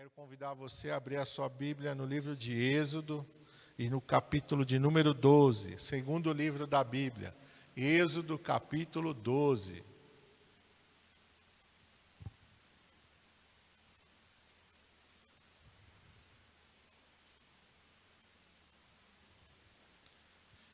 Quero 0.00 0.10
convidar 0.12 0.54
você 0.54 0.88
a 0.88 0.96
abrir 0.96 1.18
a 1.18 1.26
sua 1.26 1.46
Bíblia 1.46 1.94
no 1.94 2.06
livro 2.06 2.34
de 2.34 2.54
Êxodo 2.54 3.22
e 3.78 3.90
no 3.90 4.00
capítulo 4.00 4.64
de 4.64 4.78
número 4.78 5.12
12, 5.12 5.78
segundo 5.78 6.32
livro 6.32 6.66
da 6.66 6.82
Bíblia. 6.82 7.36
Êxodo, 7.76 8.38
capítulo 8.38 9.12
12. 9.12 9.84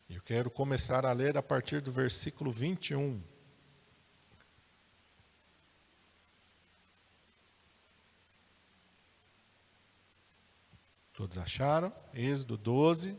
Eu 0.09 0.23
quero 0.23 0.49
começar 0.53 1.05
a 1.05 1.13
ler 1.13 1.37
a 1.37 1.43
partir 1.43 1.81
do 1.81 1.91
versículo 1.91 2.53
21. 2.53 3.21
Todos 11.27 11.39
acharam? 11.39 11.93
Êxodo 12.15 12.57
12, 12.57 13.19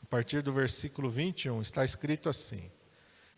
a 0.00 0.06
partir 0.06 0.40
do 0.40 0.52
versículo 0.52 1.10
21, 1.10 1.60
está 1.62 1.84
escrito 1.84 2.28
assim: 2.28 2.70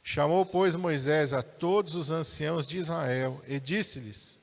Chamou, 0.02 0.45
pois, 0.45 0.77
Moisés 0.77 1.32
a 1.32 1.42
todos 1.42 1.95
os 1.95 2.10
anciãos 2.10 2.66
de 2.66 2.77
Israel 2.77 3.42
e 3.46 3.59
disse-lhes: 3.59 4.38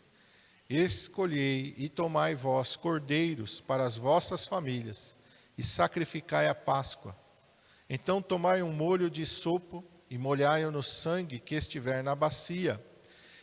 Escolhei 0.67 1.75
e 1.77 1.88
tomai 1.88 2.34
vós 2.34 2.75
cordeiros 2.75 3.61
para 3.61 3.85
as 3.85 3.95
vossas 3.95 4.44
famílias 4.44 5.16
e 5.55 5.61
sacrificai 5.61 6.47
a 6.47 6.55
Páscoa. 6.55 7.16
Então 7.88 8.23
tomai 8.23 8.63
um 8.63 8.73
molho 8.73 9.08
de 9.08 9.23
sopo 9.23 9.85
e 10.09 10.17
molhai-o 10.17 10.72
no 10.72 10.81
sangue 10.81 11.39
que 11.39 11.53
estiver 11.53 12.03
na 12.03 12.16
bacia, 12.16 12.83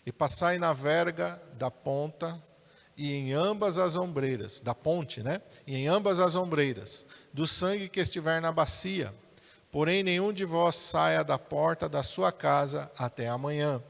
e 0.05 0.11
passai 0.11 0.59
na 0.59 0.73
verga 0.73 1.41
da 1.57 1.71
ponta 1.71 2.43
e 3.01 3.15
em 3.15 3.33
ambas 3.33 3.79
as 3.79 3.97
ombreiras, 3.97 4.61
da 4.61 4.75
ponte, 4.75 5.23
né? 5.23 5.41
E 5.67 5.75
em 5.75 5.89
ambas 5.89 6.21
as 6.21 6.37
ombreiras, 6.37 7.07
do 7.33 7.47
sangue 7.47 7.89
que 7.89 7.99
estiver 7.99 8.43
na 8.43 8.53
bacia. 8.53 9.15
Porém, 9.73 10.03
nenhum 10.03 10.35
de 10.35 10.45
vós 10.45 10.75
saia 10.77 11.25
da 11.25 11.39
porta 11.39 11.89
da 11.89 12.03
sua 12.03 12.31
casa 12.31 12.93
até 12.99 13.27
amanhã. 13.27 13.83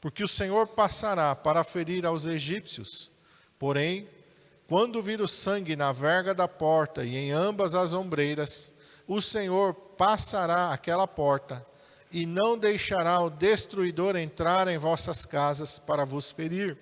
Porque 0.00 0.24
o 0.24 0.28
Senhor 0.28 0.66
passará 0.66 1.36
para 1.36 1.62
ferir 1.62 2.04
aos 2.04 2.26
egípcios. 2.26 3.12
Porém, 3.60 4.08
quando 4.66 5.00
vir 5.00 5.20
o 5.20 5.28
sangue 5.28 5.76
na 5.76 5.92
verga 5.92 6.34
da 6.34 6.48
porta 6.48 7.04
e 7.04 7.14
em 7.14 7.30
ambas 7.30 7.76
as 7.76 7.94
ombreiras, 7.94 8.74
o 9.06 9.20
Senhor 9.20 9.72
passará 9.72 10.72
aquela 10.72 11.06
porta 11.06 11.64
e 12.10 12.26
não 12.26 12.58
deixará 12.58 13.20
o 13.20 13.30
destruidor 13.30 14.16
entrar 14.16 14.66
em 14.66 14.78
vossas 14.78 15.24
casas 15.24 15.78
para 15.78 16.04
vos 16.04 16.32
ferir 16.32 16.76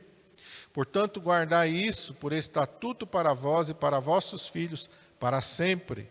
Portanto, 0.73 1.21
guardai 1.21 1.69
isso 1.71 2.15
por 2.15 2.33
estatuto 2.33 3.07
para 3.07 3.33
vós 3.33 3.69
e 3.69 3.75
para 3.75 3.99
vossos 3.99 4.47
filhos 4.47 4.89
para 5.19 5.41
sempre. 5.41 6.09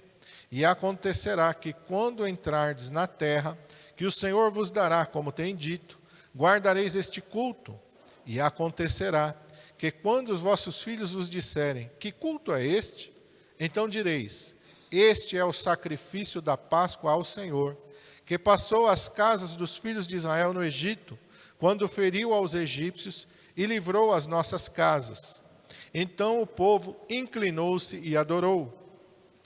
E 0.51 0.65
acontecerá 0.65 1.53
que, 1.53 1.73
quando 1.73 2.27
entrardes 2.27 2.89
na 2.89 3.07
terra, 3.07 3.57
que 3.95 4.05
o 4.05 4.11
Senhor 4.11 4.51
vos 4.51 4.71
dará, 4.71 5.05
como 5.05 5.31
tem 5.31 5.55
dito, 5.55 5.99
guardareis 6.35 6.95
este 6.95 7.21
culto. 7.21 7.79
E 8.25 8.39
acontecerá 8.39 9.35
que, 9.77 9.91
quando 9.91 10.29
os 10.29 10.39
vossos 10.39 10.81
filhos 10.81 11.11
vos 11.11 11.29
disserem: 11.29 11.89
Que 11.99 12.11
culto 12.11 12.53
é 12.53 12.65
este? 12.65 13.13
Então 13.59 13.87
direis: 13.87 14.55
Este 14.91 15.37
é 15.37 15.45
o 15.45 15.53
sacrifício 15.53 16.41
da 16.41 16.57
Páscoa 16.57 17.11
ao 17.11 17.23
Senhor, 17.23 17.77
que 18.25 18.37
passou 18.37 18.87
as 18.87 19.07
casas 19.09 19.55
dos 19.55 19.77
filhos 19.77 20.07
de 20.07 20.15
Israel 20.15 20.53
no 20.53 20.63
Egito, 20.63 21.17
quando 21.57 21.87
feriu 21.87 22.33
aos 22.33 22.53
egípcios 22.53 23.27
e 23.55 23.65
livrou 23.65 24.13
as 24.13 24.27
nossas 24.27 24.69
casas. 24.69 25.43
Então 25.93 26.41
o 26.41 26.47
povo 26.47 26.95
inclinou-se 27.09 27.99
e 27.99 28.15
adorou. 28.15 28.75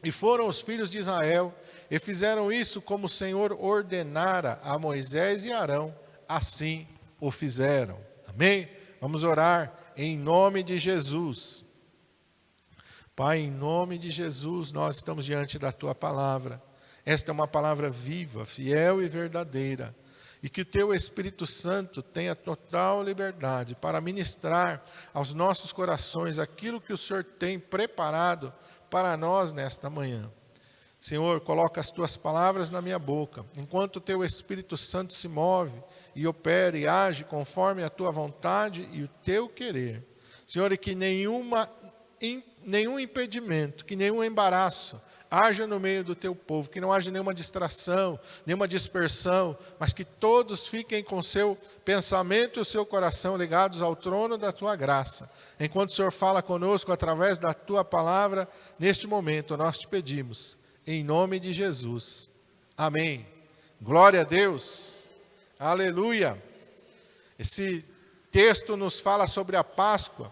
E 0.03 0.12
foram 0.12 0.47
os 0.47 0.59
filhos 0.59 0.90
de 0.90 0.97
Israel 0.97 1.53
e 1.90 1.97
fizeram 2.00 2.52
isso 2.52 2.81
como 2.81 3.06
o 3.06 3.09
Senhor 3.09 3.58
ordenara 3.59 4.59
a 4.64 4.78
Moisés 4.78 5.46
e 5.46 5.53
Arão, 5.53 5.96
assim 6.28 6.88
o 7.19 7.31
fizeram. 7.31 7.97
Amém? 8.28 8.68
Vamos 9.00 9.24
orar 9.24 9.74
em 9.96 10.18
nome 10.18 10.64
de 10.64 10.78
Jesus. 10.78 11.64
Pai, 13.16 13.40
em 13.40 13.52
nome 13.52 13.97
de 13.97 14.12
Jesus, 14.12 14.72
nós 14.72 14.97
estamos 14.97 15.24
diante 15.24 15.59
da 15.59 15.72
tua 15.72 15.94
palavra. 15.94 16.62
Esta 17.06 17.31
é 17.31 17.34
uma 17.34 17.47
palavra 17.47 17.90
viva, 17.90 18.44
fiel 18.44 19.02
e 19.02 19.08
verdadeira 19.08 19.96
e 20.44 20.50
que 20.50 20.59
o 20.59 20.66
teu 20.66 20.94
Espírito 20.94 21.46
Santo 21.46 22.04
tenha 22.04 22.36
total 22.36 23.02
liberdade 23.02 23.76
para 23.76 24.02
ministrar 24.02 24.84
aos 25.14 25.34
nossos 25.34 25.72
corações 25.72 26.38
aquilo 26.38 26.81
que 26.81 26.92
o 26.92 26.98
Senhor 26.98 27.24
tem 27.24 27.58
preparado 27.58 28.53
para 28.90 29.16
nós 29.16 29.53
nesta 29.53 29.90
manhã. 29.90 30.30
Senhor, 31.00 31.40
coloca 31.42 31.80
as 31.80 31.90
tuas 31.90 32.18
palavras 32.18 32.70
na 32.70 32.82
minha 32.82 33.00
boca, 33.00 33.46
enquanto 33.58 33.98
o 33.98 34.02
teu 34.02 34.24
Espírito 34.24 34.76
Santo 34.76 35.14
se 35.14 35.30
move 35.30 35.82
e 36.14 36.28
opera 36.28 36.78
e 36.78 36.86
age 36.88 37.24
conforme 37.24 37.82
a 37.82 37.90
tua 37.90 38.12
vontade 38.12 38.88
e 38.92 39.02
o 39.02 39.08
teu 39.24 39.48
querer. 39.48 40.06
Senhor, 40.46 40.74
e 40.74 40.78
que 40.78 40.94
nenhuma, 40.94 41.70
nenhum 42.62 43.00
impedimento, 43.00 43.86
que 43.86 43.96
nenhum 43.96 44.22
embaraço, 44.22 45.02
haja 45.34 45.66
no 45.66 45.80
meio 45.80 46.04
do 46.04 46.14
teu 46.14 46.36
povo, 46.36 46.70
que 46.70 46.80
não 46.80 46.94
haja 46.94 47.10
nenhuma 47.10 47.34
distração, 47.34 48.20
nenhuma 48.46 48.68
dispersão, 48.68 49.58
mas 49.80 49.92
que 49.92 50.06
todos 50.06 50.68
fiquem 50.68 51.04
com 51.04 51.24
seu 51.24 51.58
pensamento 51.84 52.60
e 52.60 52.62
o 52.62 52.66
seu 52.66 52.86
coração 52.86 53.36
ligados 53.36 53.82
ao 53.82 53.96
trono 53.96 54.38
da 54.38 54.52
tua 54.52 54.76
graça. 54.76 55.28
Enquanto 55.60 55.90
o 55.90 55.94
Senhor 55.94 56.12
fala 56.12 56.44
conosco 56.44 56.92
através 56.92 57.40
da 57.40 57.52
tua 57.52 57.84
palavra, 57.84 58.48
neste 58.78 59.08
momento 59.08 59.58
nós 59.58 59.80
te 59.80 59.88
pedimos, 59.88 60.56
em 60.86 61.04
nome 61.04 61.40
de 61.40 61.52
Jesus. 61.52 62.32
Amém. 62.78 63.26
Glória 63.82 64.22
a 64.22 64.24
Deus. 64.24 65.10
Aleluia. 65.58 66.42
Esse 67.40 67.84
texto 68.32 68.78
nos 68.78 69.00
fala 69.00 69.26
sobre 69.26 69.56
a 69.56 69.64
Páscoa, 69.64 70.32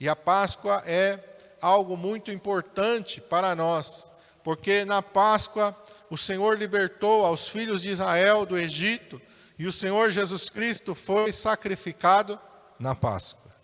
e 0.00 0.08
a 0.08 0.16
Páscoa 0.16 0.82
é 0.86 1.22
algo 1.60 1.98
muito 1.98 2.30
importante 2.30 3.20
para 3.20 3.54
nós 3.54 4.10
porque 4.48 4.82
na 4.82 5.02
Páscoa 5.02 5.76
o 6.08 6.16
Senhor 6.16 6.56
libertou 6.56 7.22
aos 7.26 7.50
filhos 7.50 7.82
de 7.82 7.90
Israel 7.90 8.46
do 8.46 8.56
Egito 8.56 9.20
e 9.58 9.66
o 9.66 9.72
Senhor 9.72 10.10
Jesus 10.10 10.48
Cristo 10.48 10.94
foi 10.94 11.32
sacrificado 11.32 12.40
na 12.80 12.94
Páscoa. 12.94 13.54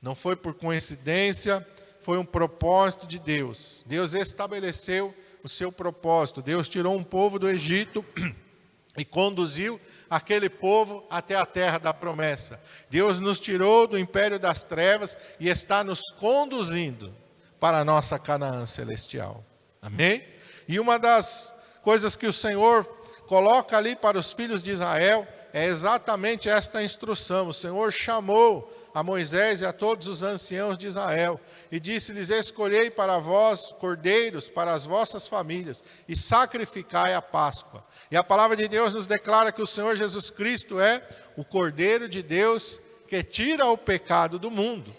Não 0.00 0.14
foi 0.14 0.34
por 0.34 0.54
coincidência, 0.54 1.62
foi 2.00 2.16
um 2.16 2.24
propósito 2.24 3.06
de 3.06 3.18
Deus. 3.18 3.84
Deus 3.86 4.14
estabeleceu 4.14 5.14
o 5.44 5.48
seu 5.48 5.70
propósito. 5.70 6.40
Deus 6.40 6.70
tirou 6.70 6.96
um 6.96 7.04
povo 7.04 7.38
do 7.38 7.46
Egito 7.46 8.02
e 8.96 9.04
conduziu 9.04 9.78
aquele 10.08 10.48
povo 10.48 11.06
até 11.10 11.36
a 11.36 11.44
terra 11.44 11.76
da 11.76 11.92
promessa. 11.92 12.58
Deus 12.88 13.18
nos 13.18 13.38
tirou 13.38 13.86
do 13.86 13.98
império 13.98 14.38
das 14.38 14.64
trevas 14.64 15.18
e 15.38 15.50
está 15.50 15.84
nos 15.84 16.00
conduzindo 16.18 17.14
para 17.60 17.80
a 17.80 17.84
nossa 17.84 18.18
Canaã 18.18 18.64
celestial. 18.64 19.44
Amém? 19.80 20.24
E 20.68 20.80
uma 20.80 20.98
das 20.98 21.54
coisas 21.82 22.16
que 22.16 22.26
o 22.26 22.32
Senhor 22.32 22.84
coloca 23.26 23.76
ali 23.76 23.94
para 23.94 24.18
os 24.18 24.32
filhos 24.32 24.62
de 24.62 24.70
Israel 24.70 25.26
é 25.52 25.66
exatamente 25.66 26.48
esta 26.48 26.82
instrução. 26.82 27.48
O 27.48 27.52
Senhor 27.52 27.92
chamou 27.92 28.72
a 28.92 29.02
Moisés 29.02 29.60
e 29.60 29.66
a 29.66 29.72
todos 29.72 30.08
os 30.08 30.22
anciãos 30.22 30.78
de 30.78 30.86
Israel 30.86 31.40
e 31.70 31.78
disse-lhes: 31.78 32.30
Escolhei 32.30 32.90
para 32.90 33.18
vós 33.18 33.74
cordeiros 33.78 34.48
para 34.48 34.72
as 34.72 34.84
vossas 34.84 35.28
famílias 35.28 35.84
e 36.08 36.16
sacrificai 36.16 37.14
a 37.14 37.20
Páscoa. 37.20 37.84
E 38.10 38.16
a 38.16 38.24
palavra 38.24 38.56
de 38.56 38.66
Deus 38.68 38.94
nos 38.94 39.06
declara 39.06 39.52
que 39.52 39.62
o 39.62 39.66
Senhor 39.66 39.96
Jesus 39.96 40.30
Cristo 40.30 40.80
é 40.80 41.02
o 41.36 41.44
Cordeiro 41.44 42.08
de 42.08 42.22
Deus 42.22 42.80
que 43.06 43.22
tira 43.22 43.66
o 43.66 43.76
pecado 43.76 44.38
do 44.38 44.50
mundo. 44.50 44.94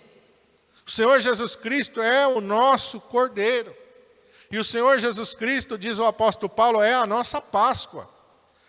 O 0.85 0.91
Senhor 0.91 1.19
Jesus 1.19 1.55
Cristo 1.55 2.01
é 2.01 2.27
o 2.27 2.39
nosso 2.39 2.99
Cordeiro. 2.99 3.75
E 4.49 4.57
o 4.57 4.63
Senhor 4.63 4.99
Jesus 4.99 5.35
Cristo, 5.35 5.77
diz 5.77 5.99
o 5.99 6.05
apóstolo 6.05 6.49
Paulo, 6.49 6.81
é 6.81 6.93
a 6.93 7.07
nossa 7.07 7.41
Páscoa. 7.41 8.09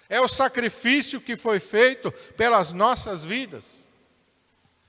É 0.08 0.20
o 0.20 0.28
sacrifício 0.28 1.20
que 1.20 1.36
foi 1.36 1.60
feito 1.60 2.10
pelas 2.36 2.72
nossas 2.72 3.22
vidas. 3.22 3.88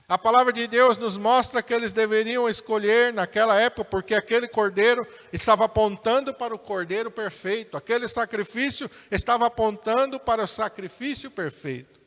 A 0.08 0.18
palavra 0.18 0.52
de 0.52 0.66
Deus 0.66 0.96
nos 0.96 1.16
mostra 1.16 1.62
que 1.62 1.72
eles 1.72 1.92
deveriam 1.92 2.48
escolher 2.48 3.12
naquela 3.12 3.54
época, 3.60 3.84
porque 3.84 4.12
aquele 4.12 4.48
cordeiro 4.48 5.06
estava 5.32 5.66
apontando 5.66 6.34
para 6.34 6.52
o 6.52 6.58
cordeiro 6.58 7.12
perfeito, 7.12 7.76
aquele 7.76 8.08
sacrifício 8.08 8.90
estava 9.08 9.46
apontando 9.46 10.18
para 10.18 10.42
o 10.42 10.48
sacrifício 10.48 11.30
perfeito. 11.30 11.99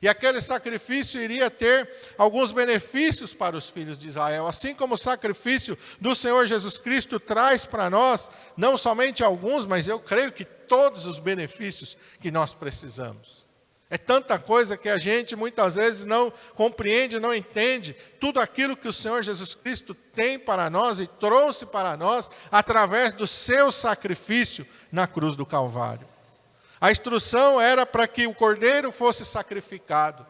E 0.00 0.08
aquele 0.08 0.40
sacrifício 0.40 1.20
iria 1.20 1.50
ter 1.50 1.88
alguns 2.16 2.52
benefícios 2.52 3.34
para 3.34 3.56
os 3.56 3.68
filhos 3.68 3.98
de 3.98 4.06
Israel, 4.08 4.46
assim 4.46 4.74
como 4.74 4.94
o 4.94 4.98
sacrifício 4.98 5.76
do 6.00 6.14
Senhor 6.14 6.46
Jesus 6.46 6.78
Cristo 6.78 7.18
traz 7.18 7.64
para 7.64 7.90
nós, 7.90 8.30
não 8.56 8.76
somente 8.76 9.24
alguns, 9.24 9.66
mas 9.66 9.88
eu 9.88 9.98
creio 9.98 10.30
que 10.30 10.44
todos 10.44 11.06
os 11.06 11.18
benefícios 11.18 11.96
que 12.20 12.30
nós 12.30 12.54
precisamos. 12.54 13.48
É 13.90 13.96
tanta 13.96 14.38
coisa 14.38 14.76
que 14.76 14.88
a 14.88 14.98
gente 14.98 15.34
muitas 15.34 15.76
vezes 15.76 16.04
não 16.04 16.30
compreende, 16.54 17.18
não 17.18 17.34
entende 17.34 17.96
tudo 18.20 18.38
aquilo 18.38 18.76
que 18.76 18.86
o 18.86 18.92
Senhor 18.92 19.22
Jesus 19.22 19.54
Cristo 19.54 19.94
tem 19.94 20.38
para 20.38 20.68
nós 20.68 21.00
e 21.00 21.06
trouxe 21.06 21.64
para 21.64 21.96
nós 21.96 22.30
através 22.52 23.14
do 23.14 23.26
seu 23.26 23.72
sacrifício 23.72 24.66
na 24.92 25.06
cruz 25.06 25.34
do 25.34 25.46
Calvário. 25.46 26.06
A 26.80 26.90
instrução 26.90 27.60
era 27.60 27.84
para 27.84 28.06
que 28.06 28.26
o 28.26 28.34
cordeiro 28.34 28.92
fosse 28.92 29.24
sacrificado, 29.24 30.26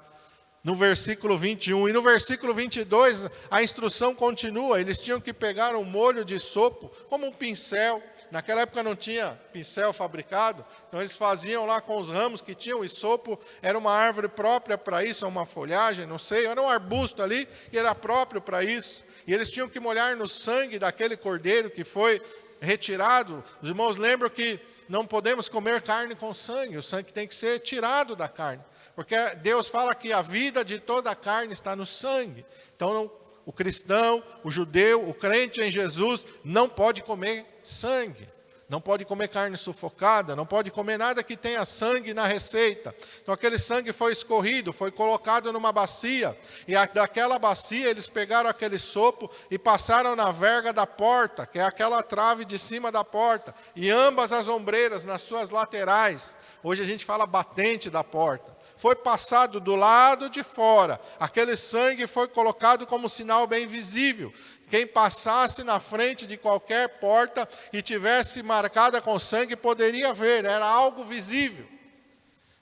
no 0.64 0.74
versículo 0.74 1.36
21. 1.36 1.88
E 1.88 1.92
no 1.92 2.02
versículo 2.02 2.54
22, 2.54 3.28
a 3.50 3.62
instrução 3.62 4.14
continua: 4.14 4.80
eles 4.80 5.00
tinham 5.00 5.20
que 5.20 5.32
pegar 5.32 5.76
um 5.76 5.84
molho 5.84 6.24
de 6.24 6.38
sopo, 6.40 6.90
como 7.08 7.26
um 7.26 7.32
pincel, 7.32 8.02
Naquela 8.30 8.62
época 8.62 8.82
não 8.82 8.94
tinha 8.94 9.38
pincel 9.52 9.92
fabricado, 9.92 10.64
então 10.86 11.00
eles 11.00 11.14
faziam 11.14 11.64
lá 11.64 11.80
com 11.80 11.98
os 11.98 12.10
ramos 12.10 12.42
que 12.42 12.54
tinham, 12.54 12.84
e 12.84 12.88
sopo 12.88 13.40
era 13.62 13.78
uma 13.78 13.92
árvore 13.92 14.28
própria 14.28 14.76
para 14.76 15.02
isso, 15.02 15.26
uma 15.26 15.46
folhagem, 15.46 16.06
não 16.06 16.18
sei, 16.18 16.46
era 16.46 16.60
um 16.60 16.68
arbusto 16.68 17.22
ali 17.22 17.48
e 17.72 17.78
era 17.78 17.94
próprio 17.94 18.40
para 18.40 18.62
isso. 18.62 19.02
E 19.26 19.32
eles 19.32 19.50
tinham 19.50 19.68
que 19.68 19.80
molhar 19.80 20.14
no 20.16 20.28
sangue 20.28 20.78
daquele 20.78 21.16
cordeiro 21.16 21.70
que 21.70 21.84
foi 21.84 22.20
retirado. 22.60 23.42
Os 23.62 23.68
irmãos 23.70 23.96
lembram 23.96 24.28
que 24.28 24.60
não 24.88 25.06
podemos 25.06 25.48
comer 25.48 25.82
carne 25.82 26.14
com 26.14 26.32
sangue, 26.32 26.76
o 26.76 26.82
sangue 26.82 27.12
tem 27.12 27.26
que 27.26 27.34
ser 27.34 27.60
tirado 27.60 28.16
da 28.16 28.28
carne. 28.28 28.62
Porque 28.94 29.16
Deus 29.36 29.68
fala 29.68 29.94
que 29.94 30.12
a 30.12 30.22
vida 30.22 30.64
de 30.64 30.78
toda 30.78 31.10
a 31.10 31.14
carne 31.14 31.52
está 31.52 31.76
no 31.76 31.86
sangue. 31.86 32.44
Então 32.74 33.10
o 33.46 33.52
cristão, 33.52 34.22
o 34.44 34.50
judeu, 34.50 35.08
o 35.08 35.14
crente 35.14 35.60
em 35.60 35.70
Jesus 35.70 36.26
não 36.44 36.68
pode 36.68 37.02
comer 37.02 37.46
sangue, 37.62 38.28
não 38.68 38.80
pode 38.80 39.04
comer 39.04 39.28
carne 39.28 39.56
sufocada, 39.56 40.36
não 40.36 40.44
pode 40.44 40.70
comer 40.70 40.98
nada 40.98 41.22
que 41.22 41.36
tenha 41.36 41.64
sangue 41.64 42.12
na 42.12 42.26
receita. 42.26 42.94
Então 43.22 43.32
aquele 43.32 43.58
sangue 43.58 43.92
foi 43.92 44.12
escorrido, 44.12 44.72
foi 44.72 44.90
colocado 44.90 45.52
numa 45.52 45.72
bacia, 45.72 46.38
e 46.66 46.74
daquela 46.92 47.38
bacia 47.38 47.88
eles 47.88 48.06
pegaram 48.06 48.50
aquele 48.50 48.78
sopo 48.78 49.30
e 49.50 49.58
passaram 49.58 50.14
na 50.14 50.30
verga 50.30 50.72
da 50.72 50.86
porta, 50.86 51.46
que 51.46 51.58
é 51.58 51.62
aquela 51.62 52.02
trave 52.02 52.44
de 52.44 52.58
cima 52.58 52.92
da 52.92 53.02
porta, 53.02 53.54
e 53.74 53.90
ambas 53.90 54.32
as 54.32 54.48
ombreiras 54.48 55.04
nas 55.04 55.22
suas 55.22 55.48
laterais. 55.48 56.36
Hoje 56.62 56.82
a 56.82 56.86
gente 56.86 57.04
fala 57.04 57.24
batente 57.26 57.88
da 57.88 58.04
porta 58.04 58.58
foi 58.78 58.94
passado 58.94 59.58
do 59.58 59.74
lado 59.74 60.30
de 60.30 60.44
fora. 60.44 61.00
Aquele 61.18 61.56
sangue 61.56 62.06
foi 62.06 62.28
colocado 62.28 62.86
como 62.86 63.08
sinal 63.08 63.44
bem 63.44 63.66
visível. 63.66 64.32
Quem 64.68 64.86
passasse 64.86 65.64
na 65.64 65.80
frente 65.80 66.26
de 66.26 66.36
qualquer 66.36 67.00
porta 67.00 67.48
e 67.72 67.80
tivesse 67.80 68.42
marcada 68.42 69.00
com 69.00 69.18
sangue 69.18 69.56
poderia 69.56 70.12
ver, 70.12 70.44
era 70.44 70.66
algo 70.66 71.04
visível. 71.04 71.66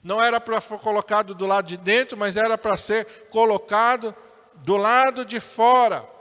Não 0.03 0.23
era 0.23 0.39
para 0.39 0.61
ser 0.61 0.77
colocado 0.79 1.35
do 1.35 1.45
lado 1.45 1.67
de 1.67 1.75
dentro, 1.75 2.17
mas 2.17 2.35
era 2.35 2.57
para 2.57 2.77
ser 2.77 3.05
colocado 3.29 4.15
do 4.55 4.77
lado 4.77 5.25
de 5.25 5.39
fora. 5.39 6.16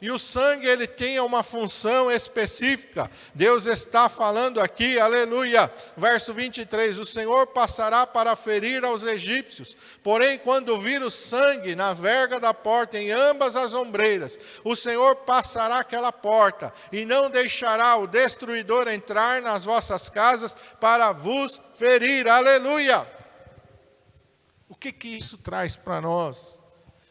E 0.00 0.10
o 0.10 0.18
sangue 0.18 0.66
ele 0.66 0.86
tem 0.86 1.20
uma 1.20 1.42
função 1.42 2.10
específica. 2.10 3.10
Deus 3.34 3.66
está 3.66 4.08
falando 4.08 4.58
aqui, 4.58 4.98
aleluia. 4.98 5.70
Verso 5.94 6.32
23: 6.32 6.98
O 6.98 7.04
Senhor 7.04 7.48
passará 7.48 8.06
para 8.06 8.34
ferir 8.34 8.82
aos 8.82 9.04
egípcios. 9.04 9.76
Porém, 10.02 10.38
quando 10.38 10.80
vir 10.80 11.02
o 11.02 11.10
sangue 11.10 11.76
na 11.76 11.92
verga 11.92 12.40
da 12.40 12.54
porta 12.54 12.98
em 12.98 13.10
ambas 13.10 13.56
as 13.56 13.74
ombreiras, 13.74 14.38
o 14.64 14.74
Senhor 14.74 15.16
passará 15.16 15.80
aquela 15.80 16.10
porta 16.10 16.72
e 16.90 17.04
não 17.04 17.28
deixará 17.28 17.96
o 17.96 18.06
destruidor 18.06 18.88
entrar 18.88 19.42
nas 19.42 19.64
vossas 19.64 20.08
casas 20.08 20.56
para 20.80 21.12
vos 21.12 21.60
ferir. 21.74 22.26
Aleluia. 22.26 23.06
O 24.66 24.74
que 24.74 24.92
que 24.92 25.08
isso 25.08 25.36
traz 25.36 25.76
para 25.76 26.00
nós? 26.00 26.59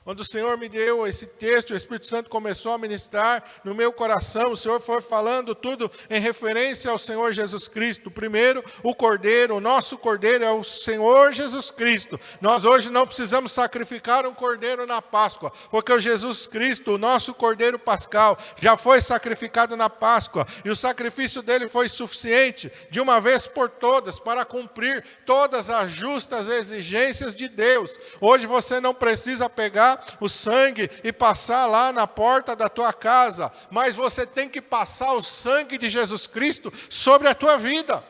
Quando 0.10 0.22
o 0.22 0.26
Senhor 0.26 0.58
me 0.58 0.68
deu 0.68 1.06
esse 1.06 1.28
texto, 1.28 1.70
o 1.70 1.76
Espírito 1.76 2.08
Santo 2.08 2.32
começou 2.32 2.72
a 2.72 2.80
ministrar 2.80 3.44
no 3.64 3.76
meu 3.76 3.94
coração, 3.94 4.52
o 4.52 4.58
Senhor 4.58 4.82
foi 4.82 5.02
falando 5.02 5.54
tudo 5.54 5.92
em 6.10 6.20
referência 6.20 6.90
ao 6.90 6.98
Senhor 6.98 7.32
Jesus 7.32 7.68
Cristo. 7.68 8.10
Primeiro, 8.10 8.66
o 8.82 8.96
Cordeiro, 8.96 9.56
o 9.56 9.62
nosso 9.62 10.00
Cordeiro 10.00 10.44
é 10.44 10.50
o 10.50 10.64
Senhor 10.64 11.32
Jesus 11.32 11.70
Cristo. 11.70 12.20
Nós 12.42 12.66
hoje 12.66 12.90
não 12.90 13.06
precisamos 13.06 13.52
sacrificar 13.52 14.26
um 14.26 14.34
Cordeiro 14.34 14.88
na 14.88 15.00
Páscoa, 15.00 15.54
porque 15.70 15.94
o 15.94 16.00
Jesus 16.00 16.48
Cristo, 16.48 16.96
o 16.96 16.98
nosso 16.98 17.32
Cordeiro 17.32 17.78
Pascal, 17.78 18.36
já 18.60 18.76
foi 18.76 19.04
sacrificado 19.04 19.78
na 19.78 19.92
Páscoa, 19.92 20.48
e 20.66 20.72
o 20.72 20.76
sacrifício 20.76 21.44
dele 21.44 21.70
foi 21.70 21.88
suficiente, 21.88 22.72
de 22.90 23.00
uma 23.00 23.22
vez 23.22 23.46
por 23.46 23.70
todas, 23.70 24.18
para 24.18 24.44
cumprir 24.44 25.06
todas 25.24 25.70
as 25.70 25.92
justas 25.92 26.48
exigências 26.48 27.36
de 27.36 27.48
Deus. 27.48 27.96
Hoje 28.20 28.48
você 28.48 28.80
não 28.80 28.96
precisa 28.96 29.48
pegar 29.48 29.99
o 30.20 30.30
sangue 30.30 30.90
e 31.04 31.12
passar 31.12 31.66
lá 31.66 31.92
na 31.92 32.08
porta 32.08 32.56
da 32.56 32.70
tua 32.70 32.94
casa, 32.94 33.52
mas 33.70 33.96
você 33.96 34.26
tem 34.26 34.50
que 34.50 34.62
passar 34.62 35.14
o 35.14 35.24
sangue 35.24 35.78
de 35.78 35.90
Jesus 35.90 36.28
Cristo 36.28 36.72
sobre 36.90 37.28
a 37.28 37.36
tua 37.36 37.58
vida. 37.58 38.04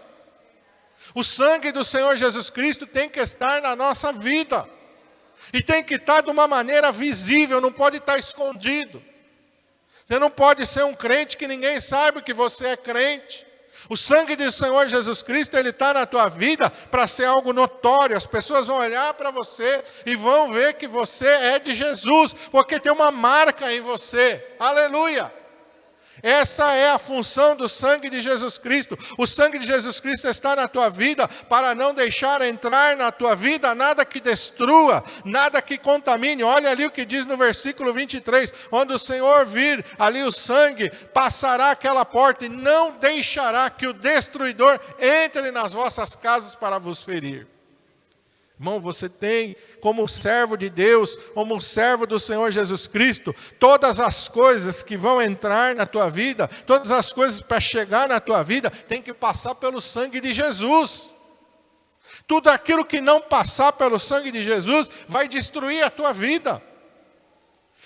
O 1.13 1.23
sangue 1.23 1.71
do 1.71 1.83
Senhor 1.83 2.15
Jesus 2.15 2.49
Cristo 2.49 2.85
tem 2.85 3.09
que 3.09 3.19
estar 3.19 3.61
na 3.61 3.75
nossa 3.75 4.13
vida. 4.13 4.67
E 5.51 5.61
tem 5.61 5.83
que 5.83 5.95
estar 5.95 6.21
de 6.21 6.29
uma 6.29 6.47
maneira 6.47 6.91
visível, 6.91 7.59
não 7.59 7.71
pode 7.71 7.97
estar 7.97 8.19
escondido. 8.19 9.03
Você 10.05 10.19
não 10.19 10.29
pode 10.29 10.65
ser 10.65 10.83
um 10.83 10.93
crente 10.93 11.37
que 11.37 11.47
ninguém 11.47 11.79
saiba 11.79 12.21
que 12.21 12.33
você 12.33 12.67
é 12.67 12.77
crente. 12.77 13.45
O 13.87 13.95
sangue 13.95 14.35
do 14.35 14.51
Senhor 14.51 14.87
Jesus 14.87 15.21
Cristo, 15.21 15.55
ele 15.55 15.69
está 15.69 15.93
na 15.93 16.05
tua 16.05 16.27
vida 16.27 16.69
para 16.69 17.07
ser 17.07 17.25
algo 17.25 17.53
notório. 17.53 18.17
As 18.17 18.25
pessoas 18.25 18.67
vão 18.67 18.79
olhar 18.79 19.13
para 19.13 19.31
você 19.31 19.83
e 20.05 20.15
vão 20.15 20.51
ver 20.51 20.73
que 20.73 20.87
você 20.87 21.27
é 21.27 21.59
de 21.59 21.73
Jesus, 21.73 22.35
porque 22.51 22.79
tem 22.79 22.91
uma 22.91 23.11
marca 23.11 23.71
em 23.71 23.79
você. 23.79 24.45
Aleluia! 24.59 25.38
Essa 26.21 26.73
é 26.73 26.91
a 26.91 26.99
função 26.99 27.55
do 27.55 27.69
sangue 27.69 28.09
de 28.09 28.21
Jesus 28.21 28.57
Cristo. 28.57 28.97
O 29.17 29.25
sangue 29.25 29.59
de 29.59 29.65
Jesus 29.65 29.99
Cristo 29.99 30.27
está 30.27 30.55
na 30.55 30.67
tua 30.67 30.89
vida 30.89 31.27
para 31.27 31.73
não 31.73 31.93
deixar 31.93 32.41
entrar 32.41 32.95
na 32.97 33.11
tua 33.11 33.35
vida 33.35 33.73
nada 33.73 34.05
que 34.05 34.19
destrua, 34.19 35.03
nada 35.23 35.61
que 35.61 35.77
contamine. 35.77 36.43
Olha 36.43 36.69
ali 36.69 36.85
o 36.85 36.91
que 36.91 37.05
diz 37.05 37.25
no 37.25 37.37
versículo 37.37 37.93
23: 37.93 38.53
onde 38.71 38.93
o 38.93 38.99
Senhor 38.99 39.45
vir 39.45 39.85
ali 39.97 40.23
o 40.23 40.31
sangue, 40.31 40.89
passará 41.13 41.71
aquela 41.71 42.05
porta 42.05 42.45
e 42.45 42.49
não 42.49 42.91
deixará 42.91 43.69
que 43.69 43.87
o 43.87 43.93
destruidor 43.93 44.79
entre 44.99 45.51
nas 45.51 45.73
vossas 45.73 46.15
casas 46.15 46.55
para 46.55 46.77
vos 46.77 47.01
ferir. 47.01 47.47
Irmão, 48.59 48.81
você 48.81 49.07
tem 49.07 49.55
como 49.81 50.07
servo 50.07 50.55
de 50.55 50.69
Deus, 50.69 51.17
como 51.33 51.61
servo 51.61 52.05
do 52.05 52.19
Senhor 52.19 52.51
Jesus 52.51 52.87
Cristo, 52.87 53.35
todas 53.59 53.99
as 53.99 54.27
coisas 54.27 54.83
que 54.83 54.97
vão 54.97 55.21
entrar 55.21 55.75
na 55.75 55.85
tua 55.85 56.09
vida, 56.09 56.47
todas 56.65 56.91
as 56.91 57.11
coisas 57.11 57.41
para 57.41 57.59
chegar 57.59 58.07
na 58.07 58.19
tua 58.19 58.43
vida, 58.43 58.69
tem 58.69 59.01
que 59.01 59.13
passar 59.13 59.55
pelo 59.55 59.81
sangue 59.81 60.19
de 60.19 60.33
Jesus. 60.33 61.15
Tudo 62.27 62.49
aquilo 62.49 62.85
que 62.85 63.01
não 63.01 63.21
passar 63.21 63.71
pelo 63.73 63.99
sangue 63.99 64.31
de 64.31 64.43
Jesus 64.43 64.89
vai 65.07 65.27
destruir 65.27 65.83
a 65.83 65.89
tua 65.89 66.13
vida 66.13 66.61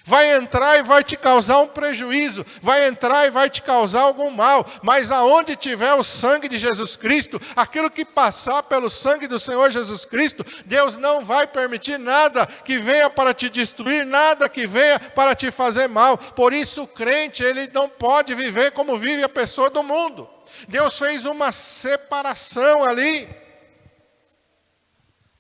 vai 0.04 0.36
entrar 0.36 0.78
e 0.78 0.84
vai 0.84 1.04
te 1.04 1.16
causar 1.16 1.60
um 1.60 1.68
prejuízo, 1.68 2.46
vai 2.62 2.86
entrar 2.86 3.26
e 3.26 3.32
vai 3.32 3.50
te 3.50 3.62
causar 3.62 4.02
algum 4.02 4.30
mal, 4.30 4.66
mas 4.82 5.12
aonde 5.12 5.56
tiver 5.56 5.94
o 5.94 6.04
sangue 6.04 6.50
de 6.50 6.60
Jesus 6.60 6.98
Cristo, 6.98 7.40
aquilo 7.56 7.90
que 7.90 8.04
passar 8.04 8.64
pelo 8.64 8.90
sangue 8.90 9.28
do 9.28 9.40
Senhor 9.40 9.72
Jesus 9.72 10.04
Cristo, 10.04 10.46
Deus 10.66 10.98
não 10.98 11.24
vai 11.24 11.48
permitir 11.48 11.98
nada 11.98 12.46
que 12.46 12.78
venha 12.78 13.10
para 13.10 13.34
te 13.34 13.50
destruir, 13.50 14.06
nada 14.06 14.50
que 14.50 14.68
venha 14.68 15.00
para 15.00 15.34
te 15.34 15.50
fazer 15.50 15.88
mal. 15.88 16.18
Por 16.18 16.52
isso 16.52 16.84
o 16.84 16.88
crente, 16.88 17.42
ele 17.42 17.70
não 17.74 17.88
pode 17.88 18.36
viver 18.36 18.72
como 18.72 18.98
vive 18.98 19.24
a 19.24 19.30
pessoa 19.30 19.70
do 19.70 19.82
mundo. 19.82 20.30
Deus 20.68 20.98
fez 20.98 21.26
uma 21.26 21.52
separação 21.52 22.84
ali 22.84 23.30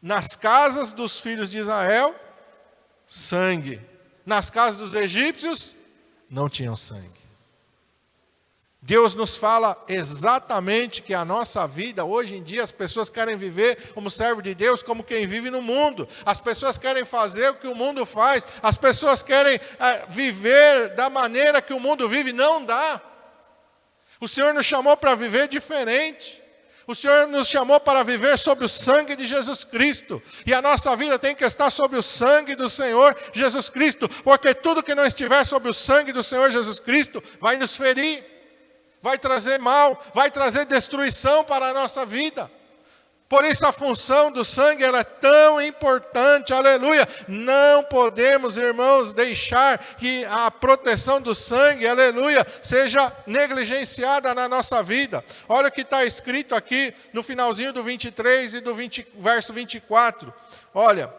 nas 0.02 0.36
casas 0.36 0.94
dos 0.94 1.20
filhos 1.20 1.50
de 1.50 1.60
Israel, 1.60 2.16
sangue 3.06 3.93
nas 4.26 4.50
casas 4.50 4.78
dos 4.78 4.96
egípcios 4.96 5.76
não 6.30 6.50
tinham 6.50 6.76
sangue. 6.76 7.24
Deus 8.86 9.16
nos 9.16 9.38
fala 9.38 9.82
exatamente 9.88 11.02
que 11.02 11.14
a 11.14 11.24
nossa 11.24 11.66
vida, 11.66 12.04
hoje 12.04 12.36
em 12.36 12.44
dia, 12.44 12.62
as 12.62 12.72
pessoas 12.72 13.10
querem 13.10 13.38
viver 13.38 13.94
como 13.94 14.12
servo 14.12 14.42
de 14.42 14.54
Deus, 14.54 14.84
como 14.84 15.06
quem 15.06 15.26
vive 15.26 15.50
no 15.50 15.62
mundo. 15.62 16.06
As 16.26 16.42
pessoas 16.42 16.78
querem 16.78 17.06
fazer 17.06 17.52
o 17.52 17.56
que 17.56 17.68
o 17.68 17.74
mundo 17.74 18.06
faz. 18.06 18.46
As 18.62 18.76
pessoas 18.76 19.24
querem 19.24 19.56
é, 19.80 20.06
viver 20.10 20.96
da 20.96 21.10
maneira 21.10 21.62
que 21.62 21.74
o 21.74 21.80
mundo 21.80 22.10
vive. 22.10 22.34
Não 22.34 22.66
dá. 22.66 23.02
O 24.20 24.28
Senhor 24.28 24.54
nos 24.54 24.66
chamou 24.66 24.98
para 24.98 25.16
viver 25.16 25.48
diferente. 25.48 26.43
O 26.86 26.94
Senhor 26.94 27.28
nos 27.28 27.48
chamou 27.48 27.80
para 27.80 28.04
viver 28.04 28.38
sob 28.38 28.66
o 28.66 28.70
sangue 28.70 29.16
de 29.16 29.26
Jesus 29.26 29.64
Cristo. 29.64 30.22
E 30.46 30.54
a 30.54 30.62
nossa 30.62 30.96
vida 30.96 31.18
tem 31.18 31.34
que 31.34 31.46
estar 31.46 31.70
sob 31.70 31.96
o 31.96 32.04
sangue 32.04 32.56
do 32.56 32.70
Senhor 32.70 33.16
Jesus 33.32 33.70
Cristo. 33.70 34.10
Porque 34.10 34.54
tudo 34.54 34.84
que 34.84 34.94
não 34.94 35.06
estiver 35.06 35.46
sob 35.46 35.70
o 35.70 35.74
sangue 35.74 36.12
do 36.12 36.22
Senhor 36.22 36.52
Jesus 36.52 36.80
Cristo 36.80 37.24
vai 37.40 37.56
nos 37.56 37.76
ferir, 37.76 38.24
vai 39.02 39.18
trazer 39.18 39.60
mal, 39.60 40.02
vai 40.14 40.30
trazer 40.30 40.66
destruição 40.66 41.44
para 41.44 41.68
a 41.68 41.74
nossa 41.74 42.06
vida. 42.06 42.52
Por 43.34 43.46
isso 43.46 43.66
a 43.66 43.72
função 43.72 44.32
do 44.32 44.46
sangue 44.46 44.84
ela 44.84 45.00
é 45.00 45.04
tão 45.04 45.60
importante, 45.60 46.54
aleluia. 46.54 47.08
Não 47.28 47.82
podemos, 47.82 48.60
irmãos, 48.60 49.12
deixar 49.12 49.80
que 49.98 50.24
a 50.26 50.52
proteção 50.52 51.20
do 51.20 51.34
sangue, 51.34 51.88
aleluia, 51.88 52.46
seja 52.62 53.12
negligenciada 53.26 54.36
na 54.36 54.48
nossa 54.48 54.84
vida. 54.84 55.26
Olha 55.50 55.70
o 55.70 55.72
que 55.72 55.82
está 55.82 56.06
escrito 56.06 56.54
aqui 56.54 56.94
no 57.12 57.24
finalzinho 57.24 57.74
do 57.74 57.82
23 57.82 58.54
e 58.54 58.60
do 58.60 58.76
20, 58.76 59.08
verso 59.18 59.52
24. 59.52 60.32
Olha, 60.72 61.12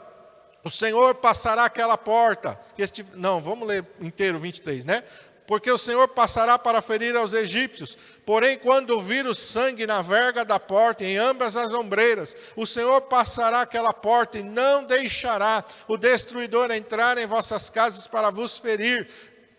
o 0.64 0.70
Senhor 0.70 1.16
passará 1.16 1.64
aquela 1.64 1.98
porta. 1.98 2.58
Este, 2.78 3.04
não, 3.14 3.38
vamos 3.38 3.68
ler 3.68 3.84
inteiro 4.00 4.38
23, 4.38 4.84
né? 4.84 5.02
Porque 5.46 5.70
o 5.70 5.78
Senhor 5.78 6.08
passará 6.08 6.58
para 6.58 6.80
ferir 6.80 7.14
aos 7.16 7.34
egípcios. 7.34 7.98
Porém, 8.24 8.58
quando 8.58 9.00
vir 9.00 9.26
o 9.26 9.34
sangue 9.34 9.86
na 9.86 10.00
verga 10.00 10.44
da 10.44 10.58
porta, 10.58 11.04
em 11.04 11.18
ambas 11.18 11.56
as 11.56 11.74
ombreiras, 11.74 12.34
o 12.56 12.66
Senhor 12.66 13.02
passará 13.02 13.60
aquela 13.60 13.92
porta 13.92 14.38
e 14.38 14.42
não 14.42 14.84
deixará 14.84 15.64
o 15.86 15.96
destruidor 15.96 16.70
entrar 16.70 17.18
em 17.18 17.26
vossas 17.26 17.68
casas 17.68 18.06
para 18.06 18.30
vos 18.30 18.58
ferir. 18.58 19.08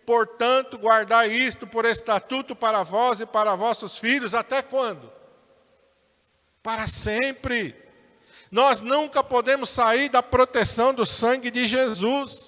Portanto, 0.06 0.78
guardai 0.78 1.32
isto 1.32 1.68
por 1.68 1.86
estatuto 1.86 2.56
para 2.56 2.84
vós 2.84 3.22
e 3.22 3.26
para 3.26 3.56
vossos 3.56 3.98
filhos, 3.98 4.34
até 4.34 4.62
quando? 4.62 5.12
Para 6.62 6.88
sempre. 6.88 7.76
Nós 8.52 8.82
nunca 8.82 9.24
podemos 9.24 9.70
sair 9.70 10.10
da 10.10 10.24
proteção 10.24 10.94
do 10.94 11.06
sangue 11.06 11.52
de 11.52 11.68
Jesus. 11.68 12.45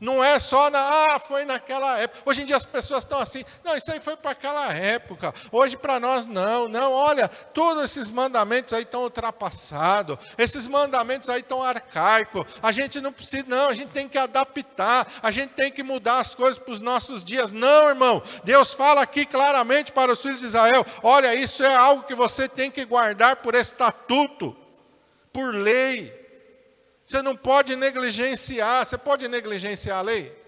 Não 0.00 0.22
é 0.22 0.38
só 0.38 0.70
na, 0.70 0.78
ah, 0.78 1.18
foi 1.18 1.44
naquela 1.44 1.98
época. 1.98 2.22
Hoje 2.24 2.42
em 2.42 2.44
dia 2.44 2.56
as 2.56 2.64
pessoas 2.64 3.04
estão 3.04 3.18
assim, 3.18 3.44
não, 3.62 3.76
isso 3.76 3.90
aí 3.92 4.00
foi 4.00 4.16
para 4.16 4.32
aquela 4.32 4.72
época. 4.72 5.32
Hoje 5.52 5.76
para 5.76 6.00
nós 6.00 6.26
não, 6.26 6.68
não. 6.68 6.92
Olha, 6.92 7.28
todos 7.28 7.84
esses 7.84 8.10
mandamentos 8.10 8.72
aí 8.72 8.82
estão 8.82 9.02
ultrapassados. 9.02 10.18
Esses 10.36 10.66
mandamentos 10.66 11.30
aí 11.30 11.40
estão 11.40 11.62
arcaicos. 11.62 12.44
A 12.62 12.72
gente 12.72 13.00
não 13.00 13.12
precisa, 13.12 13.44
não, 13.46 13.68
a 13.68 13.74
gente 13.74 13.90
tem 13.90 14.08
que 14.08 14.18
adaptar. 14.18 15.06
A 15.22 15.30
gente 15.30 15.50
tem 15.50 15.70
que 15.70 15.82
mudar 15.82 16.18
as 16.18 16.34
coisas 16.34 16.58
para 16.58 16.72
os 16.72 16.80
nossos 16.80 17.22
dias. 17.22 17.52
Não, 17.52 17.88
irmão. 17.88 18.22
Deus 18.42 18.72
fala 18.72 19.02
aqui 19.02 19.24
claramente 19.24 19.92
para 19.92 20.12
os 20.12 20.20
filhos 20.20 20.40
de 20.40 20.46
Israel: 20.46 20.84
olha, 21.02 21.34
isso 21.34 21.62
é 21.62 21.74
algo 21.74 22.02
que 22.04 22.14
você 22.14 22.48
tem 22.48 22.70
que 22.70 22.84
guardar 22.84 23.36
por 23.36 23.54
estatuto, 23.54 24.56
por 25.32 25.54
lei. 25.54 26.23
Você 27.04 27.20
não 27.22 27.36
pode 27.36 27.76
negligenciar. 27.76 28.84
Você 28.86 28.96
pode 28.96 29.28
negligenciar 29.28 29.98
a 29.98 30.02
lei? 30.02 30.44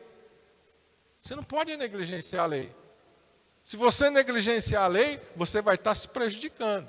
Você 1.20 1.34
não 1.34 1.42
pode 1.42 1.76
negligenciar 1.76 2.44
a 2.44 2.46
lei. 2.46 2.74
Se 3.64 3.76
você 3.76 4.08
negligenciar 4.10 4.84
a 4.84 4.86
lei, 4.86 5.20
você 5.34 5.60
vai 5.60 5.74
estar 5.74 5.94
se 5.94 6.08
prejudicando. 6.08 6.88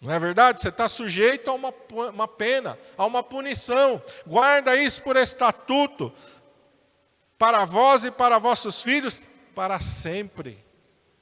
Não 0.00 0.12
é 0.12 0.18
verdade? 0.18 0.60
Você 0.60 0.68
está 0.68 0.88
sujeito 0.88 1.48
a 1.50 1.54
uma, 1.54 1.72
uma 2.12 2.28
pena, 2.28 2.78
a 2.98 3.06
uma 3.06 3.22
punição. 3.22 4.02
Guarda 4.26 4.76
isso 4.76 5.00
por 5.02 5.16
estatuto, 5.16 6.12
para 7.38 7.64
vós 7.64 8.04
e 8.04 8.10
para 8.10 8.38
vossos 8.38 8.82
filhos, 8.82 9.26
para 9.54 9.80
sempre. 9.80 10.62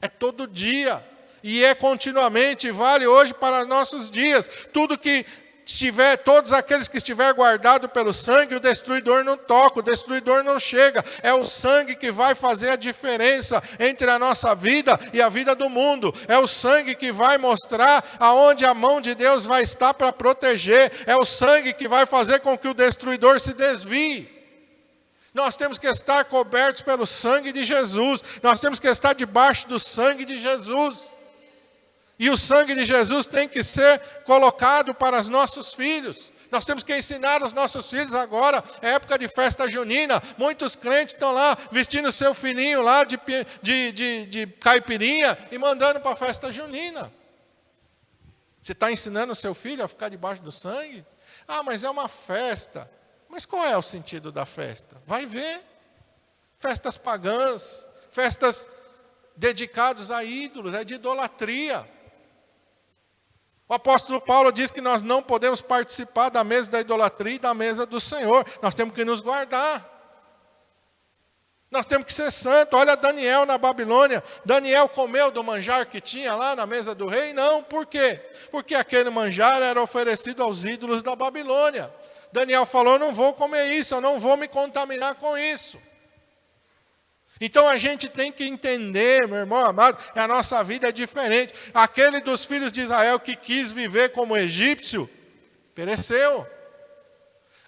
É 0.01 0.09
todo 0.09 0.49
dia. 0.49 1.07
E 1.45 1.65
é 1.65 1.75
continuamente, 1.75 2.71
vale 2.71 3.07
hoje 3.07 3.35
para 3.35 3.65
nossos 3.65 4.11
dias. 4.11 4.49
Tudo 4.73 4.99
que 4.99 5.27
estiver, 5.65 6.17
todos 6.19 6.53
aqueles 6.53 6.89
que 6.89 6.99
estiver 6.99 7.33
guardado 7.33 7.89
pelo 7.89 8.13
sangue, 8.13 8.55
o 8.55 8.61
destruidor 8.61 9.25
não 9.25 9.37
toca, 9.37 9.81
o 9.81 9.83
destruidor 9.83 10.43
não 10.43 10.59
chega. 10.59 11.05
É 11.23 11.33
o 11.33 11.45
sangue 11.45 11.95
que 11.95 12.11
vai 12.11 12.35
fazer 12.35 12.71
a 12.71 12.77
diferença 12.77 13.63
entre 13.79 14.11
a 14.11 14.19
nossa 14.19 14.55
vida 14.55 14.99
e 15.13 15.23
a 15.23 15.29
vida 15.29 15.55
do 15.55 15.69
mundo. 15.69 16.15
É 16.27 16.39
o 16.39 16.47
sangue 16.47 16.95
que 16.95 17.13
vai 17.13 17.39
mostrar 17.39 18.05
aonde 18.19 18.65
a 18.65 18.75
mão 18.75 19.01
de 19.01 19.15
Deus 19.15 19.45
vai 19.45 19.63
estar 19.63 19.95
para 19.95 20.13
proteger. 20.13 20.93
É 21.07 21.17
o 21.17 21.25
sangue 21.25 21.73
que 21.73 21.89
vai 21.89 22.07
fazer 22.07 22.41
com 22.41 22.57
que 22.59 22.69
o 22.69 22.75
destruidor 22.75 23.41
se 23.41 23.53
desvie. 23.53 24.31
Nós 25.35 25.57
temos 25.57 25.79
que 25.79 25.87
estar 25.87 26.25
cobertos 26.25 26.83
pelo 26.83 27.07
sangue 27.07 27.53
de 27.53 27.65
Jesus. 27.65 28.23
Nós 28.43 28.61
temos 28.61 28.79
que 28.79 28.89
estar 28.89 29.15
debaixo 29.15 29.67
do 29.67 29.79
sangue 29.79 30.25
de 30.25 30.37
Jesus. 30.37 31.12
E 32.19 32.31
o 32.31 32.37
sangue 32.37 32.75
de 32.75 32.85
Jesus 32.85 33.27
tem 33.27 33.49
que 33.49 33.65
ser 33.65 33.99
colocado 34.25 34.95
para 34.95 35.19
os 35.21 35.29
nossos 35.29 35.75
filhos. 35.75 36.31
Nós 36.53 36.67
temos 36.67 36.83
que 36.83 36.95
ensinar 36.95 37.43
os 37.43 37.55
nossos 37.55 37.89
filhos 37.89 38.13
agora, 38.15 38.63
é 38.83 38.91
época 38.91 39.19
de 39.19 39.27
festa 39.27 39.69
junina. 39.71 40.23
Muitos 40.37 40.77
crentes 40.77 41.15
estão 41.15 41.33
lá 41.33 41.57
vestindo 41.71 42.13
seu 42.13 42.35
filhinho 42.35 42.83
lá 42.83 43.05
de, 43.05 43.19
de, 43.63 43.93
de, 43.93 44.27
de 44.27 44.47
caipirinha 44.47 45.39
e 45.51 45.57
mandando 45.57 45.99
para 45.99 46.13
a 46.13 46.17
festa 46.17 46.53
junina. 46.53 47.11
Você 48.63 48.73
está 48.73 48.93
ensinando 48.93 49.33
o 49.33 49.37
seu 49.37 49.55
filho 49.55 49.83
a 49.83 49.89
ficar 49.89 50.11
debaixo 50.11 50.43
do 50.43 50.53
sangue? 50.53 51.07
Ah, 51.49 51.63
mas 51.63 51.83
é 51.85 51.91
uma 51.91 52.07
festa. 52.07 52.89
Mas 53.31 53.47
qual 53.47 53.65
é 53.65 53.77
o 53.77 53.83
sentido 53.83 54.31
da 54.31 54.45
festa? 54.45 55.01
Vai 55.07 55.25
ver. 55.25 55.63
Festas 56.59 56.99
pagãs, 56.99 57.87
festas 58.11 58.69
dedicadas 59.35 60.11
a 60.11 60.23
ídolos, 60.23 60.75
é 60.75 60.85
de 60.85 60.95
idolatria. 60.95 61.89
O 63.73 63.75
apóstolo 63.75 64.21
Paulo 64.21 64.53
diz 64.53 64.71
que 64.71 64.83
nós 64.83 65.01
não 65.01 65.23
podemos 65.23 65.63
participar 65.63 66.29
da 66.29 66.45
mesa 66.45 66.71
da 66.71 66.83
idolatria 66.83 67.37
e 67.37 67.39
da 67.39 67.55
mesa 67.55 67.87
do 67.87 67.99
Senhor. 67.99 68.45
Nós 68.61 68.75
temos 68.75 68.95
que 68.95 69.03
nos 69.03 69.23
guardar. 69.23 69.89
Nós 71.71 71.87
temos 71.87 72.07
que 72.07 72.13
ser 72.13 72.31
santos. 72.31 72.79
Olha 72.79 72.95
Daniel 72.95 73.47
na 73.47 73.57
Babilônia. 73.57 74.23
Daniel 74.45 74.91
comeu 74.91 75.31
do 75.31 75.43
manjar 75.43 75.87
que 75.87 76.03
tinha 76.03 76.35
lá 76.35 76.55
na 76.55 76.67
mesa 76.67 76.95
do 76.95 77.07
rei? 77.07 77.33
Não, 77.33 77.63
por 77.63 77.87
quê? 77.87 78.21
Porque 78.51 78.75
aquele 78.75 79.09
manjar 79.09 79.63
era 79.63 79.81
oferecido 79.81 80.43
aos 80.43 80.67
ídolos 80.67 81.03
da 81.03 81.17
Babilônia. 81.17 81.91
Daniel 82.31 82.67
falou: 82.67 82.99
não 82.99 83.15
vou 83.15 83.33
comer 83.33 83.71
isso, 83.71 83.95
eu 83.95 84.03
não 84.03 84.21
vou 84.21 84.37
me 84.37 84.49
contaminar 84.49 85.15
com 85.15 85.35
isso. 85.39 85.79
Então 87.45 87.69
a 87.69 87.77
gente 87.77 88.09
tem 88.09 88.31
que 88.31 88.45
entender, 88.45 89.27
meu 89.27 89.39
irmão 89.39 89.67
amado, 89.67 89.99
que 90.13 90.19
a 90.21 90.29
nossa 90.29 90.63
vida 90.63 90.89
é 90.89 90.93
diferente. 90.93 91.53
Aquele 91.75 92.21
dos 92.21 92.45
filhos 92.45 92.71
de 92.71 92.83
Israel 92.83 93.19
que 93.19 93.35
quis 93.35 93.73
viver 93.73 94.13
como 94.13 94.37
egípcio, 94.37 95.11
pereceu. 95.75 96.47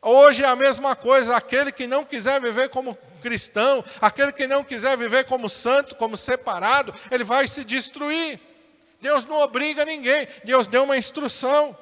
Hoje 0.01 0.45
é 0.45 0.47
a 0.47 0.55
mesma 0.55 0.95
coisa, 0.95 1.35
aquele 1.35 1.73
que 1.73 1.89
não 1.89 2.05
quiser 2.05 2.41
viver 2.41 2.69
como 2.69 2.97
cristão, 3.21 3.85
aquele 4.01 4.31
que 4.31 4.47
não 4.47 4.63
quiser 4.63 4.97
viver 4.97 5.25
como 5.25 5.49
santo, 5.49 5.97
como 5.97 6.17
separado, 6.17 6.95
ele 7.11 7.25
vai 7.25 7.49
se 7.49 7.65
destruir. 7.65 8.39
Deus 9.01 9.25
não 9.25 9.41
obriga 9.41 9.85
ninguém, 9.85 10.29
Deus 10.45 10.69
deu 10.69 10.85
uma 10.85 10.97
instrução. 10.97 11.77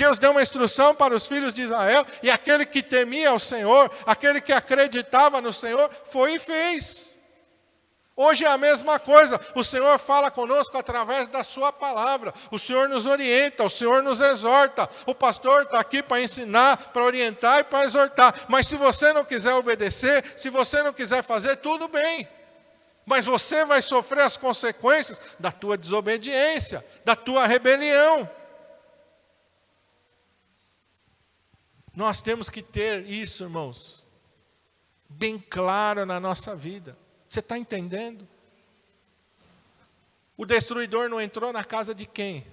Deus 0.00 0.18
deu 0.18 0.30
uma 0.30 0.40
instrução 0.40 0.94
para 0.94 1.14
os 1.14 1.26
filhos 1.26 1.52
de 1.52 1.60
Israel, 1.60 2.06
e 2.22 2.30
aquele 2.30 2.64
que 2.64 2.82
temia 2.82 3.34
o 3.34 3.38
Senhor, 3.38 3.90
aquele 4.06 4.40
que 4.40 4.50
acreditava 4.50 5.42
no 5.42 5.52
Senhor, 5.52 5.90
foi 6.04 6.36
e 6.36 6.38
fez. 6.38 7.18
Hoje 8.16 8.46
é 8.46 8.48
a 8.48 8.56
mesma 8.56 8.98
coisa, 8.98 9.38
o 9.54 9.62
Senhor 9.62 9.98
fala 9.98 10.30
conosco 10.30 10.78
através 10.78 11.28
da 11.28 11.44
Sua 11.44 11.70
palavra, 11.70 12.32
o 12.50 12.58
Senhor 12.58 12.88
nos 12.88 13.04
orienta, 13.04 13.62
o 13.62 13.68
Senhor 13.68 14.02
nos 14.02 14.22
exorta. 14.22 14.88
O 15.04 15.14
pastor 15.14 15.64
está 15.64 15.78
aqui 15.78 16.02
para 16.02 16.22
ensinar, 16.22 16.78
para 16.94 17.04
orientar 17.04 17.60
e 17.60 17.64
para 17.64 17.84
exortar, 17.84 18.46
mas 18.48 18.66
se 18.68 18.76
você 18.76 19.12
não 19.12 19.22
quiser 19.22 19.52
obedecer, 19.52 20.24
se 20.34 20.48
você 20.48 20.82
não 20.82 20.94
quiser 20.94 21.22
fazer, 21.22 21.56
tudo 21.56 21.88
bem, 21.88 22.26
mas 23.04 23.26
você 23.26 23.66
vai 23.66 23.82
sofrer 23.82 24.22
as 24.22 24.38
consequências 24.38 25.20
da 25.38 25.52
tua 25.52 25.76
desobediência, 25.76 26.82
da 27.04 27.14
tua 27.14 27.46
rebelião. 27.46 28.39
Nós 32.00 32.22
temos 32.22 32.48
que 32.48 32.62
ter 32.62 33.06
isso, 33.06 33.44
irmãos, 33.44 34.02
bem 35.06 35.38
claro 35.38 36.06
na 36.06 36.18
nossa 36.18 36.56
vida. 36.56 36.96
Você 37.28 37.40
está 37.40 37.58
entendendo? 37.58 38.26
O 40.34 40.46
destruidor 40.46 41.10
não 41.10 41.20
entrou 41.20 41.52
na 41.52 41.62
casa 41.62 41.94
de 41.94 42.06
quem? 42.06 42.46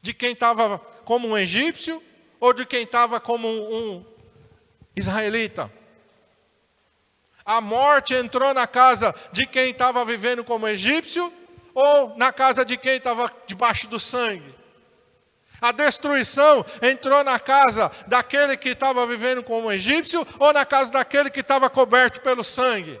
De 0.00 0.14
quem 0.14 0.32
estava 0.32 0.78
como 0.78 1.28
um 1.28 1.36
egípcio 1.36 2.02
ou 2.40 2.54
de 2.54 2.64
quem 2.64 2.84
estava 2.84 3.20
como 3.20 3.46
um, 3.46 3.98
um 3.98 4.06
israelita? 4.96 5.70
A 7.44 7.60
morte 7.60 8.14
entrou 8.14 8.54
na 8.54 8.66
casa 8.66 9.14
de 9.30 9.46
quem 9.46 9.72
estava 9.72 10.02
vivendo 10.06 10.42
como 10.42 10.66
egípcio 10.66 11.30
ou 11.74 12.16
na 12.16 12.32
casa 12.32 12.64
de 12.64 12.78
quem 12.78 12.96
estava 12.96 13.30
debaixo 13.46 13.86
do 13.88 14.00
sangue? 14.00 14.58
A 15.60 15.72
destruição 15.72 16.64
entrou 16.80 17.22
na 17.22 17.38
casa 17.38 17.90
daquele 18.06 18.56
que 18.56 18.70
estava 18.70 19.06
vivendo 19.06 19.42
como 19.42 19.70
egípcio 19.70 20.26
ou 20.38 20.52
na 20.52 20.64
casa 20.64 20.90
daquele 20.90 21.30
que 21.30 21.40
estava 21.40 21.68
coberto 21.68 22.20
pelo 22.20 22.42
sangue? 22.42 23.00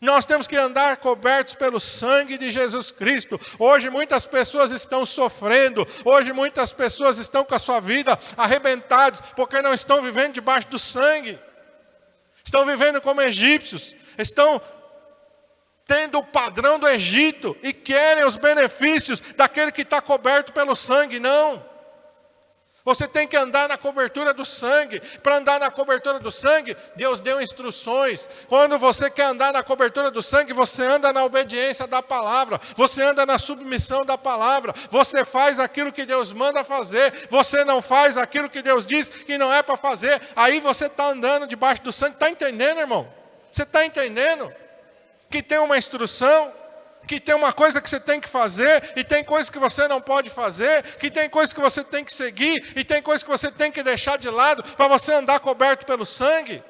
Nós 0.00 0.24
temos 0.24 0.46
que 0.46 0.56
andar 0.56 0.96
cobertos 0.98 1.54
pelo 1.54 1.80
sangue 1.80 2.38
de 2.38 2.50
Jesus 2.52 2.92
Cristo. 2.92 3.40
Hoje 3.58 3.90
muitas 3.90 4.24
pessoas 4.26 4.70
estão 4.70 5.04
sofrendo, 5.04 5.86
hoje 6.04 6.32
muitas 6.32 6.72
pessoas 6.72 7.18
estão 7.18 7.44
com 7.44 7.54
a 7.54 7.58
sua 7.58 7.80
vida 7.80 8.18
arrebentadas, 8.36 9.20
porque 9.34 9.60
não 9.60 9.74
estão 9.74 10.00
vivendo 10.00 10.34
debaixo 10.34 10.68
do 10.68 10.78
sangue. 10.78 11.38
Estão 12.44 12.64
vivendo 12.64 13.00
como 13.00 13.20
egípcios, 13.20 13.94
estão 14.16 14.62
tendo 15.88 16.18
o 16.18 16.24
padrão 16.24 16.78
do 16.78 16.86
Egito 16.86 17.56
e 17.62 17.72
querem 17.72 18.24
os 18.24 18.36
benefícios 18.36 19.22
daquele 19.34 19.72
que 19.72 19.80
está 19.80 20.02
coberto 20.02 20.52
pelo 20.52 20.76
sangue. 20.76 21.18
Não. 21.18 21.66
Você 22.84 23.08
tem 23.08 23.26
que 23.26 23.36
andar 23.36 23.68
na 23.68 23.76
cobertura 23.76 24.32
do 24.32 24.44
sangue. 24.44 25.00
Para 25.22 25.36
andar 25.36 25.58
na 25.58 25.70
cobertura 25.70 26.18
do 26.18 26.30
sangue, 26.30 26.76
Deus 26.94 27.20
deu 27.20 27.40
instruções. 27.40 28.28
Quando 28.48 28.78
você 28.78 29.10
quer 29.10 29.24
andar 29.24 29.52
na 29.52 29.62
cobertura 29.62 30.10
do 30.10 30.22
sangue, 30.22 30.52
você 30.52 30.84
anda 30.84 31.12
na 31.12 31.24
obediência 31.24 31.86
da 31.86 32.02
palavra, 32.02 32.60
você 32.74 33.02
anda 33.02 33.24
na 33.24 33.38
submissão 33.38 34.04
da 34.04 34.16
palavra, 34.16 34.74
você 34.90 35.24
faz 35.24 35.58
aquilo 35.58 35.92
que 35.92 36.04
Deus 36.06 36.32
manda 36.32 36.64
fazer, 36.64 37.28
você 37.30 37.64
não 37.64 37.82
faz 37.82 38.16
aquilo 38.16 38.48
que 38.48 38.62
Deus 38.62 38.86
diz 38.86 39.08
que 39.08 39.38
não 39.38 39.52
é 39.52 39.62
para 39.62 39.76
fazer. 39.76 40.20
Aí 40.36 40.60
você 40.60 40.86
está 40.86 41.06
andando 41.06 41.46
debaixo 41.46 41.82
do 41.82 41.92
sangue. 41.92 42.14
Está 42.14 42.30
entendendo, 42.30 42.78
irmão? 42.78 43.10
Você 43.50 43.62
está 43.62 43.84
entendendo? 43.84 44.52
Que 45.30 45.42
tem 45.42 45.58
uma 45.58 45.76
instrução, 45.76 46.52
que 47.06 47.18
tem 47.18 47.34
uma 47.34 47.52
coisa 47.52 47.80
que 47.80 47.88
você 47.88 47.98
tem 47.98 48.20
que 48.20 48.28
fazer, 48.28 48.92
e 48.94 49.02
tem 49.02 49.24
coisa 49.24 49.50
que 49.50 49.58
você 49.58 49.88
não 49.88 50.00
pode 50.00 50.28
fazer, 50.30 50.82
que 50.98 51.10
tem 51.10 51.28
coisa 51.28 51.54
que 51.54 51.60
você 51.60 51.82
tem 51.82 52.04
que 52.04 52.12
seguir, 52.12 52.72
e 52.76 52.84
tem 52.84 53.02
coisa 53.02 53.24
que 53.24 53.30
você 53.30 53.50
tem 53.50 53.72
que 53.72 53.82
deixar 53.82 54.18
de 54.18 54.28
lado 54.28 54.62
para 54.62 54.88
você 54.88 55.12
andar 55.12 55.40
coberto 55.40 55.86
pelo 55.86 56.04
sangue. 56.04 56.62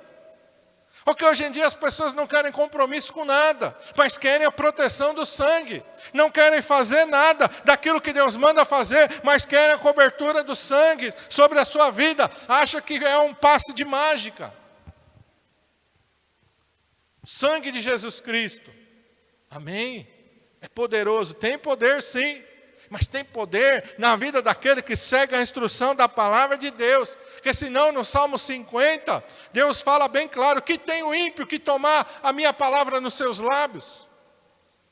Porque 1.05 1.25
hoje 1.25 1.43
em 1.43 1.51
dia 1.51 1.67
as 1.67 1.73
pessoas 1.73 2.13
não 2.13 2.27
querem 2.27 2.53
compromisso 2.53 3.15
com 3.15 3.25
nada, 3.25 3.75
mas 3.97 4.19
querem 4.19 4.47
a 4.47 4.53
proteção 4.53 5.15
do 5.15 5.25
sangue. 5.25 5.83
Não 6.13 6.31
querem 6.31 6.61
fazer 6.61 7.07
nada 7.07 7.51
daquilo 7.65 7.99
que 7.99 8.13
Deus 8.13 8.37
manda 8.37 8.63
fazer, 8.65 9.21
mas 9.23 9.47
querem 9.47 9.75
a 9.75 9.79
cobertura 9.79 10.45
do 10.45 10.55
sangue 10.55 11.15
sobre 11.31 11.59
a 11.59 11.65
sua 11.65 11.91
vida. 11.91 12.31
Acha 12.47 12.83
que 12.83 13.03
é 13.03 13.19
um 13.19 13.33
passe 13.33 13.73
de 13.73 13.87
mágica. 13.87 14.53
Sangue 17.31 17.71
de 17.71 17.83
Jesus 17.83 18.23
Cristo. 18.23 18.71
Amém. 19.51 20.09
É 20.63 20.67
poderoso, 20.67 21.35
tem 21.35 21.59
poder 21.59 22.03
sim, 22.03 22.43
mas 22.89 23.07
tem 23.07 23.23
poder 23.23 23.97
na 23.99 24.17
vida 24.17 24.41
daquele 24.41 24.81
que 24.81 24.97
segue 24.97 25.37
a 25.37 25.43
instrução 25.43 25.95
da 25.95 26.09
palavra 26.09 26.57
de 26.57 26.71
Deus. 26.71 27.19
Porque 27.35 27.53
senão 27.53 27.93
no 27.93 28.03
Salmo 28.03 28.39
50, 28.39 29.23
Deus 29.53 29.83
fala 29.83 30.09
bem 30.09 30.27
claro 30.27 30.63
que 30.63 30.79
tem 30.79 31.03
o 31.03 31.15
ímpio 31.15 31.47
que 31.47 31.59
tomar 31.59 32.19
a 32.23 32.33
minha 32.33 32.51
palavra 32.55 32.99
nos 32.99 33.13
seus 33.13 33.39
lábios. 33.39 34.09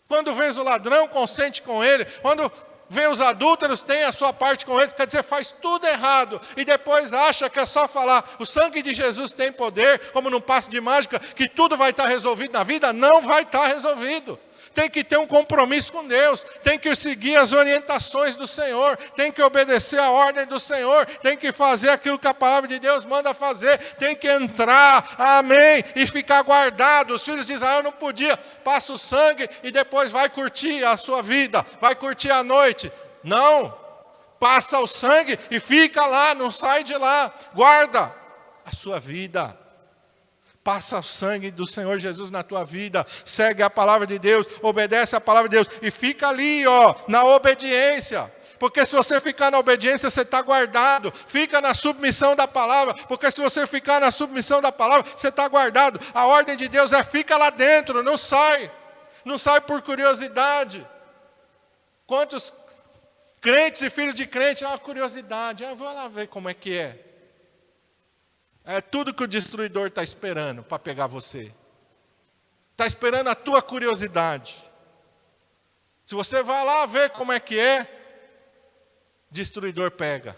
Quando 0.07 0.35
vês 0.35 0.59
o 0.59 0.63
ladrão, 0.63 1.09
consente 1.09 1.63
com 1.63 1.83
ele. 1.83 2.05
Quando 2.21 2.53
vê 2.89 3.09
os 3.09 3.21
adúlteros, 3.21 3.83
tem 3.83 4.05
a 4.05 4.13
sua 4.13 4.33
parte 4.33 4.65
com 4.65 4.81
ele, 4.81 4.93
quer 4.93 5.07
dizer, 5.07 5.23
faz 5.23 5.55
tudo 5.61 5.87
errado, 5.87 6.41
e 6.57 6.65
depois 6.65 7.13
acha 7.13 7.51
que 7.51 7.59
é 7.59 7.67
só 7.67 7.89
falar, 7.89 8.37
o 8.39 8.47
sangue 8.47 8.83
de 8.83 8.95
Jesus 8.95 9.33
tem 9.33 9.53
poder, 9.53 10.11
como 10.13 10.31
num 10.31 10.41
passo 10.41 10.71
de 10.71 10.81
mágica, 10.81 11.19
que 11.19 11.49
tudo 11.49 11.77
vai 11.77 11.91
estar 11.91 12.07
resolvido 12.07 12.53
na 12.53 12.65
vida, 12.65 12.93
não 12.93 13.23
vai 13.23 13.43
estar 13.43 13.67
resolvido 13.67 14.39
tem 14.77 14.91
que 14.91 15.03
ter 15.03 15.17
um 15.17 15.27
compromisso 15.27 15.91
com 15.91 16.07
Deus, 16.07 16.45
tem 16.63 16.79
que 16.79 16.95
seguir 16.95 17.35
as 17.37 17.55
orientações 17.55 18.37
do 18.37 18.47
Senhor, 18.47 18.99
tem 19.17 19.33
que 19.33 19.41
obedecer 19.41 19.99
a 19.99 20.11
ordem 20.11 20.45
do 20.45 20.61
Senhor, 20.61 21.07
tem 21.23 21.35
que 21.35 21.51
fazer 21.51 21.89
aquilo 21.89 22.19
que 22.19 22.29
a 22.29 22.35
palavra 22.35 22.69
de 22.69 22.79
Deus 22.79 23.07
manda 23.07 23.33
fazer, 23.33 23.79
tem 23.95 24.15
que 24.15 24.29
entrar, 24.29 25.15
amém, 25.19 25.83
e 25.97 26.07
ficar 26.07 26.43
guardado. 26.43 27.15
Os 27.15 27.25
filhos 27.25 27.47
de 27.47 27.55
Israel 27.55 27.83
não 27.83 27.91
podiam, 27.91 28.37
passa 28.63 28.93
o 28.93 28.99
sangue 28.99 29.49
e 29.63 29.71
depois 29.71 30.11
vai 30.11 30.29
curtir 30.29 30.85
a 30.85 30.99
sua 30.99 31.23
vida, 31.23 31.65
vai 31.81 31.95
curtir 31.95 32.31
a 32.31 32.45
noite. 32.45 32.93
Não, 33.25 33.75
passa 34.39 34.79
o 34.79 34.87
sangue 34.87 35.39
e 35.51 35.59
fica 35.59 36.05
lá, 36.05 36.35
não 36.35 36.51
sai 36.51 36.85
de 36.85 36.95
lá, 36.99 37.33
guarda 37.55 38.15
a 38.63 38.73
sua 38.73 39.01
vida 39.01 39.66
passa 40.67 40.99
o 40.99 41.03
sangue 41.05 41.53
do 41.53 41.65
Senhor 41.65 41.97
Jesus 41.97 42.29
na 42.29 42.43
tua 42.43 42.65
vida, 42.65 43.07
segue 43.25 43.63
a 43.63 43.71
palavra 43.71 44.05
de 44.05 44.19
Deus, 44.19 44.49
obedece 44.61 45.15
a 45.15 45.21
palavra 45.21 45.49
de 45.49 45.55
Deus 45.55 45.69
e 45.81 45.93
fica 45.93 46.27
ali, 46.27 46.67
ó, 46.67 46.97
na 47.07 47.23
obediência. 47.23 48.29
Porque 48.59 48.85
se 48.85 48.97
você 48.97 49.21
ficar 49.21 49.53
na 49.53 49.61
obediência, 49.61 50.11
você 50.11 50.23
está 50.23 50.43
guardado. 50.43 51.13
Fica 51.27 51.61
na 51.61 51.73
submissão 51.73 52.35
da 52.35 52.49
palavra. 52.49 52.95
Porque 53.07 53.31
se 53.31 53.41
você 53.41 53.65
ficar 53.67 54.01
na 54.01 54.11
submissão 54.11 54.61
da 54.63 54.73
palavra, 54.73 55.09
você 55.15 55.29
está 55.29 55.47
guardado. 55.47 56.01
A 56.13 56.27
ordem 56.27 56.57
de 56.57 56.67
Deus 56.67 56.93
é 56.93 57.05
fica 57.05 57.37
lá 57.37 57.51
dentro, 57.51 58.03
não 58.03 58.17
sai. 58.17 58.69
Não 59.27 59.37
sai 59.39 59.61
por 59.61 59.83
curiosidade. 59.83 60.85
Quantos 62.07 62.53
crentes 63.43 63.83
e 63.83 63.91
filhos 63.91 64.15
de 64.15 64.27
crente, 64.27 64.65
uma 64.65 64.79
curiosidade. 64.79 65.65
Ah, 65.65 65.75
vou 65.75 65.93
lá 65.93 66.09
ver 66.09 66.27
como 66.27 66.49
é 66.49 66.55
que 66.55 66.77
é. 66.77 67.06
É 68.67 68.81
tudo 68.81 69.15
que 69.15 69.23
o 69.23 69.29
destruidor 69.29 69.87
está 69.87 70.03
esperando 70.03 70.61
para 70.65 70.77
pegar 70.77 71.07
você. 71.07 71.55
Está 72.73 72.85
esperando 72.85 73.29
a 73.29 73.35
tua 73.35 73.63
curiosidade. 73.63 74.57
Se 76.05 76.17
você 76.17 76.43
vai 76.43 76.65
lá 76.65 76.85
ver 76.85 77.11
como 77.11 77.33
é 77.33 77.39
que 77.39 77.59
é, 77.59 77.89
destruidor 79.31 79.93
pega. 79.93 80.37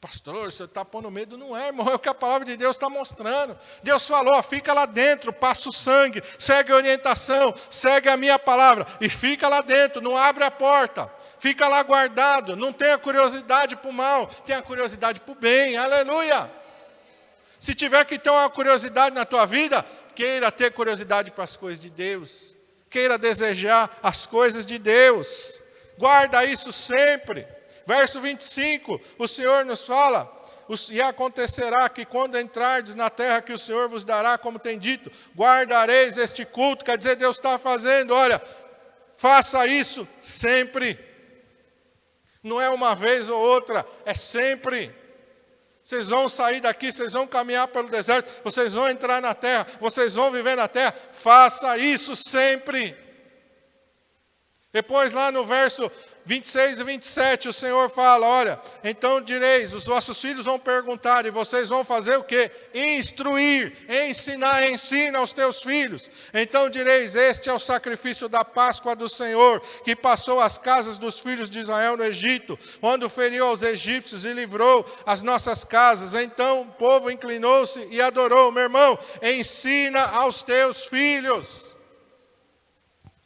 Pastor, 0.00 0.50
você 0.50 0.64
está 0.64 0.84
pondo 0.84 1.10
medo? 1.10 1.36
Não 1.36 1.56
é, 1.56 1.68
irmão, 1.68 1.88
é 1.88 1.94
o 1.94 1.98
que 1.98 2.08
a 2.08 2.14
palavra 2.14 2.44
de 2.44 2.56
Deus 2.56 2.76
está 2.76 2.88
mostrando. 2.88 3.58
Deus 3.82 4.06
falou, 4.06 4.40
fica 4.42 4.72
lá 4.72 4.86
dentro, 4.86 5.32
passa 5.32 5.68
o 5.68 5.72
sangue, 5.72 6.22
segue 6.38 6.72
a 6.72 6.76
orientação, 6.76 7.54
segue 7.70 8.08
a 8.08 8.16
minha 8.16 8.38
palavra 8.38 8.86
e 9.00 9.08
fica 9.08 9.48
lá 9.48 9.60
dentro, 9.60 10.00
não 10.00 10.16
abre 10.16 10.44
a 10.44 10.50
porta. 10.50 11.12
Fica 11.38 11.66
lá 11.66 11.82
guardado, 11.82 12.54
não 12.56 12.72
tenha 12.72 12.96
curiosidade 12.96 13.74
para 13.74 13.90
o 13.90 13.92
mal, 13.92 14.26
tenha 14.46 14.62
curiosidade 14.62 15.18
para 15.18 15.32
o 15.32 15.36
bem, 15.36 15.76
aleluia. 15.76 16.61
Se 17.62 17.76
tiver 17.76 18.04
que 18.04 18.18
ter 18.18 18.28
uma 18.28 18.50
curiosidade 18.50 19.14
na 19.14 19.24
tua 19.24 19.46
vida, 19.46 19.86
queira 20.16 20.50
ter 20.50 20.72
curiosidade 20.72 21.30
para 21.30 21.44
as 21.44 21.56
coisas 21.56 21.78
de 21.78 21.88
Deus. 21.88 22.56
Queira 22.90 23.16
desejar 23.16 24.00
as 24.02 24.26
coisas 24.26 24.66
de 24.66 24.80
Deus. 24.80 25.60
Guarda 25.96 26.44
isso 26.44 26.72
sempre. 26.72 27.46
Verso 27.86 28.20
25, 28.20 29.00
o 29.16 29.28
Senhor 29.28 29.64
nos 29.64 29.86
fala: 29.86 30.28
e 30.90 31.00
acontecerá 31.00 31.88
que 31.88 32.04
quando 32.04 32.36
entrardes 32.36 32.96
na 32.96 33.08
terra 33.08 33.40
que 33.40 33.52
o 33.52 33.58
Senhor 33.58 33.88
vos 33.88 34.04
dará, 34.04 34.36
como 34.36 34.58
tem 34.58 34.76
dito, 34.76 35.08
guardareis 35.36 36.18
este 36.18 36.44
culto. 36.44 36.84
Quer 36.84 36.98
dizer, 36.98 37.14
Deus 37.14 37.36
está 37.36 37.60
fazendo, 37.60 38.12
olha, 38.12 38.42
faça 39.16 39.64
isso 39.68 40.08
sempre. 40.20 40.98
Não 42.42 42.60
é 42.60 42.68
uma 42.70 42.96
vez 42.96 43.30
ou 43.30 43.40
outra, 43.40 43.86
é 44.04 44.16
sempre. 44.16 45.01
Vocês 45.92 46.08
vão 46.08 46.26
sair 46.26 46.62
daqui, 46.62 46.90
vocês 46.90 47.12
vão 47.12 47.26
caminhar 47.26 47.68
pelo 47.68 47.90
deserto, 47.90 48.42
vocês 48.42 48.72
vão 48.72 48.88
entrar 48.88 49.20
na 49.20 49.34
terra, 49.34 49.66
vocês 49.78 50.14
vão 50.14 50.32
viver 50.32 50.56
na 50.56 50.66
terra. 50.66 50.94
Faça 51.10 51.76
isso 51.76 52.16
sempre. 52.16 52.96
Depois, 54.72 55.12
lá 55.12 55.30
no 55.30 55.44
verso 55.44 55.92
26 56.24 56.78
e 56.78 56.84
27, 56.84 57.48
o 57.48 57.52
Senhor 57.52 57.90
fala: 57.90 58.26
Olha, 58.26 58.60
então 58.84 59.20
direis, 59.20 59.72
os 59.72 59.84
vossos 59.84 60.20
filhos 60.20 60.44
vão 60.44 60.58
perguntar, 60.58 61.26
e 61.26 61.30
vocês 61.30 61.68
vão 61.68 61.84
fazer 61.84 62.16
o 62.16 62.22
que? 62.22 62.50
Instruir, 62.72 63.72
ensinar, 63.88 64.62
ensina 64.68 65.18
aos 65.18 65.32
teus 65.32 65.60
filhos. 65.60 66.10
Então 66.32 66.70
direis: 66.70 67.16
Este 67.16 67.48
é 67.48 67.52
o 67.52 67.58
sacrifício 67.58 68.28
da 68.28 68.44
Páscoa 68.44 68.94
do 68.94 69.08
Senhor, 69.08 69.60
que 69.84 69.96
passou 69.96 70.40
as 70.40 70.56
casas 70.56 70.96
dos 70.96 71.18
filhos 71.18 71.50
de 71.50 71.58
Israel 71.58 71.96
no 71.96 72.04
Egito, 72.04 72.58
quando 72.80 73.08
feriu 73.08 73.46
aos 73.46 73.62
egípcios 73.62 74.24
e 74.24 74.32
livrou 74.32 74.86
as 75.04 75.22
nossas 75.22 75.64
casas. 75.64 76.14
Então 76.14 76.62
o 76.62 76.66
povo 76.66 77.10
inclinou-se 77.10 77.84
e 77.90 78.00
adorou. 78.00 78.52
Meu 78.52 78.64
irmão, 78.64 78.96
ensina 79.20 80.02
aos 80.02 80.42
teus 80.42 80.84
filhos. 80.84 81.72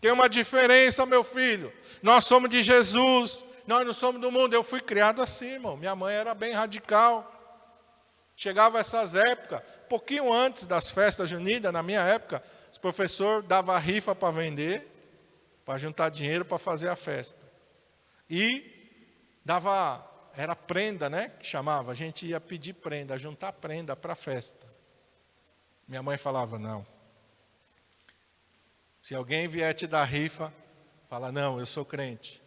Tem 0.00 0.12
uma 0.12 0.28
diferença, 0.28 1.04
meu 1.04 1.24
filho. 1.24 1.72
Nós 2.02 2.24
somos 2.24 2.50
de 2.50 2.62
Jesus, 2.62 3.44
nós 3.66 3.86
não 3.86 3.94
somos 3.94 4.20
do 4.20 4.30
mundo. 4.30 4.54
Eu 4.54 4.62
fui 4.62 4.80
criado 4.80 5.20
assim, 5.22 5.52
irmão. 5.52 5.76
Minha 5.76 5.94
mãe 5.94 6.14
era 6.14 6.34
bem 6.34 6.52
radical. 6.52 7.32
Chegava 8.36 8.78
essas 8.78 9.14
épocas, 9.14 9.62
pouquinho 9.88 10.32
antes 10.32 10.66
das 10.66 10.90
festas 10.90 11.30
juninas, 11.30 11.72
na 11.72 11.82
minha 11.82 12.02
época, 12.02 12.42
os 12.70 12.76
professor 12.76 13.42
dava 13.42 13.78
rifa 13.78 14.14
para 14.14 14.30
vender, 14.30 14.86
para 15.64 15.78
juntar 15.78 16.10
dinheiro 16.10 16.44
para 16.44 16.58
fazer 16.58 16.88
a 16.88 16.96
festa. 16.96 17.40
E 18.28 18.62
dava, 19.42 20.04
era 20.36 20.54
prenda, 20.54 21.08
né? 21.08 21.30
Que 21.38 21.46
chamava. 21.46 21.92
A 21.92 21.94
gente 21.94 22.26
ia 22.26 22.38
pedir 22.38 22.74
prenda, 22.74 23.18
juntar 23.18 23.52
prenda 23.52 23.96
para 23.96 24.12
a 24.12 24.16
festa. 24.16 24.66
Minha 25.88 26.02
mãe 26.02 26.18
falava: 26.18 26.58
não. 26.58 26.86
Se 29.00 29.14
alguém 29.14 29.48
vier 29.48 29.72
te 29.72 29.86
dar 29.86 30.04
rifa, 30.04 30.52
Fala, 31.08 31.30
não, 31.30 31.58
eu 31.60 31.66
sou 31.66 31.84
crente. 31.84 32.42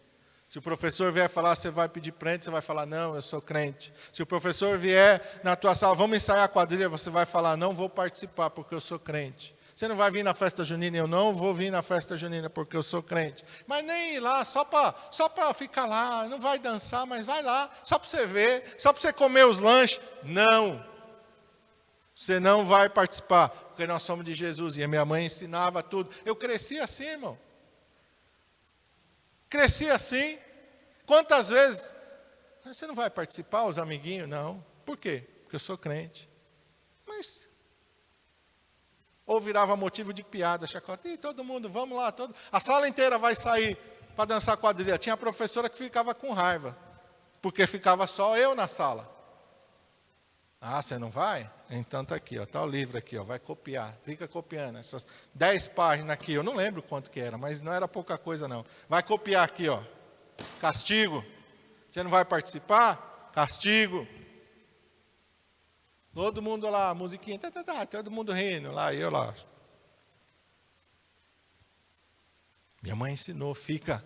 Se 0.48 0.58
o 0.58 0.62
professor 0.62 1.12
vier 1.12 1.30
falar, 1.30 1.56
você 1.56 1.70
vai 1.70 1.88
pedir 1.88 2.12
prende, 2.12 2.46
você 2.46 2.52
vai 2.52 2.62
falar, 2.62 2.86
não, 2.86 3.14
eu 3.14 3.22
sou 3.22 3.40
crente. 3.40 3.94
Se 4.12 4.24
o 4.24 4.26
professor 4.26 4.78
vier 4.80 5.40
na 5.44 5.56
tua 5.56 5.76
sala, 5.76 5.94
vamos 5.94 6.18
ensaiar 6.18 6.46
a 6.46 6.48
quadrilha, 6.48 6.90
você 6.90 7.10
vai 7.12 7.26
falar, 7.26 7.56
não 7.56 7.74
vou 7.74 7.88
participar 7.88 8.50
porque 8.50 8.74
eu 8.74 8.82
sou 8.82 8.98
crente. 8.98 9.56
Você 9.76 9.88
não 9.88 9.96
vai 9.96 10.12
vir 10.12 10.24
na 10.24 10.34
festa 10.34 10.66
junina, 10.66 10.98
eu 10.98 11.08
não 11.08 11.34
vou 11.34 11.54
vir 11.54 11.72
na 11.72 11.82
festa 11.82 12.18
junina 12.18 12.50
porque 12.50 12.76
eu 12.76 12.84
sou 12.84 13.02
crente. 13.02 13.46
Mas 13.66 13.86
nem 13.86 14.16
ir 14.16 14.20
lá, 14.20 14.44
só 14.44 14.66
para 14.66 14.94
só 15.12 15.30
ficar 15.54 15.86
lá, 15.86 16.28
não 16.28 16.40
vai 16.40 16.60
dançar, 16.60 17.06
mas 17.06 17.26
vai 17.26 17.44
lá, 17.44 17.70
só 17.84 17.98
para 17.98 18.10
você 18.10 18.26
ver, 18.26 18.76
só 18.78 18.92
para 18.92 19.02
você 19.02 19.14
comer 19.14 19.46
os 19.46 19.60
lanches. 19.60 20.02
Não. 20.24 20.84
Você 22.14 22.38
não 22.38 22.66
vai 22.66 22.90
participar. 22.90 23.48
porque 23.50 23.88
nós 23.88 24.04
somos 24.04 24.26
de 24.26 24.34
Jesus. 24.34 24.76
E 24.76 24.84
a 24.84 24.88
minha 24.90 25.06
mãe 25.06 25.28
ensinava 25.28 25.82
tudo. 25.82 26.10
Eu 26.26 26.36
cresci 26.36 26.78
assim, 26.78 27.06
irmão. 27.06 27.38
Cresci 29.50 29.90
assim. 29.90 30.38
Quantas 31.06 31.50
vezes? 31.50 31.94
Você 32.64 32.86
não 32.86 32.94
vai 32.94 33.10
participar, 33.10 33.64
os 33.64 33.80
amiguinhos? 33.80 34.30
Não. 34.30 34.64
Por 34.86 34.98
quê? 34.98 35.28
Porque 35.42 35.56
eu 35.56 35.60
sou 35.60 35.78
crente. 35.78 36.30
Mas. 37.08 37.50
Ou 39.26 39.42
virava 39.42 39.76
motivo 39.76 40.14
de 40.14 40.24
piada, 40.24 40.68
chacota. 40.68 41.08
E 41.10 41.18
todo 41.18 41.44
mundo, 41.44 41.70
vamos 41.70 41.98
lá. 41.98 42.12
Todo... 42.12 42.36
A 42.52 42.60
sala 42.60 42.88
inteira 42.88 43.18
vai 43.18 43.36
sair 43.36 43.76
para 44.16 44.26
dançar 44.26 44.58
quadrilha. 44.58 44.98
Tinha 44.98 45.18
professora 45.18 45.70
que 45.70 45.78
ficava 45.78 46.14
com 46.14 46.32
raiva, 46.32 46.78
porque 47.42 47.66
ficava 47.66 48.06
só 48.06 48.38
eu 48.38 48.54
na 48.54 48.68
sala. 48.68 49.19
Ah, 50.62 50.82
você 50.82 50.98
não 50.98 51.10
vai? 51.10 51.50
Então 51.70 52.04
tá 52.04 52.16
aqui, 52.16 52.38
ó, 52.38 52.46
tá 52.46 52.62
o 52.62 52.68
livro 52.68 52.98
aqui, 52.98 53.18
ó, 53.18 53.24
vai 53.24 53.40
copiar. 53.40 53.98
Fica 54.04 54.28
copiando 54.28 54.78
essas 54.78 55.08
dez 55.34 55.68
páginas 55.68 56.12
aqui. 56.12 56.34
Eu 56.34 56.44
não 56.44 56.56
lembro 56.56 56.84
quanto 56.84 57.10
que 57.10 57.20
era, 57.20 57.38
mas 57.38 57.62
não 57.62 57.72
era 57.72 57.88
pouca 57.88 58.18
coisa 58.18 58.48
não. 58.48 58.66
Vai 58.88 59.02
copiar 59.02 59.46
aqui, 59.46 59.70
ó. 59.70 59.82
Castigo. 60.60 61.24
Você 61.90 62.04
não 62.04 62.12
vai 62.12 62.26
participar? 62.26 63.32
Castigo. 63.34 64.06
Todo 66.14 66.42
mundo 66.42 66.70
lá, 66.70 66.94
musiquinha, 66.94 67.40
tá, 67.40 67.50
tá, 67.50 67.64
tá, 67.64 67.86
todo 67.86 68.12
mundo 68.12 68.34
rindo 68.34 68.72
lá, 68.72 68.94
eu 68.94 69.10
lá. 69.10 69.34
Minha 72.82 72.96
mãe 72.96 73.14
ensinou, 73.14 73.54
fica 73.54 74.04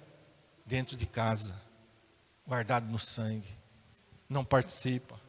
dentro 0.65 0.95
de 0.95 1.05
casa, 1.05 1.59
guardado 2.45 2.85
no 2.87 2.99
sangue. 2.99 3.57
Não 4.29 4.43
participa. 4.43 5.22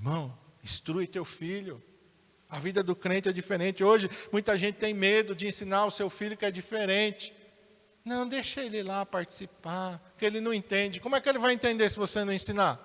Irmão, 0.00 0.34
instrui 0.64 1.06
teu 1.06 1.26
filho. 1.26 1.82
A 2.48 2.58
vida 2.58 2.82
do 2.82 2.96
crente 2.96 3.28
é 3.28 3.32
diferente. 3.32 3.84
Hoje, 3.84 4.10
muita 4.32 4.56
gente 4.56 4.76
tem 4.76 4.94
medo 4.94 5.34
de 5.34 5.46
ensinar 5.46 5.84
o 5.84 5.90
seu 5.90 6.08
filho 6.08 6.38
que 6.38 6.46
é 6.46 6.50
diferente. 6.50 7.34
Não, 8.02 8.26
deixa 8.26 8.62
ele 8.62 8.82
lá 8.82 9.04
participar, 9.04 10.00
que 10.16 10.24
ele 10.24 10.40
não 10.40 10.54
entende. 10.54 11.00
Como 11.00 11.14
é 11.14 11.20
que 11.20 11.28
ele 11.28 11.38
vai 11.38 11.52
entender 11.52 11.90
se 11.90 11.98
você 11.98 12.24
não 12.24 12.32
ensinar? 12.32 12.80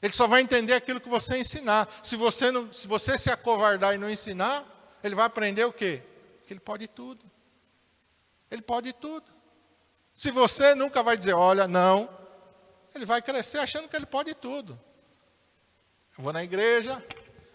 Ele 0.00 0.12
só 0.12 0.28
vai 0.28 0.42
entender 0.42 0.74
aquilo 0.74 1.00
que 1.00 1.08
você 1.08 1.36
ensinar. 1.36 1.88
Se 2.04 2.14
você, 2.14 2.52
não, 2.52 2.72
se 2.72 2.86
você 2.86 3.18
se 3.18 3.28
acovardar 3.28 3.96
e 3.96 3.98
não 3.98 4.08
ensinar, 4.08 4.64
ele 5.02 5.16
vai 5.16 5.26
aprender 5.26 5.64
o 5.64 5.72
quê? 5.72 6.04
Que 6.46 6.52
ele 6.52 6.60
pode 6.60 6.86
tudo. 6.86 7.24
Ele 8.48 8.62
pode 8.62 8.92
tudo. 8.92 9.26
Se 10.14 10.30
você 10.30 10.72
nunca 10.76 11.02
vai 11.02 11.16
dizer, 11.16 11.34
olha, 11.34 11.66
não, 11.66 12.08
ele 12.96 13.04
vai 13.04 13.22
crescer 13.22 13.58
achando 13.58 13.88
que 13.88 13.96
ele 13.96 14.06
pode 14.06 14.34
tudo. 14.34 14.78
Eu 16.16 16.24
vou 16.24 16.32
na 16.32 16.42
igreja, 16.42 17.04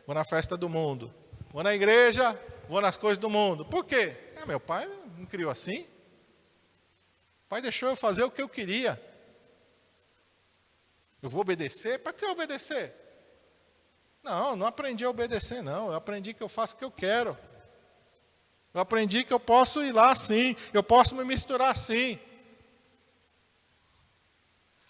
vou 0.06 0.16
na 0.16 0.24
festa 0.24 0.56
do 0.56 0.70
mundo. 0.70 1.14
Vou 1.50 1.64
na 1.64 1.74
igreja, 1.74 2.40
vou 2.68 2.80
nas 2.80 2.96
coisas 2.96 3.18
do 3.18 3.30
mundo. 3.30 3.66
Por 3.66 3.84
quê? 3.84 4.16
É, 4.36 4.46
meu 4.46 4.60
pai 4.60 4.88
me 5.18 5.26
criou 5.26 5.52
assim. 5.52 5.82
O 7.46 7.50
pai 7.50 7.62
deixou 7.62 7.90
eu 7.90 7.96
fazer 7.96 8.24
o 8.24 8.32
que 8.32 8.42
eu 8.42 8.48
queria. 8.48 9.02
Eu 11.22 11.30
vou 11.30 11.42
obedecer? 11.42 12.00
Para 12.00 12.14
que 12.14 12.26
obedecer? 12.26 12.96
Não, 14.24 14.56
não 14.56 14.66
aprendi 14.66 15.04
a 15.04 15.10
obedecer, 15.10 15.62
não. 15.62 15.88
Eu 15.88 15.96
aprendi 15.96 16.34
que 16.34 16.42
eu 16.42 16.50
faço 16.50 16.76
o 16.76 16.78
que 16.78 16.86
eu 16.86 16.92
quero. 16.92 17.38
Eu 18.74 18.80
aprendi 18.80 19.24
que 19.24 19.34
eu 19.34 19.40
posso 19.40 19.84
ir 19.84 19.92
lá 19.92 20.16
sim, 20.16 20.56
eu 20.74 20.82
posso 20.82 21.16
me 21.16 21.26
misturar 21.26 21.76
sim. 21.76 22.18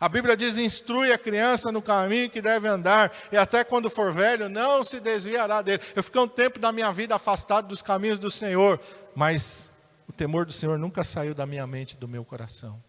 A 0.01 0.09
Bíblia 0.09 0.35
diz: 0.35 0.57
instrui 0.57 1.13
a 1.13 1.17
criança 1.17 1.71
no 1.71 1.79
caminho 1.79 2.27
que 2.27 2.41
deve 2.41 2.67
andar, 2.67 3.15
e 3.31 3.37
até 3.37 3.63
quando 3.63 3.87
for 3.87 4.11
velho, 4.11 4.49
não 4.49 4.83
se 4.83 4.99
desviará 4.99 5.61
dele. 5.61 5.83
Eu 5.95 6.01
fiquei 6.01 6.19
um 6.19 6.27
tempo 6.27 6.57
da 6.57 6.71
minha 6.71 6.91
vida 6.91 7.13
afastado 7.13 7.67
dos 7.67 7.83
caminhos 7.83 8.17
do 8.17 8.31
Senhor, 8.31 8.81
mas 9.13 9.69
o 10.07 10.11
temor 10.11 10.47
do 10.47 10.51
Senhor 10.51 10.79
nunca 10.79 11.03
saiu 11.03 11.35
da 11.35 11.45
minha 11.45 11.67
mente 11.67 11.91
e 11.91 11.97
do 11.97 12.07
meu 12.07 12.25
coração. 12.25 12.83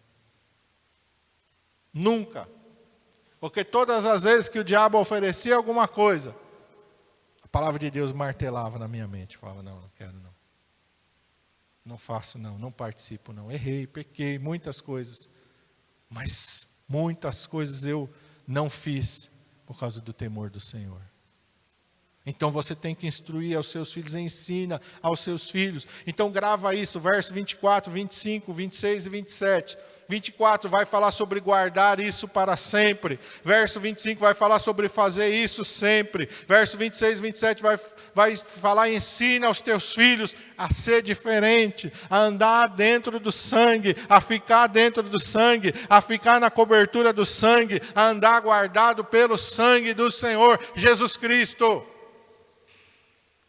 Nunca. 1.93 2.49
Porque 3.39 3.63
todas 3.63 4.07
as 4.07 4.23
vezes 4.23 4.49
que 4.49 4.57
o 4.57 4.63
diabo 4.63 4.97
oferecia 4.97 5.55
alguma 5.55 5.87
coisa, 5.87 6.35
a 7.43 7.47
palavra 7.47 7.77
de 7.77 7.91
Deus 7.91 8.11
martelava 8.11 8.79
na 8.79 8.87
minha 8.87 9.07
mente. 9.07 9.37
Falava, 9.37 9.61
não, 9.61 9.81
não 9.81 9.89
quero 9.95 10.13
não. 10.13 10.33
Não 11.85 11.97
faço 11.99 12.39
não, 12.39 12.57
não 12.57 12.71
participo 12.71 13.31
não. 13.31 13.51
Errei, 13.51 13.85
pequei, 13.85 14.39
muitas 14.39 14.81
coisas. 14.81 15.29
Mas 16.09 16.65
muitas 16.93 17.47
coisas 17.47 17.87
eu 17.87 18.07
não 18.47 18.69
fiz 18.69 19.27
por 19.65 19.79
causa 19.79 19.99
do 19.99 20.13
temor 20.13 20.51
do 20.51 20.59
Senhor. 20.59 21.01
Então 22.25 22.49
você 22.49 22.73
tem 22.73 22.95
que 22.95 23.05
instruir 23.05 23.57
aos 23.57 23.69
seus 23.69 23.91
filhos, 23.91 24.15
ensina 24.15 24.79
aos 25.01 25.19
seus 25.19 25.49
filhos. 25.49 25.85
Então 26.07 26.31
grava 26.31 26.73
isso, 26.73 26.97
verso 26.97 27.33
24, 27.33 27.91
25, 27.91 28.53
26 28.53 29.05
e 29.05 29.09
27. 29.09 29.77
24 30.07 30.69
vai 30.69 30.85
falar 30.85 31.11
sobre 31.11 31.41
guardar 31.41 31.99
isso 31.99 32.25
para 32.25 32.55
sempre. 32.55 33.19
Verso 33.43 33.77
25 33.77 34.21
vai 34.21 34.33
falar 34.33 34.59
sobre 34.59 34.87
fazer 34.87 35.29
isso 35.29 35.65
sempre. 35.65 36.29
Verso 36.47 36.77
26 36.77 37.19
e 37.19 37.21
27 37.21 37.61
vai, 37.61 37.77
vai 38.15 38.35
falar: 38.37 38.89
ensina 38.89 39.47
aos 39.47 39.61
teus 39.61 39.93
filhos 39.93 40.33
a 40.57 40.73
ser 40.73 41.01
diferente, 41.01 41.91
a 42.09 42.19
andar 42.19 42.69
dentro 42.69 43.19
do 43.19 43.33
sangue, 43.33 43.97
a 44.07 44.21
ficar 44.21 44.67
dentro 44.67 45.03
do 45.03 45.19
sangue, 45.19 45.73
a 45.89 45.99
ficar 45.99 46.39
na 46.39 46.49
cobertura 46.49 47.11
do 47.11 47.25
sangue, 47.25 47.81
a 47.93 48.05
andar 48.05 48.39
guardado 48.39 49.03
pelo 49.03 49.37
sangue 49.37 49.93
do 49.93 50.09
Senhor 50.09 50.57
Jesus 50.73 51.17
Cristo. 51.17 51.85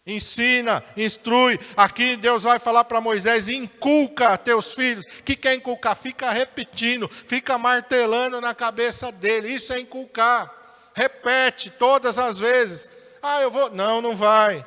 Ensina, 0.06 0.84
instrui. 0.96 1.58
Aqui 1.74 2.16
Deus 2.16 2.42
vai 2.42 2.58
falar 2.58 2.84
para 2.84 3.00
Moisés: 3.00 3.48
inculca 3.48 4.36
teus 4.36 4.74
filhos. 4.74 5.06
O 5.06 5.22
que 5.22 5.48
é 5.48 5.54
inculcar? 5.54 5.96
Fica 5.96 6.30
repetindo, 6.30 7.08
fica 7.08 7.56
martelando 7.56 8.40
na 8.40 8.54
cabeça 8.54 9.10
dele. 9.10 9.48
Isso 9.48 9.72
é 9.72 9.80
inculcar. 9.80 10.52
Repete 10.94 11.70
todas 11.70 12.18
as 12.18 12.38
vezes. 12.38 12.90
Ah, 13.22 13.40
eu 13.40 13.50
vou. 13.50 13.70
Não, 13.70 14.02
não 14.02 14.14
vai. 14.14 14.66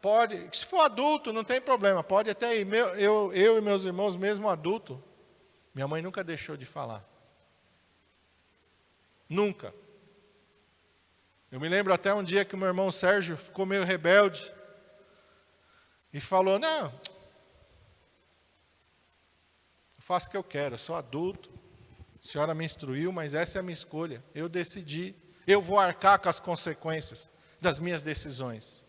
Pode. 0.00 0.48
Se 0.52 0.66
for 0.66 0.80
adulto, 0.80 1.32
não 1.32 1.44
tem 1.44 1.60
problema. 1.60 2.02
Pode 2.02 2.28
até 2.28 2.56
ir. 2.58 2.64
Meu, 2.64 2.88
eu, 2.96 3.32
eu 3.32 3.56
e 3.56 3.60
meus 3.60 3.84
irmãos, 3.84 4.16
mesmo 4.16 4.48
adulto, 4.48 5.02
minha 5.72 5.86
mãe 5.86 6.02
nunca 6.02 6.24
deixou 6.24 6.56
de 6.56 6.64
falar. 6.64 7.04
Nunca. 9.28 9.72
Eu 11.50 11.58
me 11.58 11.68
lembro 11.68 11.92
até 11.92 12.14
um 12.14 12.22
dia 12.22 12.44
que 12.44 12.54
meu 12.54 12.68
irmão 12.68 12.92
Sérgio 12.92 13.36
ficou 13.36 13.66
meio 13.66 13.82
rebelde 13.82 14.52
e 16.12 16.20
falou: 16.20 16.60
Não, 16.60 16.86
eu 19.96 20.02
faço 20.02 20.28
o 20.28 20.30
que 20.30 20.36
eu 20.36 20.44
quero, 20.44 20.76
eu 20.76 20.78
sou 20.78 20.94
adulto, 20.94 21.50
a 22.22 22.26
senhora 22.26 22.54
me 22.54 22.64
instruiu, 22.64 23.10
mas 23.10 23.34
essa 23.34 23.58
é 23.58 23.60
a 23.60 23.62
minha 23.62 23.74
escolha. 23.74 24.22
Eu 24.32 24.48
decidi, 24.48 25.16
eu 25.44 25.60
vou 25.60 25.78
arcar 25.78 26.20
com 26.20 26.28
as 26.28 26.38
consequências 26.38 27.28
das 27.60 27.80
minhas 27.80 28.04
decisões. 28.04 28.84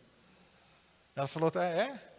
Ela 1.16 1.28
falou: 1.28 1.52
É, 1.56 1.80
é? 1.80 2.12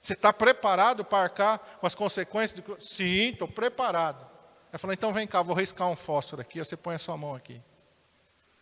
você 0.00 0.14
está 0.14 0.32
preparado 0.32 1.04
para 1.04 1.24
arcar 1.24 1.58
com 1.78 1.86
as 1.86 1.94
consequências? 1.94 2.58
Do... 2.58 2.80
Sim, 2.80 3.32
estou 3.32 3.46
preparado. 3.46 4.26
Ela 4.72 4.78
falou: 4.78 4.94
Então 4.94 5.12
vem 5.12 5.26
cá, 5.26 5.42
vou 5.42 5.54
riscar 5.54 5.90
um 5.90 5.96
fósforo 5.96 6.40
aqui, 6.40 6.58
você 6.58 6.74
põe 6.74 6.94
a 6.94 6.98
sua 6.98 7.18
mão 7.18 7.34
aqui. 7.34 7.60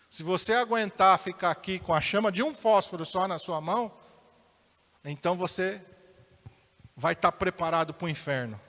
Se 0.09 0.23
você 0.23 0.55
aguentar 0.55 1.19
ficar 1.19 1.51
aqui 1.51 1.79
com 1.79 1.93
a 1.93 2.01
chama 2.01 2.33
de 2.33 2.43
um 2.43 2.55
fósforo 2.55 3.05
só 3.05 3.29
na 3.29 3.39
sua 3.39 3.61
mão, 3.61 3.93
então 5.05 5.37
você 5.37 5.81
vai 6.97 7.13
estar 7.13 7.31
preparado 7.33 7.93
para 7.93 8.07
o 8.07 8.09
inferno. 8.09 8.61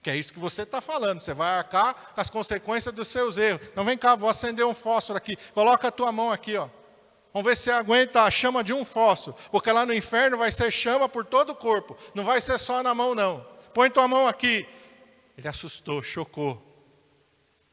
Que 0.00 0.10
é 0.10 0.16
isso 0.16 0.32
que 0.32 0.38
você 0.38 0.62
está 0.62 0.80
falando. 0.80 1.20
Você 1.20 1.34
vai 1.34 1.58
arcar 1.58 1.94
com 2.14 2.20
as 2.20 2.30
consequências 2.30 2.94
dos 2.94 3.08
seus 3.08 3.36
erros. 3.36 3.66
Então 3.68 3.84
vem 3.84 3.98
cá, 3.98 4.14
vou 4.14 4.28
acender 4.28 4.64
um 4.64 4.74
fósforo 4.74 5.18
aqui. 5.18 5.36
Coloca 5.52 5.88
a 5.88 5.92
tua 5.92 6.12
mão 6.12 6.30
aqui, 6.30 6.56
ó. 6.56 6.68
Vamos 7.32 7.46
ver 7.50 7.56
se 7.56 7.70
aguenta 7.70 8.22
a 8.22 8.30
chama 8.30 8.64
de 8.64 8.72
um 8.72 8.84
fósforo. 8.84 9.36
Porque 9.50 9.70
lá 9.70 9.84
no 9.84 9.92
inferno 9.92 10.38
vai 10.38 10.52
ser 10.52 10.70
chama 10.70 11.08
por 11.08 11.24
todo 11.24 11.50
o 11.50 11.54
corpo. 11.54 11.96
Não 12.14 12.24
vai 12.24 12.40
ser 12.40 12.58
só 12.58 12.82
na 12.82 12.94
mão, 12.94 13.14
não. 13.14 13.44
Põe 13.74 13.90
tua 13.90 14.08
mão 14.08 14.26
aqui. 14.26 14.66
Ele 15.36 15.48
assustou, 15.48 16.02
chocou. 16.02 16.62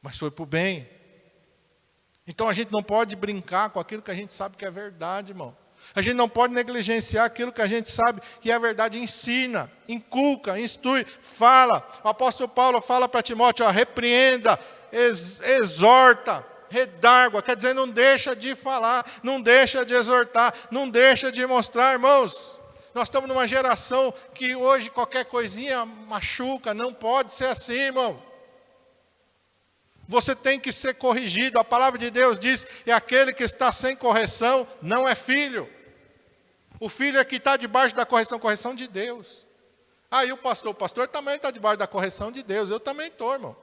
Mas 0.01 0.17
foi 0.17 0.29
para 0.29 0.43
o 0.43 0.45
bem. 0.45 0.89
Então 2.27 2.49
a 2.49 2.53
gente 2.53 2.71
não 2.71 2.81
pode 2.81 3.15
brincar 3.15 3.69
com 3.69 3.79
aquilo 3.79 4.01
que 4.01 4.11
a 4.11 4.15
gente 4.15 4.33
sabe 4.33 4.57
que 4.57 4.65
é 4.65 4.71
verdade, 4.71 5.31
irmão. 5.31 5.55
A 5.93 6.01
gente 6.01 6.15
não 6.15 6.27
pode 6.27 6.53
negligenciar 6.53 7.25
aquilo 7.25 7.51
que 7.51 7.61
a 7.61 7.67
gente 7.67 7.89
sabe 7.89 8.21
que 8.41 8.51
é 8.51 8.57
verdade. 8.57 8.99
Ensina, 8.99 9.71
inculca, 9.87 10.59
instrui, 10.59 11.05
fala. 11.21 11.87
O 12.03 12.09
apóstolo 12.09 12.49
Paulo 12.49 12.81
fala 12.81 13.07
para 13.07 13.21
Timóteo: 13.21 13.65
ó, 13.65 13.69
repreenda, 13.69 14.59
ex, 14.91 15.39
exorta, 15.41 16.43
redargua. 16.69 17.43
Quer 17.43 17.55
dizer, 17.55 17.75
não 17.75 17.87
deixa 17.87 18.35
de 18.35 18.55
falar, 18.55 19.05
não 19.21 19.39
deixa 19.39 19.85
de 19.85 19.93
exortar, 19.93 20.53
não 20.71 20.89
deixa 20.89 21.31
de 21.31 21.45
mostrar, 21.45 21.93
irmãos. 21.93 22.57
Nós 22.93 23.07
estamos 23.07 23.27
numa 23.27 23.45
geração 23.45 24.13
que 24.33 24.55
hoje 24.55 24.89
qualquer 24.89 25.25
coisinha 25.25 25.85
machuca, 25.85 26.73
não 26.73 26.93
pode 26.93 27.33
ser 27.33 27.45
assim, 27.45 27.73
irmão. 27.73 28.19
Você 30.07 30.35
tem 30.35 30.59
que 30.59 30.71
ser 30.71 30.95
corrigido. 30.95 31.59
A 31.59 31.63
palavra 31.63 31.97
de 31.97 32.11
Deus 32.11 32.39
diz: 32.39 32.65
e 32.85 32.91
aquele 32.91 33.33
que 33.33 33.43
está 33.43 33.71
sem 33.71 33.95
correção 33.95 34.67
não 34.81 35.07
é 35.07 35.15
filho. 35.15 35.69
O 36.79 36.89
filho 36.89 37.19
é 37.19 37.25
que 37.25 37.37
está 37.37 37.57
debaixo 37.57 37.95
da 37.95 38.05
correção, 38.05 38.39
correção 38.39 38.75
de 38.75 38.87
Deus. 38.87 39.45
Aí 40.11 40.31
o 40.31 40.37
pastor, 40.37 40.71
o 40.71 40.75
pastor 40.75 41.07
também 41.07 41.35
está 41.35 41.49
debaixo 41.49 41.77
da 41.77 41.87
correção 41.87 42.31
de 42.31 42.43
Deus. 42.43 42.69
Eu 42.69 42.79
também 42.79 43.07
estou, 43.07 43.33
irmão. 43.33 43.55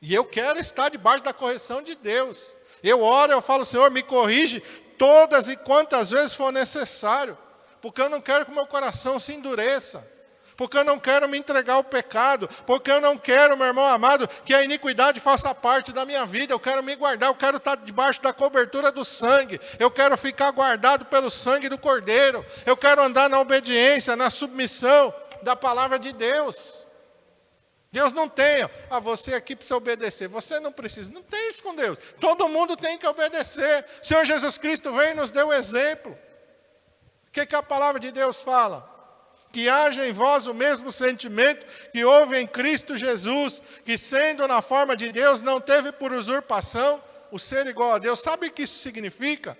E 0.00 0.14
eu 0.14 0.24
quero 0.24 0.58
estar 0.58 0.88
debaixo 0.88 1.24
da 1.24 1.32
correção 1.32 1.82
de 1.82 1.94
Deus. 1.94 2.56
Eu 2.82 3.02
oro, 3.02 3.32
eu 3.32 3.42
falo, 3.42 3.64
Senhor, 3.64 3.90
me 3.90 4.02
corrige 4.02 4.60
todas 4.98 5.48
e 5.48 5.56
quantas 5.56 6.10
vezes 6.10 6.34
for 6.34 6.52
necessário, 6.52 7.36
porque 7.82 8.00
eu 8.00 8.08
não 8.08 8.20
quero 8.20 8.44
que 8.44 8.50
o 8.50 8.54
meu 8.54 8.66
coração 8.66 9.18
se 9.18 9.34
endureça 9.34 10.15
porque 10.56 10.78
eu 10.78 10.84
não 10.84 10.98
quero 10.98 11.28
me 11.28 11.36
entregar 11.36 11.74
ao 11.74 11.84
pecado, 11.84 12.48
porque 12.64 12.90
eu 12.90 13.00
não 13.00 13.18
quero, 13.18 13.56
meu 13.56 13.66
irmão 13.66 13.84
amado, 13.84 14.26
que 14.44 14.54
a 14.54 14.62
iniquidade 14.62 15.20
faça 15.20 15.54
parte 15.54 15.92
da 15.92 16.04
minha 16.04 16.24
vida. 16.24 16.54
Eu 16.54 16.60
quero 16.60 16.82
me 16.82 16.96
guardar, 16.96 17.28
eu 17.28 17.34
quero 17.34 17.58
estar 17.58 17.76
debaixo 17.76 18.22
da 18.22 18.32
cobertura 18.32 18.90
do 18.90 19.04
sangue, 19.04 19.60
eu 19.78 19.90
quero 19.90 20.16
ficar 20.16 20.50
guardado 20.50 21.04
pelo 21.04 21.30
sangue 21.30 21.68
do 21.68 21.78
Cordeiro, 21.78 22.44
eu 22.64 22.76
quero 22.76 23.02
andar 23.02 23.28
na 23.28 23.38
obediência, 23.38 24.16
na 24.16 24.30
submissão 24.30 25.14
da 25.42 25.54
palavra 25.54 25.98
de 25.98 26.12
Deus. 26.12 26.86
Deus 27.92 28.12
não 28.12 28.28
tem, 28.28 28.62
a 28.62 28.70
ah, 28.90 29.00
você 29.00 29.34
aqui 29.34 29.56
precisa 29.56 29.76
obedecer. 29.76 30.28
Você 30.28 30.60
não 30.60 30.72
precisa, 30.72 31.10
não 31.10 31.22
tem 31.22 31.48
isso 31.48 31.62
com 31.62 31.74
Deus. 31.74 31.98
Todo 32.20 32.48
mundo 32.48 32.76
tem 32.76 32.98
que 32.98 33.06
obedecer. 33.06 33.86
Senhor 34.02 34.24
Jesus 34.24 34.58
Cristo 34.58 34.92
veio 34.92 35.12
e 35.12 35.14
nos 35.14 35.30
deu 35.30 35.48
o 35.48 35.52
exemplo. 35.52 36.12
O 37.28 37.30
que, 37.30 37.46
que 37.46 37.54
a 37.54 37.62
palavra 37.62 37.98
de 37.98 38.10
Deus 38.10 38.42
fala? 38.42 38.95
Que 39.56 39.70
haja 39.70 40.06
em 40.06 40.12
vós 40.12 40.46
o 40.46 40.52
mesmo 40.52 40.92
sentimento 40.92 41.66
que 41.90 42.04
houve 42.04 42.36
em 42.36 42.46
Cristo 42.46 42.94
Jesus, 42.94 43.62
que 43.86 43.96
sendo 43.96 44.46
na 44.46 44.60
forma 44.60 44.94
de 44.94 45.10
Deus, 45.10 45.40
não 45.40 45.58
teve 45.58 45.92
por 45.92 46.12
usurpação 46.12 47.02
o 47.32 47.38
ser 47.38 47.66
igual 47.66 47.94
a 47.94 47.98
Deus. 47.98 48.20
Sabe 48.20 48.48
o 48.48 48.52
que 48.52 48.64
isso 48.64 48.78
significa? 48.78 49.56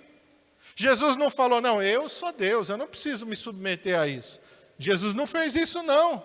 Jesus 0.75 1.17
não 1.17 1.31
falou, 1.31 1.63
não, 1.63 1.83
eu 1.83 2.11
sou 2.11 2.31
Deus, 2.31 2.69
eu 2.69 2.77
não 2.77 2.87
preciso 2.87 3.25
me 3.25 3.35
submeter 3.35 3.99
a 3.99 4.07
isso. 4.07 4.39
Jesus 4.79 5.15
não 5.15 5.27
fez 5.27 5.57
isso, 5.57 5.83
não. 5.83 6.23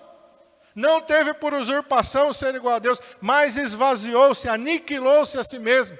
Não 0.75 0.99
teve 0.99 1.34
por 1.34 1.53
usurpação 1.53 2.27
o 2.27 2.34
ser 2.34 2.53
igual 2.53 2.75
a 2.75 2.79
Deus, 2.79 2.99
mas 3.21 3.55
esvaziou-se, 3.55 4.49
aniquilou-se 4.49 5.38
a 5.38 5.45
si 5.45 5.57
mesmo, 5.57 5.97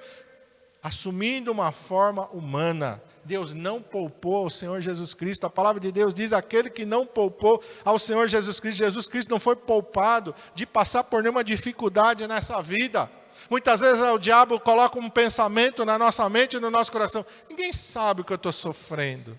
assumindo 0.84 1.50
uma 1.54 1.72
forma 1.72 2.28
humana. 2.34 3.02
Deus 3.24 3.54
não 3.54 3.82
poupou 3.82 4.36
ao 4.36 4.50
Senhor 4.50 4.82
Jesus 4.82 5.14
Cristo. 5.14 5.46
A 5.46 5.50
palavra 5.50 5.80
de 5.80 5.92
Deus 5.92 6.14
diz: 6.14 6.34
aquele 6.34 6.70
que 6.70 6.86
não 6.86 7.06
poupou 7.06 7.64
ao 7.86 8.00
Senhor 8.00 8.28
Jesus 8.28 8.60
Cristo, 8.60 8.80
Jesus 8.80 9.08
Cristo 9.08 9.30
não 9.30 9.40
foi 9.40 9.56
poupado 9.56 10.34
de 10.54 10.66
passar 10.66 11.04
por 11.04 11.22
nenhuma 11.22 11.44
dificuldade 11.44 12.28
nessa 12.28 12.62
vida. 12.62 13.10
Muitas 13.50 13.80
vezes 13.80 14.02
o 14.02 14.18
diabo 14.18 14.60
coloca 14.60 15.00
um 15.00 15.10
pensamento 15.10 15.86
na 15.86 15.98
nossa 15.98 16.28
mente 16.30 16.58
e 16.58 16.60
no 16.60 16.70
nosso 16.70 16.92
coração: 16.92 17.26
ninguém 17.50 17.74
sabe 17.74 18.22
o 18.22 18.24
que 18.24 18.34
eu 18.34 18.38
estou 18.38 18.52
sofrendo, 18.52 19.38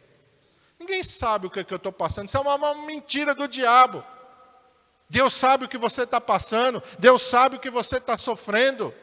ninguém 0.78 1.02
sabe 1.02 1.46
o 1.46 1.50
que, 1.50 1.60
eu 1.60 1.76
estou 1.76 1.92
passando. 1.92 2.28
Isso 2.28 2.36
é 2.36 2.40
uma, 2.40 2.54
uma 2.54 2.74
mentira 2.86 3.34
do 3.34 3.46
diabo. 3.46 4.04
Deus 5.08 5.34
sabe 5.34 5.66
o 5.66 5.68
que 5.68 5.76
você 5.76 6.04
está 6.04 6.20
passando, 6.20 6.82
Deus 6.98 7.22
sabe 7.22 7.56
o 7.56 7.60
que 7.60 7.70
você 7.70 7.98
está 7.98 8.16
sofrendo. 8.16 8.94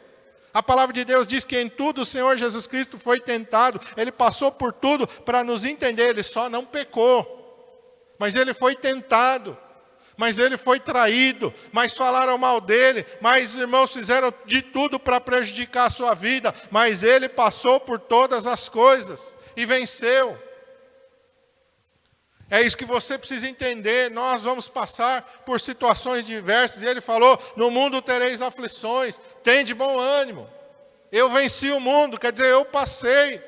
A 0.52 0.62
palavra 0.62 0.92
de 0.92 1.04
Deus 1.04 1.28
diz 1.28 1.44
que 1.44 1.58
em 1.58 1.68
tudo 1.68 2.02
o 2.02 2.04
Senhor 2.04 2.36
Jesus 2.36 2.66
Cristo 2.66 2.98
foi 2.98 3.20
tentado, 3.20 3.80
ele 3.96 4.10
passou 4.10 4.50
por 4.50 4.72
tudo 4.72 5.06
para 5.06 5.44
nos 5.44 5.64
entender, 5.64 6.10
ele 6.10 6.22
só 6.22 6.48
não 6.48 6.64
pecou. 6.64 7.38
Mas 8.18 8.34
ele 8.34 8.52
foi 8.52 8.74
tentado, 8.74 9.56
mas 10.16 10.38
ele 10.38 10.56
foi 10.56 10.80
traído, 10.80 11.54
mas 11.72 11.96
falaram 11.96 12.36
mal 12.36 12.60
dele, 12.60 13.06
mas 13.20 13.54
irmãos 13.54 13.92
fizeram 13.92 14.34
de 14.44 14.60
tudo 14.60 14.98
para 14.98 15.20
prejudicar 15.20 15.86
a 15.86 15.90
sua 15.90 16.14
vida, 16.14 16.54
mas 16.70 17.02
ele 17.02 17.28
passou 17.28 17.80
por 17.80 17.98
todas 17.98 18.46
as 18.46 18.68
coisas 18.68 19.34
e 19.56 19.64
venceu. 19.64 20.36
É 22.50 22.60
isso 22.60 22.76
que 22.76 22.84
você 22.84 23.16
precisa 23.16 23.48
entender. 23.48 24.10
Nós 24.10 24.42
vamos 24.42 24.68
passar 24.68 25.22
por 25.46 25.60
situações 25.60 26.24
diversas. 26.24 26.82
E 26.82 26.86
ele 26.86 27.00
falou: 27.00 27.40
No 27.56 27.70
mundo 27.70 28.02
tereis 28.02 28.42
aflições, 28.42 29.20
tem 29.42 29.64
de 29.64 29.72
bom 29.72 29.98
ânimo. 29.98 30.50
Eu 31.12 31.30
venci 31.30 31.70
o 31.70 31.80
mundo, 31.80 32.18
quer 32.18 32.32
dizer, 32.32 32.46
eu 32.46 32.64
passei. 32.64 33.42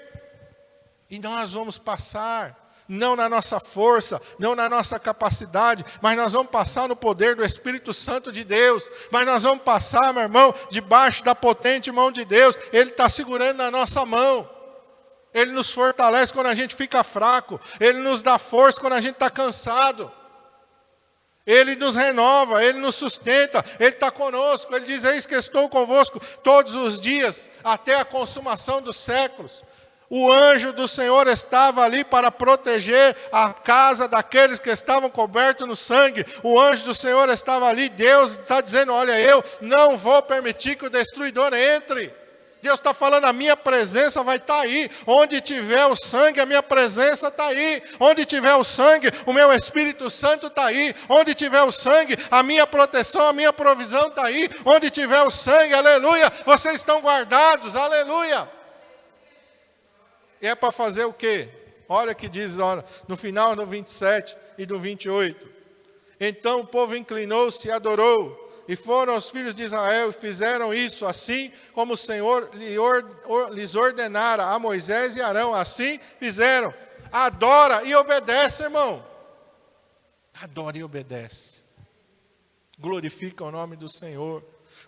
E 1.09 1.19
nós 1.19 1.53
vamos 1.53 1.79
passar, 1.79 2.75
não 2.89 3.15
na 3.15 3.29
nossa 3.29 3.61
força, 3.61 4.21
não 4.39 4.55
na 4.55 4.69
nossa 4.69 4.99
capacidade, 4.99 5.85
mas 6.01 6.17
nós 6.17 6.33
vamos 6.33 6.51
passar 6.51 6.89
no 6.89 6.97
poder 6.97 7.37
do 7.37 7.45
Espírito 7.45 7.93
Santo 7.93 8.33
de 8.33 8.45
Deus. 8.45 8.91
Mas 9.11 9.27
nós 9.27 9.43
vamos 9.43 9.63
passar, 9.63 10.13
meu 10.13 10.23
irmão, 10.23 10.55
debaixo 10.71 11.25
da 11.25 11.35
potente 11.35 11.93
mão 11.93 12.11
de 12.11 12.25
Deus. 12.25 12.59
Ele 12.73 12.91
está 12.91 13.09
segurando 13.09 13.59
na 13.59 13.71
nossa 13.71 14.05
mão. 14.07 14.49
Ele 15.35 15.53
nos 15.53 15.71
fortalece 15.71 16.33
quando 16.33 16.47
a 16.47 16.55
gente 16.55 16.75
fica 16.75 17.03
fraco. 17.03 17.61
Ele 17.81 17.99
nos 17.99 18.23
dá 18.23 18.39
força 18.39 18.81
quando 18.81 18.95
a 18.95 19.01
gente 19.01 19.15
está 19.15 19.31
cansado. 19.31 20.11
Ele 21.47 21.75
nos 21.75 21.97
renova, 21.97 22.65
Ele 22.65 22.79
nos 22.79 22.95
sustenta, 22.95 23.65
Ele 23.81 23.91
está 23.91 24.11
conosco. 24.11 24.75
Ele 24.75 24.85
diz: 24.85 25.05
Eis 25.05 25.27
que 25.27 25.35
estou 25.35 25.69
convosco 25.69 26.21
todos 26.43 26.75
os 26.75 27.01
dias, 27.01 27.51
até 27.65 27.97
a 27.97 28.05
consumação 28.05 28.81
dos 28.81 28.97
séculos. 28.97 29.65
O 30.15 30.31
anjo 30.31 30.75
do 30.75 30.87
Senhor 30.87 31.27
estava 31.27 31.83
ali 31.83 32.05
para 32.05 32.31
proteger 32.31 33.17
a 33.33 33.51
casa 33.51 34.07
daqueles 34.07 34.59
que 34.59 34.69
estavam 34.69 35.09
cobertos 35.09 35.67
no 35.67 35.75
sangue. 35.75 36.25
O 36.43 36.61
anjo 36.61 36.85
do 36.85 36.95
Senhor 36.95 37.31
estava 37.31 37.67
ali. 37.67 37.89
Deus 37.89 38.33
está 38.33 38.61
dizendo: 38.61 38.93
Olha, 38.93 39.19
eu 39.19 39.43
não 39.61 39.97
vou 39.97 40.23
permitir 40.23 40.77
que 40.77 40.85
o 40.87 40.91
destruidor 40.91 41.55
entre. 41.55 42.15
Deus 42.63 42.77
está 42.77 42.95
falando, 42.95 43.25
a 43.25 43.33
minha 43.33 43.57
presença 43.57 44.23
vai 44.23 44.37
estar 44.37 44.59
tá 44.59 44.61
aí. 44.61 44.89
Onde 45.05 45.41
tiver 45.41 45.85
o 45.87 45.97
sangue, 45.97 46.41
a 46.41 46.47
minha 46.47 46.63
presença 46.63 47.27
está 47.27 47.47
aí. 47.47 47.83
Onde 47.99 48.25
tiver 48.25 48.55
o 48.55 48.63
sangue, 48.63 49.09
o 49.27 49.33
meu 49.33 49.53
Espírito 49.53 50.09
Santo 50.09 50.47
está 50.47 50.67
aí. 50.67 50.95
Onde 51.09 51.35
tiver 51.35 51.61
o 51.63 51.73
sangue, 51.73 52.17
a 52.31 52.41
minha 52.41 52.65
proteção, 52.65 53.27
a 53.27 53.33
minha 53.33 53.53
provisão 53.53 54.07
está 54.07 54.27
aí. 54.27 54.49
Onde 54.65 54.91
tiver 54.91 55.21
o 55.23 55.31
sangue, 55.31 55.75
aleluia, 55.75 56.31
vocês 56.47 56.77
estão 56.77 57.01
guardados, 57.01 57.75
aleluia. 57.75 58.49
E 60.41 60.47
é 60.47 60.55
para 60.55 60.71
fazer 60.71 61.05
o 61.05 61.13
quê? 61.13 61.49
Olha 61.89 62.15
que 62.15 62.29
diz 62.29 62.61
olha, 62.61 62.85
no 63.09 63.17
final 63.17 63.57
do 63.57 63.67
27 63.67 64.37
e 64.57 64.65
do 64.65 64.79
28. 64.79 65.49
Então 66.21 66.61
o 66.61 66.67
povo 66.67 66.95
inclinou-se 66.95 67.67
e 67.67 67.73
adorou 67.73 68.42
e 68.69 68.77
foram 68.77 69.17
os 69.17 69.31
filhos 69.31 69.55
de 69.55 69.63
Israel 69.63 70.11
e 70.11 70.13
fizeram 70.13 70.73
isso, 70.73 71.07
assim 71.07 71.53
como 71.73 71.95
o 71.95 71.97
Senhor 71.97 72.51
lhes 73.53 73.75
ordenara 73.75 74.45
a 74.45 74.59
Moisés 74.59 75.17
e 75.17 75.21
Arão, 75.21 75.55
assim 75.55 75.99
fizeram. 76.19 76.73
Adora 77.11 77.85
e 77.85 77.95
obedece, 77.95 78.63
irmão. 78.63 79.05
Adora 80.33 80.79
e 80.79 80.85
obedece. 80.85 81.63
Glorifica 82.79 83.45
o 83.45 83.51
nome 83.51 83.77
do 83.77 83.91
Senhor 83.91 84.43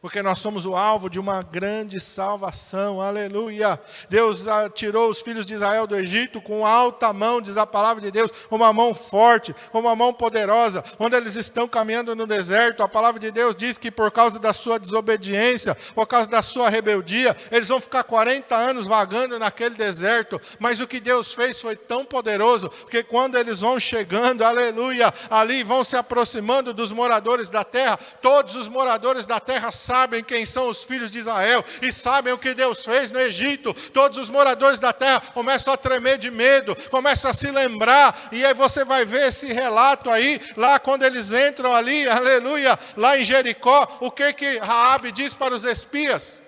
porque 0.04 0.20
nós 0.20 0.38
somos 0.38 0.66
o 0.66 0.76
alvo 0.76 1.08
de 1.08 1.18
uma 1.18 1.40
grande 1.40 1.98
salvação, 1.98 3.00
aleluia. 3.00 3.80
Deus 4.06 4.44
tirou 4.74 5.08
os 5.08 5.22
filhos 5.22 5.46
de 5.46 5.54
Israel 5.54 5.86
do 5.86 5.96
Egito 5.96 6.42
com 6.42 6.66
alta 6.66 7.10
mão, 7.10 7.40
diz 7.40 7.56
a 7.56 7.66
palavra 7.66 8.02
de 8.02 8.10
Deus, 8.10 8.30
uma 8.50 8.70
mão 8.70 8.94
forte, 8.94 9.56
uma 9.72 9.96
mão 9.96 10.12
poderosa, 10.12 10.84
onde 10.98 11.16
eles 11.16 11.36
estão 11.36 11.66
caminhando 11.66 12.14
no 12.14 12.26
deserto. 12.26 12.82
A 12.82 12.88
palavra 12.88 13.18
de 13.18 13.30
Deus 13.30 13.56
diz 13.56 13.78
que 13.78 13.90
por 13.90 14.10
causa 14.10 14.38
da 14.38 14.52
sua 14.52 14.78
desobediência, 14.78 15.74
por 15.94 16.06
causa 16.06 16.28
da 16.28 16.42
sua 16.42 16.68
rebeldia, 16.68 17.34
eles 17.50 17.68
vão 17.68 17.80
ficar 17.80 18.04
40 18.04 18.54
anos 18.54 18.84
vagando 18.84 19.38
naquele 19.38 19.74
deserto, 19.74 20.38
mas 20.58 20.80
o 20.80 20.86
que 20.86 21.00
Deus 21.00 21.32
fez 21.32 21.58
foi 21.58 21.76
tão 21.76 22.04
poderoso, 22.04 22.68
porque 22.68 23.02
quando 23.02 23.38
eles 23.38 23.60
vão 23.60 23.80
chegando, 23.80 24.44
aleluia, 24.44 25.14
ali 25.30 25.62
vão 25.62 25.82
se 25.82 25.96
aproximando 25.96 26.74
dos 26.74 26.92
moradores 26.92 27.48
da 27.48 27.64
terra, 27.64 27.98
todos 28.20 28.54
os 28.54 28.68
moradores 28.68 29.24
da 29.24 29.40
terra 29.40 29.72
sabem 29.72 29.93
sabem 29.94 30.24
quem 30.24 30.44
são 30.44 30.68
os 30.68 30.82
filhos 30.82 31.08
de 31.12 31.20
Israel 31.20 31.64
e 31.80 31.92
sabem 31.92 32.32
o 32.32 32.38
que 32.38 32.52
Deus 32.52 32.84
fez 32.84 33.12
no 33.12 33.20
Egito. 33.20 33.72
Todos 33.92 34.18
os 34.18 34.28
moradores 34.28 34.80
da 34.80 34.92
terra 34.92 35.20
começam 35.32 35.72
a 35.72 35.76
tremer 35.76 36.18
de 36.18 36.32
medo, 36.32 36.76
começam 36.90 37.30
a 37.30 37.34
se 37.34 37.48
lembrar, 37.48 38.28
e 38.32 38.44
aí 38.44 38.52
você 38.52 38.84
vai 38.84 39.04
ver 39.04 39.28
esse 39.28 39.52
relato 39.52 40.10
aí, 40.10 40.40
lá 40.56 40.80
quando 40.80 41.04
eles 41.04 41.30
entram 41.30 41.72
ali, 41.72 42.06
aleluia, 42.10 42.76
lá 42.96 43.16
em 43.16 43.22
Jericó, 43.22 43.98
o 44.00 44.10
que 44.10 44.32
que 44.32 44.58
Raabe 44.58 45.12
diz 45.12 45.32
para 45.32 45.54
os 45.54 45.64
espias? 45.64 46.42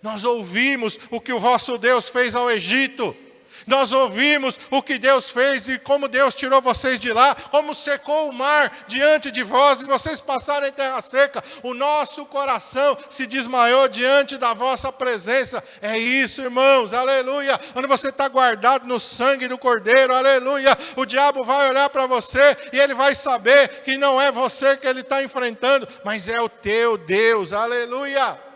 Nós 0.00 0.24
ouvimos 0.24 0.96
o 1.10 1.20
que 1.20 1.32
o 1.32 1.40
vosso 1.40 1.76
Deus 1.76 2.08
fez 2.08 2.36
ao 2.36 2.48
Egito. 2.52 3.16
Nós 3.66 3.92
ouvimos 3.92 4.58
o 4.70 4.82
que 4.82 4.98
Deus 4.98 5.30
fez 5.30 5.68
e 5.68 5.78
como 5.78 6.08
Deus 6.08 6.34
tirou 6.34 6.60
vocês 6.60 6.98
de 6.98 7.12
lá, 7.12 7.34
como 7.34 7.74
secou 7.74 8.28
o 8.28 8.32
mar 8.32 8.84
diante 8.86 9.30
de 9.30 9.42
vós 9.42 9.80
e 9.80 9.84
vocês 9.84 10.20
passaram 10.20 10.66
em 10.66 10.72
terra 10.72 11.00
seca. 11.02 11.42
O 11.62 11.74
nosso 11.74 12.24
coração 12.26 12.96
se 13.10 13.26
desmaiou 13.26 13.88
diante 13.88 14.36
da 14.36 14.54
vossa 14.54 14.92
presença. 14.92 15.62
É 15.80 15.98
isso, 15.98 16.42
irmãos, 16.42 16.92
aleluia. 16.92 17.58
Quando 17.72 17.88
você 17.88 18.08
está 18.08 18.28
guardado 18.28 18.86
no 18.86 18.98
sangue 18.98 19.48
do 19.48 19.58
Cordeiro, 19.58 20.14
aleluia. 20.14 20.76
O 20.96 21.04
diabo 21.04 21.44
vai 21.44 21.68
olhar 21.68 21.88
para 21.90 22.06
você 22.06 22.56
e 22.72 22.78
ele 22.78 22.94
vai 22.94 23.14
saber 23.14 23.82
que 23.84 23.96
não 23.96 24.20
é 24.20 24.30
você 24.30 24.76
que 24.76 24.86
ele 24.86 25.00
está 25.00 25.22
enfrentando, 25.22 25.88
mas 26.04 26.28
é 26.28 26.40
o 26.40 26.48
teu 26.48 26.96
Deus, 26.96 27.52
aleluia. 27.52 28.51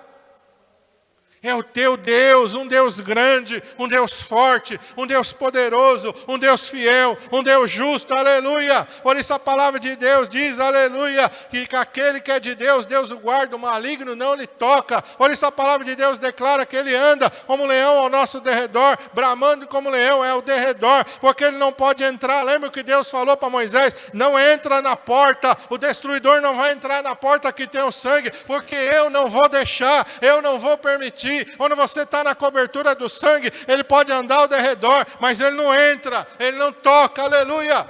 É 1.47 1.55
o 1.55 1.63
teu 1.63 1.97
Deus, 1.97 2.55
um 2.55 2.67
Deus 2.67 2.99
grande, 2.99 3.63
um 3.79 3.87
Deus 3.87 4.21
forte, 4.21 4.81
um 4.97 5.07
Deus 5.07 5.33
poderoso, 5.33 6.13
um 6.27 6.37
Deus 6.37 6.69
fiel, 6.69 7.17
um 7.31 7.41
Deus 7.41 7.71
justo, 7.71 8.13
aleluia. 8.13 8.85
Por 9.01 9.17
isso 9.17 9.33
a 9.33 9.39
palavra 9.39 9.79
de 9.79 9.95
Deus 9.95 10.29
diz, 10.29 10.59
aleluia, 10.59 11.29
que 11.49 11.69
aquele 11.77 12.21
que 12.21 12.33
é 12.33 12.41
de 12.41 12.57
Deus, 12.57 12.85
Deus 12.85 13.13
o 13.13 13.19
guarda, 13.19 13.55
o 13.55 13.61
maligno 13.61 14.17
não 14.17 14.35
lhe 14.35 14.49
toca. 14.49 15.01
Por 15.01 15.31
isso 15.31 15.47
a 15.47 15.53
palavra 15.53 15.85
de 15.85 15.95
Deus 15.95 16.19
declara 16.19 16.67
que 16.67 16.75
ele 16.75 16.93
anda 16.93 17.31
como 17.31 17.65
leão 17.65 17.97
ao 17.97 18.09
nosso 18.09 18.41
derredor, 18.41 18.99
bramando 19.15 19.69
como 19.69 19.89
leão 19.89 20.25
é 20.25 20.35
o 20.35 20.43
derredor, 20.43 21.05
porque 21.21 21.45
ele 21.45 21.59
não 21.59 21.71
pode 21.71 22.03
entrar. 22.03 22.43
Lembra 22.43 22.71
o 22.71 22.73
que 22.73 22.83
Deus 22.83 23.09
falou 23.09 23.37
para 23.37 23.49
Moisés? 23.49 23.95
Não 24.13 24.37
entra 24.37 24.83
na 24.83 24.97
porta, 24.97 25.57
o 25.71 25.79
destruidor 25.79 26.41
não 26.41 26.57
vai 26.57 26.73
entrar 26.73 27.05
na 27.05 27.15
porta 27.15 27.53
que 27.53 27.69
tem 27.69 27.83
o 27.83 27.93
sangue, 27.93 28.33
porque 28.49 28.75
eu 28.75 29.09
não 29.11 29.29
vou 29.29 29.49
deixar, 29.49 30.05
eu 30.21 30.43
não 30.43 30.59
vou 30.59 30.77
permitir 30.77 31.36
quando 31.45 31.77
você 31.77 32.03
está 32.03 32.25
na 32.25 32.35
cobertura 32.35 32.95
do 32.95 33.09
sangue, 33.09 33.53
ele 33.69 33.85
pode 33.85 34.13
andar 34.13 34.37
ao 34.37 34.49
derredor, 34.49 35.07
mas 35.21 35.41
ele 35.41 35.57
não 35.57 35.75
entra, 35.75 36.27
ele 36.39 36.57
não 36.57 36.73
toca, 36.73 37.23
aleluia, 37.23 37.85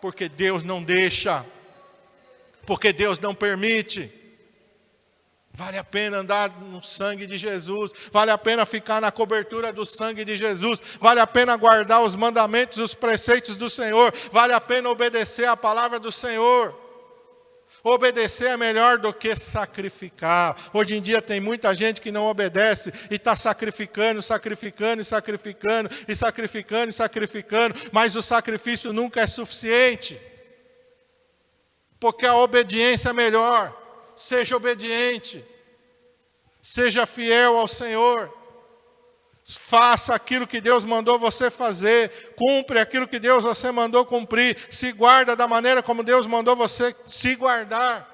porque 0.00 0.28
Deus 0.28 0.62
não 0.62 0.82
deixa, 0.82 1.44
porque 2.66 2.92
Deus 2.92 3.18
não 3.18 3.34
permite. 3.34 4.12
Vale 5.54 5.76
a 5.76 5.84
pena 5.84 6.18
andar 6.18 6.48
no 6.60 6.82
sangue 6.82 7.26
de 7.26 7.36
Jesus, 7.36 7.92
vale 8.10 8.30
a 8.30 8.38
pena 8.38 8.64
ficar 8.64 9.02
na 9.02 9.12
cobertura 9.12 9.70
do 9.70 9.84
sangue 9.84 10.24
de 10.24 10.34
Jesus, 10.34 10.82
vale 10.98 11.20
a 11.20 11.26
pena 11.26 11.54
guardar 11.56 12.02
os 12.02 12.16
mandamentos, 12.16 12.78
os 12.78 12.94
preceitos 12.94 13.54
do 13.54 13.68
Senhor, 13.68 14.14
vale 14.30 14.54
a 14.54 14.60
pena 14.60 14.88
obedecer 14.88 15.46
a 15.46 15.56
palavra 15.56 15.98
do 15.98 16.10
Senhor. 16.10 16.81
Obedecer 17.84 18.50
é 18.50 18.56
melhor 18.56 18.98
do 18.98 19.12
que 19.12 19.34
sacrificar. 19.34 20.70
Hoje 20.72 20.96
em 20.96 21.02
dia 21.02 21.20
tem 21.20 21.40
muita 21.40 21.74
gente 21.74 22.00
que 22.00 22.12
não 22.12 22.26
obedece 22.26 22.92
e 23.10 23.16
está 23.16 23.34
sacrificando, 23.34 24.22
sacrificando 24.22 25.02
e 25.02 25.04
sacrificando 25.04 25.90
e 26.06 26.14
sacrificando 26.14 26.90
e 26.90 26.92
sacrificando, 26.92 27.74
mas 27.90 28.14
o 28.14 28.22
sacrifício 28.22 28.92
nunca 28.92 29.20
é 29.20 29.26
suficiente. 29.26 30.20
Porque 31.98 32.26
a 32.26 32.36
obediência 32.36 33.10
é 33.10 33.12
melhor. 33.12 33.76
Seja 34.16 34.56
obediente. 34.56 35.44
Seja 36.60 37.06
fiel 37.06 37.58
ao 37.58 37.66
Senhor. 37.66 38.41
Faça 39.44 40.14
aquilo 40.14 40.46
que 40.46 40.60
Deus 40.60 40.84
mandou 40.84 41.18
você 41.18 41.50
fazer, 41.50 42.34
cumpre 42.36 42.78
aquilo 42.78 43.08
que 43.08 43.18
Deus 43.18 43.42
você 43.42 43.72
mandou 43.72 44.06
cumprir, 44.06 44.56
se 44.70 44.92
guarda 44.92 45.34
da 45.34 45.48
maneira 45.48 45.82
como 45.82 46.04
Deus 46.04 46.26
mandou 46.26 46.54
você 46.54 46.94
se 47.08 47.34
guardar. 47.34 48.08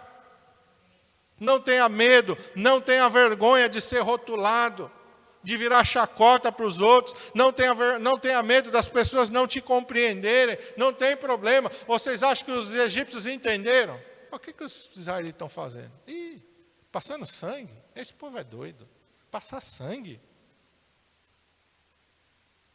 Não 1.38 1.60
tenha 1.60 1.88
medo, 1.88 2.36
não 2.56 2.80
tenha 2.80 3.08
vergonha 3.08 3.68
de 3.68 3.80
ser 3.80 4.00
rotulado, 4.00 4.90
de 5.42 5.56
virar 5.56 5.84
chacota 5.84 6.50
para 6.50 6.66
os 6.66 6.80
outros, 6.80 7.14
não 7.34 7.52
tenha, 7.52 7.98
não 7.98 8.18
tenha 8.18 8.42
medo 8.42 8.70
das 8.70 8.88
pessoas 8.88 9.30
não 9.30 9.46
te 9.46 9.60
compreenderem, 9.60 10.58
não 10.76 10.92
tem 10.92 11.16
problema. 11.16 11.70
Vocês 11.86 12.22
acham 12.22 12.46
que 12.46 12.52
os 12.52 12.74
egípcios 12.74 13.26
entenderam? 13.26 14.00
O 14.32 14.38
que, 14.38 14.52
que 14.52 14.64
os 14.64 14.90
israelitas 14.96 15.34
estão 15.34 15.48
fazendo? 15.48 15.92
Ih, 16.06 16.42
passando 16.90 17.26
sangue? 17.26 17.72
Esse 17.94 18.12
povo 18.12 18.38
é 18.38 18.44
doido. 18.44 18.88
Passar 19.30 19.60
sangue. 19.60 20.20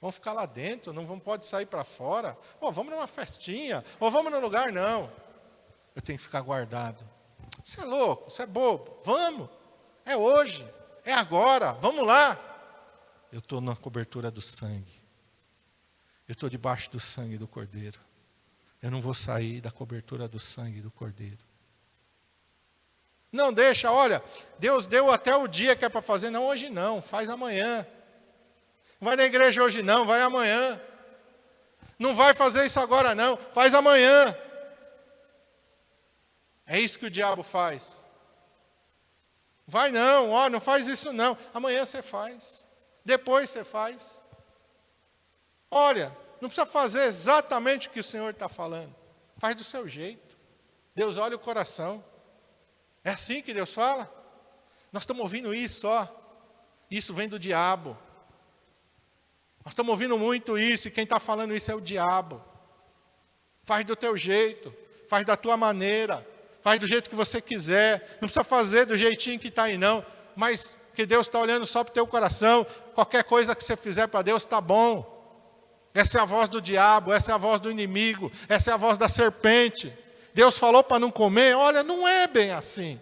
Vão 0.04 0.12
ficar 0.12 0.34
lá 0.34 0.46
dentro, 0.46 0.92
não 0.92 1.06
vão, 1.06 1.18
pode 1.18 1.48
sair 1.48 1.66
para 1.66 1.86
fora. 1.86 2.38
Ou 2.60 2.74
vamos 2.74 2.92
numa 2.92 3.08
festinha, 3.08 3.86
ou 4.02 4.12
vamos 4.12 4.34
num 4.34 4.42
lugar, 4.42 4.70
não. 4.70 5.10
Eu 5.96 6.02
tenho 6.02 6.18
que 6.18 6.26
ficar 6.26 6.42
guardado. 6.42 7.10
Você 7.63 7.80
é 7.80 7.86
louco, 7.86 8.30
você 8.30 8.44
é 8.44 8.46
bobo. 8.46 9.00
Vamos. 9.06 9.50
É 10.04 10.18
hoje, 10.18 10.70
é 11.06 11.13
agora, 11.13 11.72
vamos 11.72 12.06
lá. 12.06 12.38
Eu 13.32 13.39
estou 13.39 13.62
na 13.62 13.78
cobertura 13.78 14.30
do 14.30 14.42
sangue. 14.42 14.92
Eu 16.28 16.34
estou 16.34 16.50
debaixo 16.50 16.92
do 16.92 17.00
sangue 17.00 17.38
do 17.38 17.48
Cordeiro. 17.48 18.02
Eu 18.82 18.92
não 18.92 19.00
vou 19.00 19.13
sair 19.13 19.62
da 19.62 19.72
cobertura 19.72 20.28
do 20.28 20.38
sangue 20.38 20.82
do 20.82 20.92
Cordeiro. 20.92 21.39
Não 23.32 23.54
deixa, 23.54 23.89
olha, 23.89 24.22
Deus 24.60 24.86
deu 24.86 25.10
até 25.10 25.34
o 25.34 25.48
dia 25.48 25.78
que 25.78 25.86
é 25.86 25.88
para 25.88 26.02
fazer, 26.02 26.30
não 26.30 26.46
hoje 26.48 26.70
não, 26.70 27.02
faz 27.02 27.30
amanhã. 27.30 27.88
Vai 29.04 29.16
na 29.16 29.26
igreja 29.26 29.62
hoje 29.62 29.84
não, 29.84 30.06
vai 30.06 30.22
amanhã. 30.22 30.82
Não 32.00 32.16
vai 32.16 32.34
fazer 32.34 32.66
isso 32.66 32.80
agora 32.80 33.13
não, 33.13 33.38
faz 33.54 33.74
amanhã. 33.74 34.36
É 36.66 36.80
isso 36.80 36.98
que 36.98 37.06
o 37.06 37.12
diabo 37.12 37.44
faz. 37.44 38.08
Vai 39.68 39.92
não, 39.92 40.32
ó, 40.32 40.50
não 40.50 40.60
faz 40.60 40.88
isso 40.88 41.13
não. 41.13 41.38
Amanhã 41.54 41.86
você 41.86 42.02
faz. 42.02 42.66
Depois 43.06 43.50
você 43.50 43.63
faz. 43.63 44.26
Olha, 45.70 46.16
não 46.39 46.50
precisa 46.50 46.66
fazer 46.66 47.04
exatamente 47.04 47.88
o 47.88 47.92
que 47.92 48.00
o 48.00 48.04
Senhor 48.04 48.30
está 48.30 48.48
falando. 48.48 48.94
Faz 49.38 49.56
do 49.56 49.63
seu 49.63 49.88
jeito. 49.88 50.38
Deus 50.96 51.18
olha 51.18 51.36
o 51.36 51.39
coração. 51.39 52.04
É 53.04 53.12
assim 53.12 53.42
que 53.42 53.54
Deus 53.54 53.74
fala? 53.74 54.12
Nós 54.92 55.04
estamos 55.04 55.22
ouvindo 55.22 55.54
isso, 55.54 55.88
ó. 55.88 56.08
Isso 56.89 57.13
vem 57.13 57.28
do 57.28 57.39
diabo. 57.39 57.98
Nós 59.63 59.71
estamos 59.71 59.91
ouvindo 59.91 60.17
muito 60.17 60.58
isso, 60.58 60.88
e 60.88 60.91
quem 60.91 61.04
está 61.04 61.19
falando 61.19 61.56
isso 61.56 61.71
é 61.71 61.76
o 61.76 61.82
diabo. 61.82 62.41
Faz 63.63 63.86
do 63.86 63.95
teu 63.95 64.17
jeito, 64.17 64.73
faz 65.08 65.26
da 65.26 65.38
tua 65.38 65.56
maneira, 65.56 66.28
faz 66.62 66.80
do 66.80 66.88
jeito 66.88 67.10
que 67.10 67.15
você 67.15 67.41
quiser. 67.41 68.17
Não 68.19 68.28
precisa 68.28 68.43
fazer 68.43 68.86
do 68.86 68.97
jeitinho 68.97 69.39
que 69.39 69.47
está 69.47 69.63
aí, 69.63 69.78
não. 69.78 70.06
Mas 70.36 70.78
que 70.93 71.06
Deus 71.06 71.28
está 71.28 71.39
olhando 71.39 71.65
só 71.65 71.84
para 71.84 71.91
o 71.91 71.93
teu 71.93 72.06
coração. 72.06 72.65
Qualquer 72.93 73.23
coisa 73.23 73.56
que 73.56 73.63
você 73.63 73.78
fizer 73.78 74.08
para 74.08 74.21
Deus 74.21 74.43
está 74.43 74.60
bom. 74.60 75.12
Essa 75.93 76.17
é 76.17 76.21
a 76.21 76.26
voz 76.26 76.49
do 76.49 76.60
diabo, 76.60 77.13
essa 77.13 77.32
é 77.32 77.36
a 77.36 77.38
voz 77.38 77.62
do 77.62 77.69
inimigo, 77.69 78.32
essa 78.49 78.71
é 78.71 78.73
a 78.73 78.78
voz 78.78 78.97
da 78.97 79.08
serpente. 79.08 79.93
Deus 80.34 80.58
falou 80.58 80.84
para 80.84 80.99
não 80.99 81.12
comer, 81.12 81.56
olha, 81.56 81.84
não 81.84 82.08
é 82.08 82.26
bem 82.26 82.52
assim. 82.52 82.99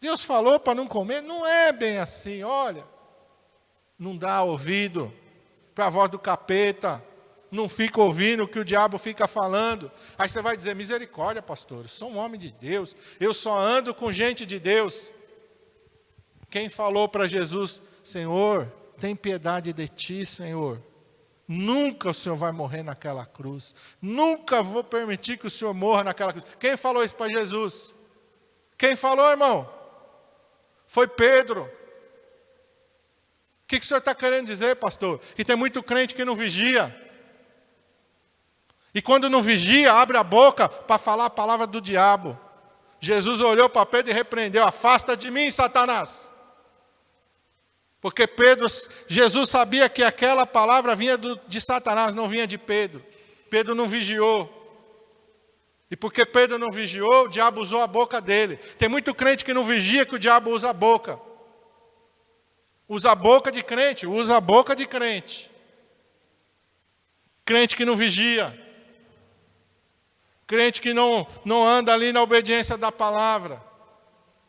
Deus 0.00 0.22
falou 0.22 0.60
para 0.60 0.76
não 0.76 0.86
comer, 0.86 1.20
não 1.20 1.44
é 1.44 1.72
bem 1.72 1.98
assim, 1.98 2.44
olha. 2.44 2.84
Não 3.98 4.16
dá 4.16 4.42
ouvido 4.42 5.12
para 5.74 5.86
a 5.86 5.90
voz 5.90 6.10
do 6.10 6.18
capeta, 6.18 7.02
não 7.50 7.68
fica 7.68 8.00
ouvindo 8.00 8.44
o 8.44 8.48
que 8.48 8.58
o 8.58 8.64
diabo 8.64 8.98
fica 8.98 9.26
falando. 9.26 9.90
Aí 10.16 10.28
você 10.28 10.42
vai 10.42 10.56
dizer: 10.56 10.74
misericórdia, 10.74 11.42
pastor, 11.42 11.84
eu 11.84 11.88
sou 11.88 12.10
um 12.10 12.16
homem 12.16 12.38
de 12.38 12.50
Deus, 12.52 12.94
eu 13.18 13.32
só 13.32 13.58
ando 13.58 13.94
com 13.94 14.12
gente 14.12 14.44
de 14.44 14.58
Deus. 14.58 15.12
Quem 16.50 16.68
falou 16.68 17.08
para 17.08 17.26
Jesus: 17.26 17.80
Senhor, 18.04 18.72
tem 18.98 19.16
piedade 19.16 19.72
de 19.72 19.88
ti, 19.88 20.26
Senhor. 20.26 20.82
Nunca 21.46 22.10
o 22.10 22.14
Senhor 22.14 22.36
vai 22.36 22.52
morrer 22.52 22.82
naquela 22.82 23.24
cruz. 23.24 23.74
Nunca 24.02 24.62
vou 24.62 24.84
permitir 24.84 25.38
que 25.38 25.46
o 25.46 25.50
Senhor 25.50 25.72
morra 25.72 26.04
naquela 26.04 26.32
cruz. 26.32 26.44
Quem 26.60 26.76
falou 26.76 27.02
isso 27.02 27.14
para 27.14 27.30
Jesus? 27.30 27.94
Quem 28.76 28.94
falou, 28.94 29.30
irmão? 29.30 29.68
Foi 30.86 31.06
Pedro. 31.08 31.70
O 33.68 33.70
que, 33.70 33.78
que 33.78 33.84
o 33.84 33.86
senhor 33.86 33.98
está 33.98 34.14
querendo 34.14 34.46
dizer, 34.46 34.76
pastor? 34.76 35.20
Que 35.36 35.44
tem 35.44 35.54
muito 35.54 35.82
crente 35.82 36.14
que 36.14 36.24
não 36.24 36.34
vigia. 36.34 36.96
E 38.94 39.02
quando 39.02 39.28
não 39.28 39.42
vigia, 39.42 39.92
abre 39.92 40.16
a 40.16 40.24
boca 40.24 40.70
para 40.70 40.96
falar 40.96 41.26
a 41.26 41.30
palavra 41.30 41.66
do 41.66 41.78
diabo. 41.78 42.40
Jesus 42.98 43.42
olhou 43.42 43.68
para 43.68 43.84
Pedro 43.84 44.10
e 44.10 44.14
repreendeu: 44.14 44.64
Afasta 44.64 45.14
de 45.14 45.30
mim, 45.30 45.50
Satanás. 45.50 46.32
Porque 48.00 48.26
Pedro, 48.26 48.66
Jesus 49.06 49.50
sabia 49.50 49.86
que 49.90 50.02
aquela 50.02 50.46
palavra 50.46 50.94
vinha 50.94 51.18
do, 51.18 51.38
de 51.46 51.60
Satanás, 51.60 52.14
não 52.14 52.26
vinha 52.26 52.46
de 52.46 52.56
Pedro. 52.56 53.04
Pedro 53.50 53.74
não 53.74 53.84
vigiou. 53.84 54.50
E 55.90 55.96
porque 55.96 56.24
Pedro 56.24 56.58
não 56.58 56.70
vigiou, 56.70 57.26
o 57.26 57.28
diabo 57.28 57.60
usou 57.60 57.82
a 57.82 57.86
boca 57.86 58.18
dele. 58.18 58.56
Tem 58.78 58.88
muito 58.88 59.14
crente 59.14 59.44
que 59.44 59.52
não 59.52 59.62
vigia 59.62 60.06
que 60.06 60.14
o 60.14 60.18
diabo 60.18 60.52
usa 60.52 60.70
a 60.70 60.72
boca. 60.72 61.27
Usa 62.88 63.12
a 63.12 63.14
boca 63.14 63.52
de 63.52 63.62
crente, 63.62 64.06
usa 64.06 64.36
a 64.36 64.40
boca 64.40 64.74
de 64.74 64.86
crente. 64.86 65.50
Crente 67.44 67.76
que 67.76 67.84
não 67.84 67.96
vigia. 67.96 68.58
Crente 70.46 70.80
que 70.80 70.94
não, 70.94 71.26
não 71.44 71.66
anda 71.66 71.92
ali 71.92 72.12
na 72.12 72.22
obediência 72.22 72.78
da 72.78 72.90
palavra. 72.90 73.62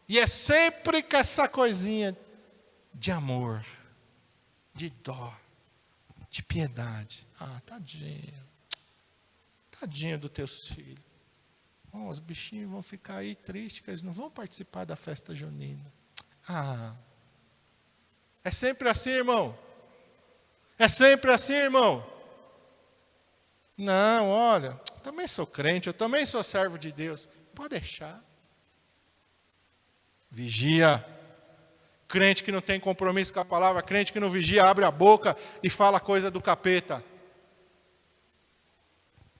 E 0.07 0.17
é 0.17 0.25
sempre 0.25 1.03
com 1.03 1.17
essa 1.17 1.47
coisinha 1.47 2.17
de 2.93 3.11
amor, 3.11 3.65
de 4.73 4.89
dó, 4.89 5.33
de 6.29 6.41
piedade. 6.41 7.27
Ah, 7.37 7.61
tadinho. 7.65 8.33
Tadinho 9.77 10.17
dos 10.17 10.31
teus 10.31 10.67
filhos. 10.67 11.03
Oh, 11.91 12.07
os 12.07 12.19
bichinhos 12.19 12.69
vão 12.69 12.81
ficar 12.81 13.17
aí 13.17 13.35
tristes, 13.35 13.85
eles 13.87 14.01
não 14.01 14.13
vão 14.13 14.29
participar 14.29 14.85
da 14.85 14.95
festa 14.95 15.35
junina. 15.35 15.91
Ah, 16.47 16.95
é 18.43 18.51
sempre 18.51 18.89
assim, 18.89 19.11
irmão. 19.11 19.57
É 20.77 20.87
sempre 20.87 21.31
assim, 21.31 21.53
irmão. 21.53 22.05
Não, 23.77 24.29
olha, 24.29 24.73
também 25.03 25.27
sou 25.27 25.45
crente, 25.45 25.87
eu 25.87 25.93
também 25.93 26.25
sou 26.25 26.43
servo 26.43 26.77
de 26.77 26.91
Deus. 26.91 27.27
Pode 27.55 27.69
deixar. 27.69 28.23
Vigia. 30.29 31.05
Crente 32.07 32.43
que 32.43 32.51
não 32.51 32.61
tem 32.61 32.79
compromisso 32.79 33.33
com 33.33 33.39
a 33.39 33.45
palavra, 33.45 33.81
crente 33.81 34.11
que 34.11 34.19
não 34.19 34.29
vigia, 34.29 34.63
abre 34.63 34.83
a 34.83 34.91
boca 34.91 35.37
e 35.61 35.69
fala 35.69 35.99
coisa 35.99 36.31
do 36.31 36.41
capeta. 36.41 37.03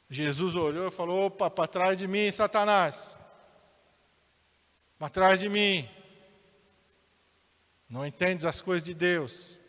Jesus 0.10 0.56
olhou 0.56 0.88
e 0.88 0.92
falou: 0.92 1.26
opa, 1.26 1.50
para 1.50 1.68
trás 1.68 1.98
de 1.98 2.08
mim, 2.08 2.32
Satanás. 2.32 3.20
Para 4.98 5.10
trás 5.10 5.40
de 5.40 5.48
mim. 5.48 5.90
Não 7.90 8.06
entendes 8.06 8.46
as 8.46 8.62
coisas 8.62 8.86
de 8.86 8.94
Deus. 8.94 9.60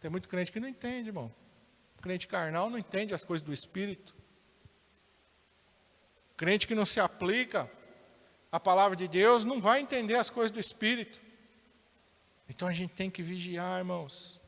Tem 0.00 0.10
muito 0.10 0.28
crente 0.28 0.52
que 0.52 0.60
não 0.60 0.68
entende, 0.68 1.08
irmão. 1.08 1.34
Crente 2.00 2.28
carnal 2.28 2.70
não 2.70 2.78
entende 2.78 3.12
as 3.12 3.24
coisas 3.24 3.44
do 3.44 3.52
Espírito. 3.52 4.14
Crente 6.36 6.66
que 6.66 6.74
não 6.74 6.86
se 6.86 7.00
aplica 7.00 7.68
à 8.50 8.60
palavra 8.60 8.96
de 8.96 9.08
Deus 9.08 9.44
não 9.44 9.60
vai 9.60 9.80
entender 9.80 10.14
as 10.14 10.30
coisas 10.30 10.52
do 10.52 10.60
Espírito. 10.60 11.20
Então 12.48 12.68
a 12.68 12.72
gente 12.72 12.94
tem 12.94 13.10
que 13.10 13.22
vigiar, 13.22 13.78
irmãos. 13.78 14.40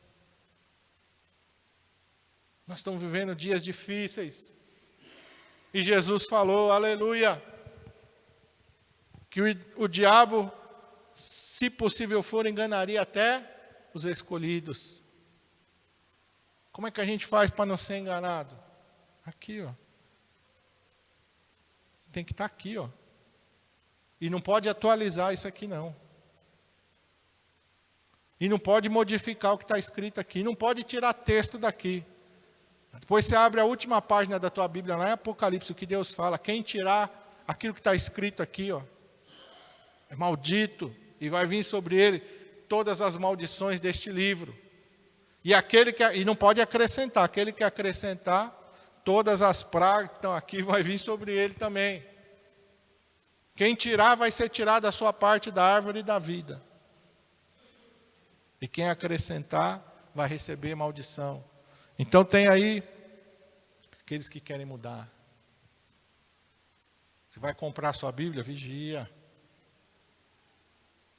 Nós 2.65 2.79
estamos 2.79 3.03
vivendo 3.03 3.35
dias 3.35 3.63
difíceis. 3.63 4.55
E 5.73 5.83
Jesus 5.83 6.25
falou, 6.25 6.71
aleluia, 6.71 7.41
que 9.29 9.41
o, 9.41 9.45
o 9.75 9.87
diabo, 9.87 10.51
se 11.61 11.69
possível 11.69 12.23
for, 12.23 12.47
enganaria 12.47 12.99
até 12.99 13.47
os 13.93 14.03
escolhidos. 14.03 15.03
Como 16.71 16.87
é 16.87 16.91
que 16.91 16.99
a 16.99 17.05
gente 17.05 17.27
faz 17.27 17.51
para 17.51 17.67
não 17.67 17.77
ser 17.77 17.97
enganado? 17.97 18.57
Aqui, 19.23 19.61
ó. 19.61 19.71
Tem 22.11 22.25
que 22.25 22.31
estar 22.31 22.49
tá 22.49 22.55
aqui, 22.55 22.79
ó. 22.79 22.89
E 24.19 24.27
não 24.27 24.41
pode 24.41 24.67
atualizar 24.67 25.35
isso 25.35 25.47
aqui, 25.47 25.67
não. 25.67 25.95
E 28.39 28.49
não 28.49 28.57
pode 28.57 28.89
modificar 28.89 29.53
o 29.53 29.57
que 29.59 29.63
está 29.63 29.77
escrito 29.77 30.19
aqui, 30.19 30.41
não 30.41 30.55
pode 30.55 30.83
tirar 30.83 31.13
texto 31.13 31.59
daqui. 31.59 32.03
Depois 32.99 33.23
você 33.23 33.35
abre 33.35 33.61
a 33.61 33.65
última 33.65 34.01
página 34.01 34.39
da 34.39 34.49
tua 34.49 34.67
Bíblia, 34.67 34.97
lá 34.97 35.09
em 35.09 35.11
Apocalipse, 35.11 35.71
o 35.71 35.75
que 35.75 35.85
Deus 35.85 36.11
fala. 36.11 36.39
Quem 36.39 36.63
tirar 36.63 37.43
aquilo 37.47 37.75
que 37.75 37.79
está 37.79 37.93
escrito 37.93 38.41
aqui, 38.41 38.71
ó, 38.71 38.81
é 40.09 40.15
maldito, 40.15 40.95
e 41.21 41.29
vai 41.29 41.45
vir 41.45 41.63
sobre 41.63 41.95
ele 41.95 42.19
todas 42.67 42.99
as 42.99 43.15
maldições 43.15 43.79
deste 43.79 44.09
livro. 44.09 44.57
E 45.43 45.53
aquele 45.53 45.93
que 45.93 46.03
e 46.13 46.25
não 46.25 46.35
pode 46.35 46.59
acrescentar, 46.59 47.23
aquele 47.23 47.51
que 47.51 47.63
acrescentar 47.63 48.57
todas 49.05 49.43
as 49.43 49.61
pragas 49.61 50.09
que 50.09 50.17
estão 50.17 50.35
aqui 50.35 50.61
vai 50.63 50.81
vir 50.81 50.97
sobre 50.97 51.31
ele 51.31 51.53
também. 51.53 52.03
Quem 53.55 53.75
tirar 53.75 54.15
vai 54.15 54.31
ser 54.31 54.49
tirado 54.49 54.83
da 54.83 54.91
sua 54.91 55.13
parte 55.13 55.51
da 55.51 55.63
árvore 55.63 56.01
da 56.01 56.17
vida. 56.17 56.63
E 58.59 58.67
quem 58.67 58.89
acrescentar 58.89 60.09
vai 60.15 60.27
receber 60.27 60.73
maldição. 60.73 61.43
Então 61.99 62.25
tem 62.25 62.47
aí 62.47 62.83
aqueles 64.01 64.27
que 64.27 64.39
querem 64.39 64.65
mudar. 64.65 65.11
Você 67.27 67.39
vai 67.39 67.53
comprar 67.53 67.93
sua 67.93 68.11
Bíblia, 68.11 68.43
vigia. 68.43 69.09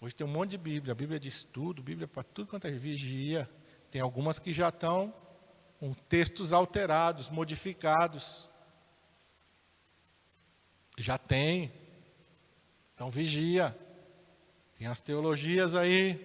Hoje 0.02 0.16
tem 0.16 0.26
um 0.26 0.30
monte 0.30 0.50
de 0.50 0.58
Bíblia, 0.58 0.96
Bíblia 0.96 1.20
de 1.20 1.28
estudo, 1.28 1.80
Bíblia 1.80 2.08
para 2.08 2.24
tudo 2.24 2.48
quanto 2.48 2.66
é 2.66 2.72
vigia. 2.72 3.48
Tem 3.88 4.00
algumas 4.00 4.36
que 4.36 4.52
já 4.52 4.68
estão 4.68 5.14
com 5.78 5.94
textos 5.94 6.52
alterados, 6.52 7.30
modificados. 7.30 8.50
Já 10.98 11.16
tem. 11.16 11.72
Então 12.92 13.08
vigia. 13.10 13.78
Tem 14.76 14.88
as 14.88 15.00
teologias 15.00 15.76
aí 15.76 16.20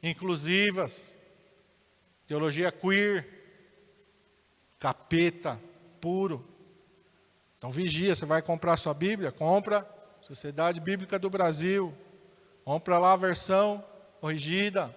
inclusivas, 0.00 1.12
teologia 2.24 2.70
queer, 2.70 3.26
capeta 4.78 5.60
puro. 6.00 6.48
Então 7.58 7.72
vigia, 7.72 8.14
você 8.14 8.24
vai 8.24 8.42
comprar 8.42 8.76
sua 8.76 8.94
Bíblia? 8.94 9.32
Compra 9.32 9.84
Sociedade 10.20 10.78
Bíblica 10.78 11.18
do 11.18 11.28
Brasil. 11.28 11.92
Compra 12.64 12.98
lá 12.98 13.12
a 13.12 13.16
versão 13.16 13.84
corrigida, 14.20 14.94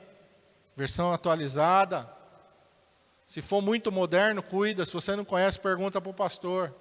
versão 0.76 1.12
atualizada. 1.12 2.08
Se 3.26 3.42
for 3.42 3.62
muito 3.62 3.92
moderno, 3.92 4.44
cuida. 4.44 4.86
Se 4.86 4.94
você 4.94 5.16
não 5.16 5.26
conhece, 5.26 5.60
pergunta 5.60 6.00
para 6.00 6.12
o 6.12 6.14
pastor. 6.14 6.74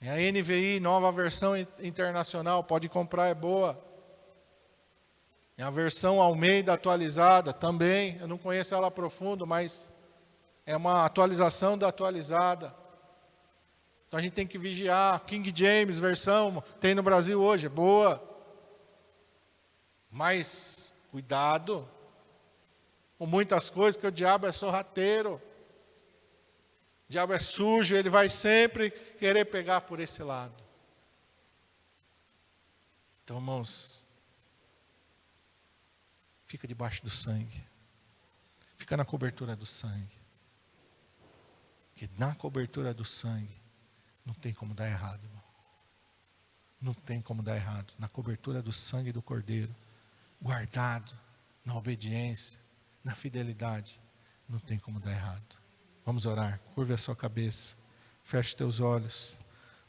É 0.00 0.10
a 0.10 0.32
NVI, 0.32 0.78
nova 0.78 1.10
versão 1.10 1.56
internacional, 1.56 2.62
pode 2.62 2.88
comprar, 2.88 3.26
é 3.26 3.34
boa. 3.34 3.76
É 5.56 5.64
a 5.64 5.70
versão 5.70 6.20
Almeida 6.20 6.72
atualizada 6.72 7.52
também, 7.52 8.16
eu 8.20 8.28
não 8.28 8.38
conheço 8.38 8.76
ela 8.76 8.86
a 8.86 8.92
profundo, 8.92 9.44
mas 9.44 9.90
é 10.64 10.76
uma 10.76 11.04
atualização 11.04 11.76
da 11.76 11.88
atualizada. 11.88 12.72
Então 14.06 14.20
a 14.20 14.22
gente 14.22 14.34
tem 14.34 14.46
que 14.46 14.56
vigiar. 14.56 15.18
King 15.26 15.52
James, 15.52 15.98
versão, 15.98 16.62
tem 16.80 16.94
no 16.94 17.02
Brasil 17.02 17.40
hoje, 17.42 17.66
é 17.66 17.68
boa. 17.68 18.22
Mas 20.10 20.92
cuidado 21.10 21.88
com 23.18 23.26
muitas 23.26 23.68
coisas, 23.68 24.00
que 24.00 24.06
o 24.06 24.12
diabo 24.12 24.46
é 24.46 24.52
sorrateiro. 24.52 25.42
O 27.08 27.12
diabo 27.12 27.32
é 27.32 27.38
sujo, 27.38 27.96
ele 27.96 28.08
vai 28.08 28.30
sempre 28.30 28.90
querer 28.90 29.44
pegar 29.46 29.80
por 29.80 29.98
esse 29.98 30.22
lado. 30.22 30.54
Então, 33.24 33.38
irmãos, 33.38 34.02
fica 36.46 36.66
debaixo 36.68 37.02
do 37.02 37.10
sangue. 37.10 37.66
Fica 38.76 38.96
na 38.96 39.04
cobertura 39.04 39.56
do 39.56 39.66
sangue. 39.66 40.16
Porque 41.90 42.08
na 42.16 42.34
cobertura 42.34 42.94
do 42.94 43.04
sangue 43.04 43.60
não 44.24 44.32
tem 44.32 44.54
como 44.54 44.72
dar 44.72 44.88
errado, 44.88 45.24
irmão. 45.24 45.42
Não 46.80 46.94
tem 46.94 47.20
como 47.20 47.42
dar 47.42 47.56
errado. 47.56 47.92
Na 47.98 48.08
cobertura 48.08 48.62
do 48.62 48.72
sangue 48.72 49.10
do 49.10 49.20
Cordeiro, 49.20 49.74
guardado 50.40 51.12
na 51.64 51.76
obediência, 51.76 52.58
na 53.04 53.14
fidelidade, 53.14 54.00
não 54.48 54.58
tem 54.58 54.78
como 54.78 55.00
dar 55.00 55.12
errado. 55.12 55.56
Vamos 56.04 56.26
orar. 56.26 56.60
Curva 56.74 56.94
a 56.94 56.98
sua 56.98 57.14
cabeça. 57.14 57.76
Feche 58.24 58.56
teus 58.56 58.80
olhos. 58.80 59.38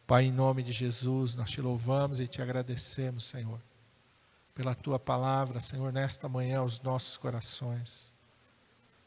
Pai, 0.06 0.26
em 0.26 0.32
nome 0.32 0.64
de 0.64 0.72
Jesus, 0.72 1.36
nós 1.36 1.50
te 1.50 1.62
louvamos 1.62 2.20
e 2.20 2.28
te 2.28 2.42
agradecemos, 2.42 3.26
Senhor 3.26 3.62
pela 4.60 4.76
tua 4.76 5.00
palavra, 5.00 5.62
Senhor, 5.62 5.94
nesta 5.94 6.28
manhã 6.28 6.60
aos 6.60 6.82
nossos 6.82 7.16
corações. 7.16 8.14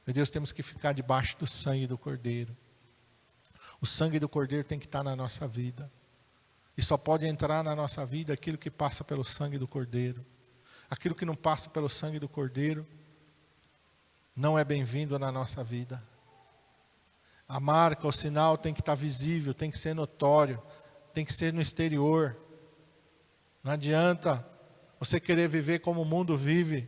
Meu 0.06 0.14
Deus, 0.14 0.30
temos 0.30 0.50
que 0.50 0.62
ficar 0.62 0.94
debaixo 0.94 1.36
do 1.38 1.46
sangue 1.46 1.86
do 1.86 1.98
Cordeiro. 1.98 2.56
O 3.78 3.84
sangue 3.84 4.18
do 4.18 4.30
Cordeiro 4.30 4.64
tem 4.64 4.78
que 4.78 4.86
estar 4.86 5.04
na 5.04 5.14
nossa 5.14 5.46
vida. 5.46 5.92
E 6.74 6.80
só 6.80 6.96
pode 6.96 7.26
entrar 7.26 7.62
na 7.62 7.76
nossa 7.76 8.06
vida 8.06 8.32
aquilo 8.32 8.56
que 8.56 8.70
passa 8.70 9.04
pelo 9.04 9.22
sangue 9.26 9.58
do 9.58 9.68
Cordeiro. 9.68 10.24
Aquilo 10.92 11.14
que 11.14 11.24
não 11.24 11.34
passa 11.34 11.70
pelo 11.70 11.88
sangue 11.88 12.18
do 12.18 12.28
Cordeiro 12.28 12.86
não 14.36 14.58
é 14.58 14.62
bem-vindo 14.62 15.18
na 15.18 15.32
nossa 15.32 15.64
vida. 15.64 16.06
A 17.48 17.58
marca, 17.58 18.06
o 18.06 18.12
sinal 18.12 18.58
tem 18.58 18.74
que 18.74 18.82
estar 18.82 18.94
visível, 18.94 19.54
tem 19.54 19.70
que 19.70 19.78
ser 19.78 19.94
notório, 19.94 20.62
tem 21.14 21.24
que 21.24 21.32
ser 21.32 21.50
no 21.50 21.62
exterior. 21.62 22.36
Não 23.64 23.72
adianta 23.72 24.46
você 25.00 25.18
querer 25.18 25.48
viver 25.48 25.78
como 25.78 26.02
o 26.02 26.04
mundo 26.04 26.36
vive. 26.36 26.86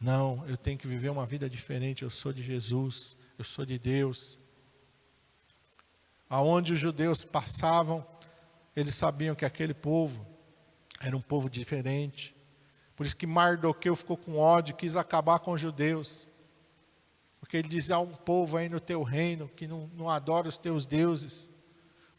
Não, 0.00 0.42
eu 0.48 0.56
tenho 0.56 0.78
que 0.78 0.88
viver 0.88 1.10
uma 1.10 1.26
vida 1.26 1.50
diferente. 1.50 2.02
Eu 2.02 2.08
sou 2.08 2.32
de 2.32 2.42
Jesus, 2.42 3.14
eu 3.38 3.44
sou 3.44 3.66
de 3.66 3.78
Deus. 3.78 4.38
Aonde 6.30 6.72
os 6.72 6.78
judeus 6.78 7.24
passavam, 7.24 8.06
eles 8.74 8.94
sabiam 8.94 9.34
que 9.34 9.44
aquele 9.44 9.74
povo 9.74 10.26
era 10.98 11.14
um 11.14 11.20
povo 11.20 11.50
diferente. 11.50 12.34
Por 12.96 13.04
isso 13.04 13.16
que 13.16 13.26
Mardoqueu 13.26 13.94
ficou 13.94 14.16
com 14.16 14.38
ódio, 14.38 14.74
quis 14.74 14.96
acabar 14.96 15.38
com 15.38 15.52
os 15.52 15.60
judeus. 15.60 16.28
Porque 17.38 17.58
ele 17.58 17.68
dizia: 17.68 17.96
há 17.96 18.00
um 18.00 18.14
povo 18.14 18.56
aí 18.56 18.68
no 18.68 18.80
teu 18.80 19.02
reino 19.02 19.48
que 19.54 19.66
não, 19.66 19.90
não 19.94 20.10
adora 20.10 20.48
os 20.48 20.56
teus 20.56 20.86
deuses. 20.86 21.50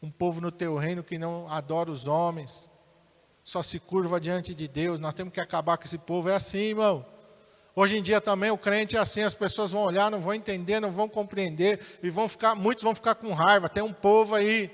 Um 0.00 0.10
povo 0.10 0.40
no 0.40 0.52
teu 0.52 0.76
reino 0.76 1.02
que 1.02 1.18
não 1.18 1.48
adora 1.48 1.90
os 1.90 2.06
homens 2.06 2.68
só 3.42 3.62
se 3.62 3.80
curva 3.80 4.20
diante 4.20 4.54
de 4.54 4.68
Deus. 4.68 5.00
Nós 5.00 5.14
temos 5.14 5.32
que 5.32 5.40
acabar 5.40 5.76
com 5.78 5.84
esse 5.84 5.98
povo. 5.98 6.28
É 6.28 6.34
assim, 6.34 6.58
irmão. 6.58 7.04
Hoje 7.74 7.96
em 7.96 8.02
dia 8.02 8.20
também 8.20 8.50
o 8.50 8.58
crente 8.58 8.96
é 8.96 8.98
assim, 8.98 9.22
as 9.22 9.34
pessoas 9.34 9.70
vão 9.70 9.82
olhar, 9.82 10.10
não 10.10 10.18
vão 10.18 10.34
entender, 10.34 10.80
não 10.80 10.90
vão 10.90 11.08
compreender 11.08 11.80
e 12.02 12.10
vão 12.10 12.28
ficar, 12.28 12.54
muitos 12.54 12.84
vão 12.84 12.94
ficar 12.94 13.14
com 13.14 13.32
raiva. 13.32 13.68
Tem 13.68 13.82
um 13.82 13.92
povo 13.92 14.34
aí, 14.34 14.70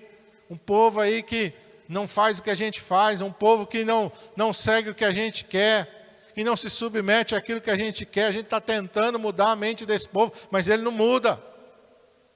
um 0.50 0.56
povo 0.56 1.00
aí 1.00 1.22
que 1.22 1.52
não 1.88 2.08
faz 2.08 2.38
o 2.38 2.42
que 2.42 2.50
a 2.50 2.54
gente 2.54 2.80
faz, 2.80 3.20
um 3.20 3.32
povo 3.32 3.66
que 3.66 3.84
não 3.84 4.10
não 4.36 4.52
segue 4.52 4.90
o 4.90 4.94
que 4.94 5.04
a 5.04 5.10
gente 5.10 5.44
quer, 5.44 6.32
que 6.34 6.42
não 6.42 6.56
se 6.56 6.68
submete 6.68 7.34
àquilo 7.34 7.60
que 7.60 7.70
a 7.70 7.76
gente 7.76 8.04
quer. 8.04 8.26
A 8.26 8.32
gente 8.32 8.46
está 8.46 8.60
tentando 8.60 9.18
mudar 9.18 9.50
a 9.50 9.56
mente 9.56 9.86
desse 9.86 10.08
povo, 10.08 10.32
mas 10.50 10.66
ele 10.68 10.82
não 10.82 10.90
muda. 10.92 11.40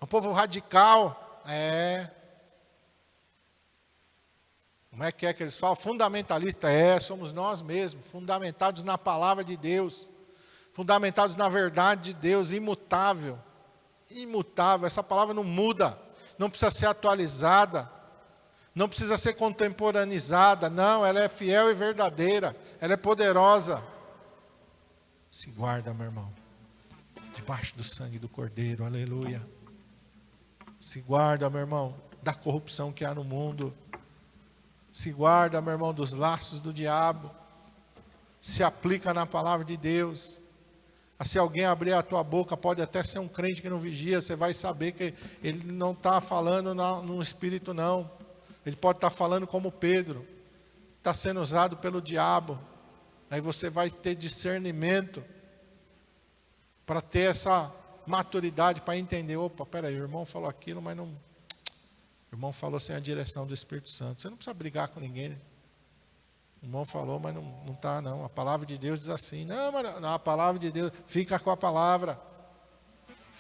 É 0.01 0.05
um 0.05 0.09
povo 0.09 0.31
radical, 0.33 1.43
é. 1.47 2.09
Como 4.91 5.03
é 5.03 5.13
que 5.13 5.27
é 5.27 5.33
que 5.33 5.43
eles 5.43 5.57
falam? 5.57 5.77
Fundamentalista 5.77 6.71
é, 6.71 6.99
somos 6.99 7.33
nós 7.33 7.63
mesmos, 7.63 8.07
fundamentados 8.07 8.83
na 8.83 8.99
palavra 8.99 9.45
de 9.45 9.57
Deus. 9.57 10.09
fundamentados 10.73 11.35
na 11.35 11.49
verdade 11.49 12.13
de 12.13 12.15
Deus, 12.15 12.53
imutável. 12.53 13.39
Imutável, 14.11 14.87
essa 14.87 15.03
palavra 15.03 15.35
não 15.35 15.45
muda, 15.45 15.99
não 16.39 16.49
precisa 16.49 16.71
ser 16.71 16.87
atualizada, 16.87 17.91
não 18.79 18.89
precisa 18.89 19.18
ser 19.18 19.33
contemporaneizada, 19.33 20.70
não, 20.70 21.05
ela 21.05 21.18
é 21.18 21.29
fiel 21.29 21.68
e 21.68 21.74
verdadeira, 21.74 22.55
ela 22.81 22.93
é 22.93 22.97
poderosa. 22.97 23.83
Se 25.33 25.51
guarda, 25.51 25.93
meu 25.93 26.07
irmão, 26.07 26.33
debaixo 27.35 27.76
do 27.76 27.83
sangue 27.83 28.20
do 28.20 28.29
Cordeiro, 28.29 28.85
aleluia. 28.85 29.45
Se 30.79 31.01
guarda, 31.01 31.51
meu 31.51 31.59
irmão, 31.59 31.97
da 32.22 32.33
corrupção 32.33 32.93
que 32.93 33.05
há 33.05 33.12
no 33.12 33.24
mundo. 33.24 33.74
Se 34.93 35.11
guarda, 35.11 35.61
meu 35.61 35.72
irmão, 35.72 35.93
dos 35.93 36.12
laços 36.12 36.61
do 36.61 36.72
diabo. 36.72 37.33
Se 38.41 38.62
aplica 38.62 39.12
na 39.12 39.26
palavra 39.26 39.64
de 39.64 39.76
Deus. 39.76 40.41
Ah, 41.18 41.24
se 41.24 41.37
alguém 41.37 41.64
abrir 41.64 41.95
a 41.95 42.03
tua 42.03 42.22
boca, 42.22 42.57
pode 42.57 42.81
até 42.81 43.03
ser 43.03 43.18
um 43.18 43.26
crente 43.26 43.61
que 43.61 43.68
não 43.68 43.81
vigia, 43.81 44.20
você 44.20 44.37
vai 44.37 44.55
saber 44.55 44.93
que 44.93 45.14
ele 45.43 45.64
não 45.64 45.91
está 45.91 46.20
falando 46.20 46.72
no 47.03 47.20
espírito, 47.20 47.74
não. 47.74 48.18
Ele 48.65 48.77
pode 48.77 48.99
estar 48.99 49.11
tá 49.11 49.17
falando 49.17 49.47
como 49.47 49.73
Pedro, 49.73 50.27
está 50.99 51.15
sendo 51.15 51.41
usado 51.41 51.77
pelo 51.77 52.03
diabo. 52.03 52.59
Aí 53.31 53.41
você 53.41 53.69
vai 53.71 53.91
ter 53.91 54.15
discernimento 54.15 55.25
para 56.85 57.01
ter 57.01 57.31
essa 57.31 57.73
maturidade 58.07 58.81
para 58.81 58.97
entender, 58.97 59.37
opa, 59.37 59.67
peraí, 59.67 59.95
o 59.95 60.03
irmão 60.03 60.25
falou 60.25 60.49
aquilo, 60.49 60.81
mas 60.81 60.97
não. 60.97 61.07
O 62.31 62.35
irmão 62.35 62.53
falou 62.53 62.81
sem 62.81 62.97
a 62.97 63.01
direção 63.01 63.47
do 63.47 63.55
Espírito 63.55 63.91
Santo. 63.91 64.21
Você 64.21 64.29
não 64.29 64.37
precisa 64.37 64.55
brigar 64.55 64.89
com 64.89 65.01
ninguém. 65.01 65.31
Né? 65.31 65.39
O 66.63 66.67
irmão 66.67 66.85
falou, 66.85 67.21
mas 67.21 67.35
não 67.35 67.73
está, 67.73 68.01
não. 68.01 68.25
A 68.25 68.29
palavra 68.29 68.67
de 68.67 68.77
Deus 68.77 69.01
diz 69.01 69.09
assim. 69.09 69.45
Não, 69.45 69.71
mas 69.71 70.01
não, 70.01 70.13
a 70.13 70.19
palavra 70.19 70.59
de 70.59 70.71
Deus, 70.71 70.93
fica 71.07 71.39
com 71.39 71.51
a 71.51 71.57
palavra. 71.57 72.21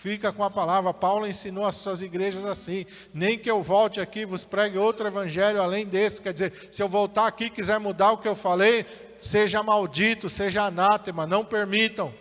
Fica 0.00 0.32
com 0.32 0.44
a 0.44 0.50
palavra. 0.50 0.94
Paulo 0.94 1.26
ensinou 1.26 1.66
as 1.66 1.74
suas 1.74 2.02
igrejas 2.02 2.44
assim: 2.44 2.86
nem 3.12 3.36
que 3.36 3.50
eu 3.50 3.60
volte 3.64 4.00
aqui 4.00 4.24
vos 4.24 4.44
pregue 4.44 4.78
outro 4.78 5.08
evangelho 5.08 5.60
além 5.60 5.84
desse. 5.84 6.22
Quer 6.22 6.32
dizer, 6.32 6.68
se 6.70 6.80
eu 6.80 6.88
voltar 6.88 7.26
aqui 7.26 7.46
e 7.46 7.50
quiser 7.50 7.80
mudar 7.80 8.12
o 8.12 8.18
que 8.18 8.28
eu 8.28 8.36
falei, 8.36 8.86
seja 9.18 9.60
maldito, 9.60 10.28
seja 10.28 10.62
anátema, 10.62 11.26
não 11.26 11.44
permitam. 11.44 12.14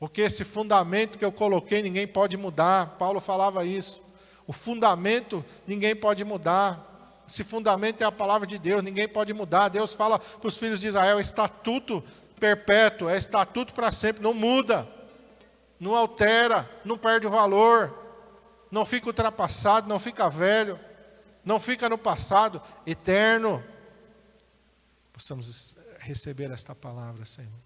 Porque 0.00 0.22
esse 0.22 0.42
fundamento 0.42 1.16
que 1.16 1.24
eu 1.24 1.30
coloquei, 1.30 1.80
ninguém 1.80 2.08
pode 2.08 2.36
mudar. 2.36 2.96
Paulo 2.98 3.20
falava 3.20 3.64
isso. 3.64 4.02
O 4.48 4.52
fundamento, 4.52 5.44
ninguém 5.64 5.94
pode 5.94 6.24
mudar. 6.24 7.22
Esse 7.30 7.44
fundamento 7.44 8.02
é 8.02 8.04
a 8.04 8.10
palavra 8.10 8.48
de 8.48 8.58
Deus, 8.58 8.82
ninguém 8.82 9.06
pode 9.06 9.32
mudar. 9.32 9.68
Deus 9.68 9.94
fala 9.94 10.18
para 10.18 10.48
os 10.48 10.58
filhos 10.58 10.80
de 10.80 10.88
Israel: 10.88 11.20
estatuto 11.20 12.02
perpétuo, 12.40 13.08
é 13.08 13.16
estatuto 13.16 13.72
para 13.72 13.92
sempre, 13.92 14.24
não 14.24 14.34
muda, 14.34 14.97
não 15.78 15.94
altera, 15.94 16.68
não 16.84 16.98
perde 16.98 17.26
o 17.26 17.30
valor, 17.30 17.94
não 18.70 18.84
fica 18.84 19.06
ultrapassado, 19.06 19.88
não 19.88 19.98
fica 19.98 20.28
velho, 20.28 20.78
não 21.44 21.60
fica 21.60 21.88
no 21.88 21.96
passado, 21.96 22.60
eterno. 22.86 23.62
Possamos 25.12 25.76
receber 26.00 26.50
esta 26.50 26.74
palavra, 26.74 27.24
Senhor. 27.24 27.60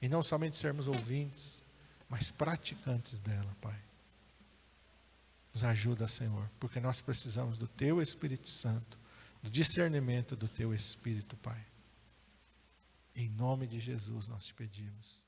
E 0.00 0.08
não 0.08 0.22
somente 0.22 0.56
sermos 0.56 0.86
ouvintes, 0.86 1.62
mas 2.08 2.30
praticantes 2.30 3.20
dela, 3.20 3.56
Pai. 3.60 3.78
Nos 5.52 5.64
ajuda, 5.64 6.06
Senhor, 6.06 6.48
porque 6.60 6.80
nós 6.80 7.00
precisamos 7.00 7.58
do 7.58 7.66
Teu 7.66 8.00
Espírito 8.00 8.48
Santo, 8.48 8.98
do 9.42 9.50
discernimento 9.50 10.36
do 10.36 10.48
Teu 10.48 10.74
Espírito, 10.74 11.36
Pai. 11.38 11.64
Em 13.14 13.28
nome 13.28 13.66
de 13.66 13.80
Jesus 13.80 14.28
nós 14.28 14.46
te 14.46 14.54
pedimos. 14.54 15.26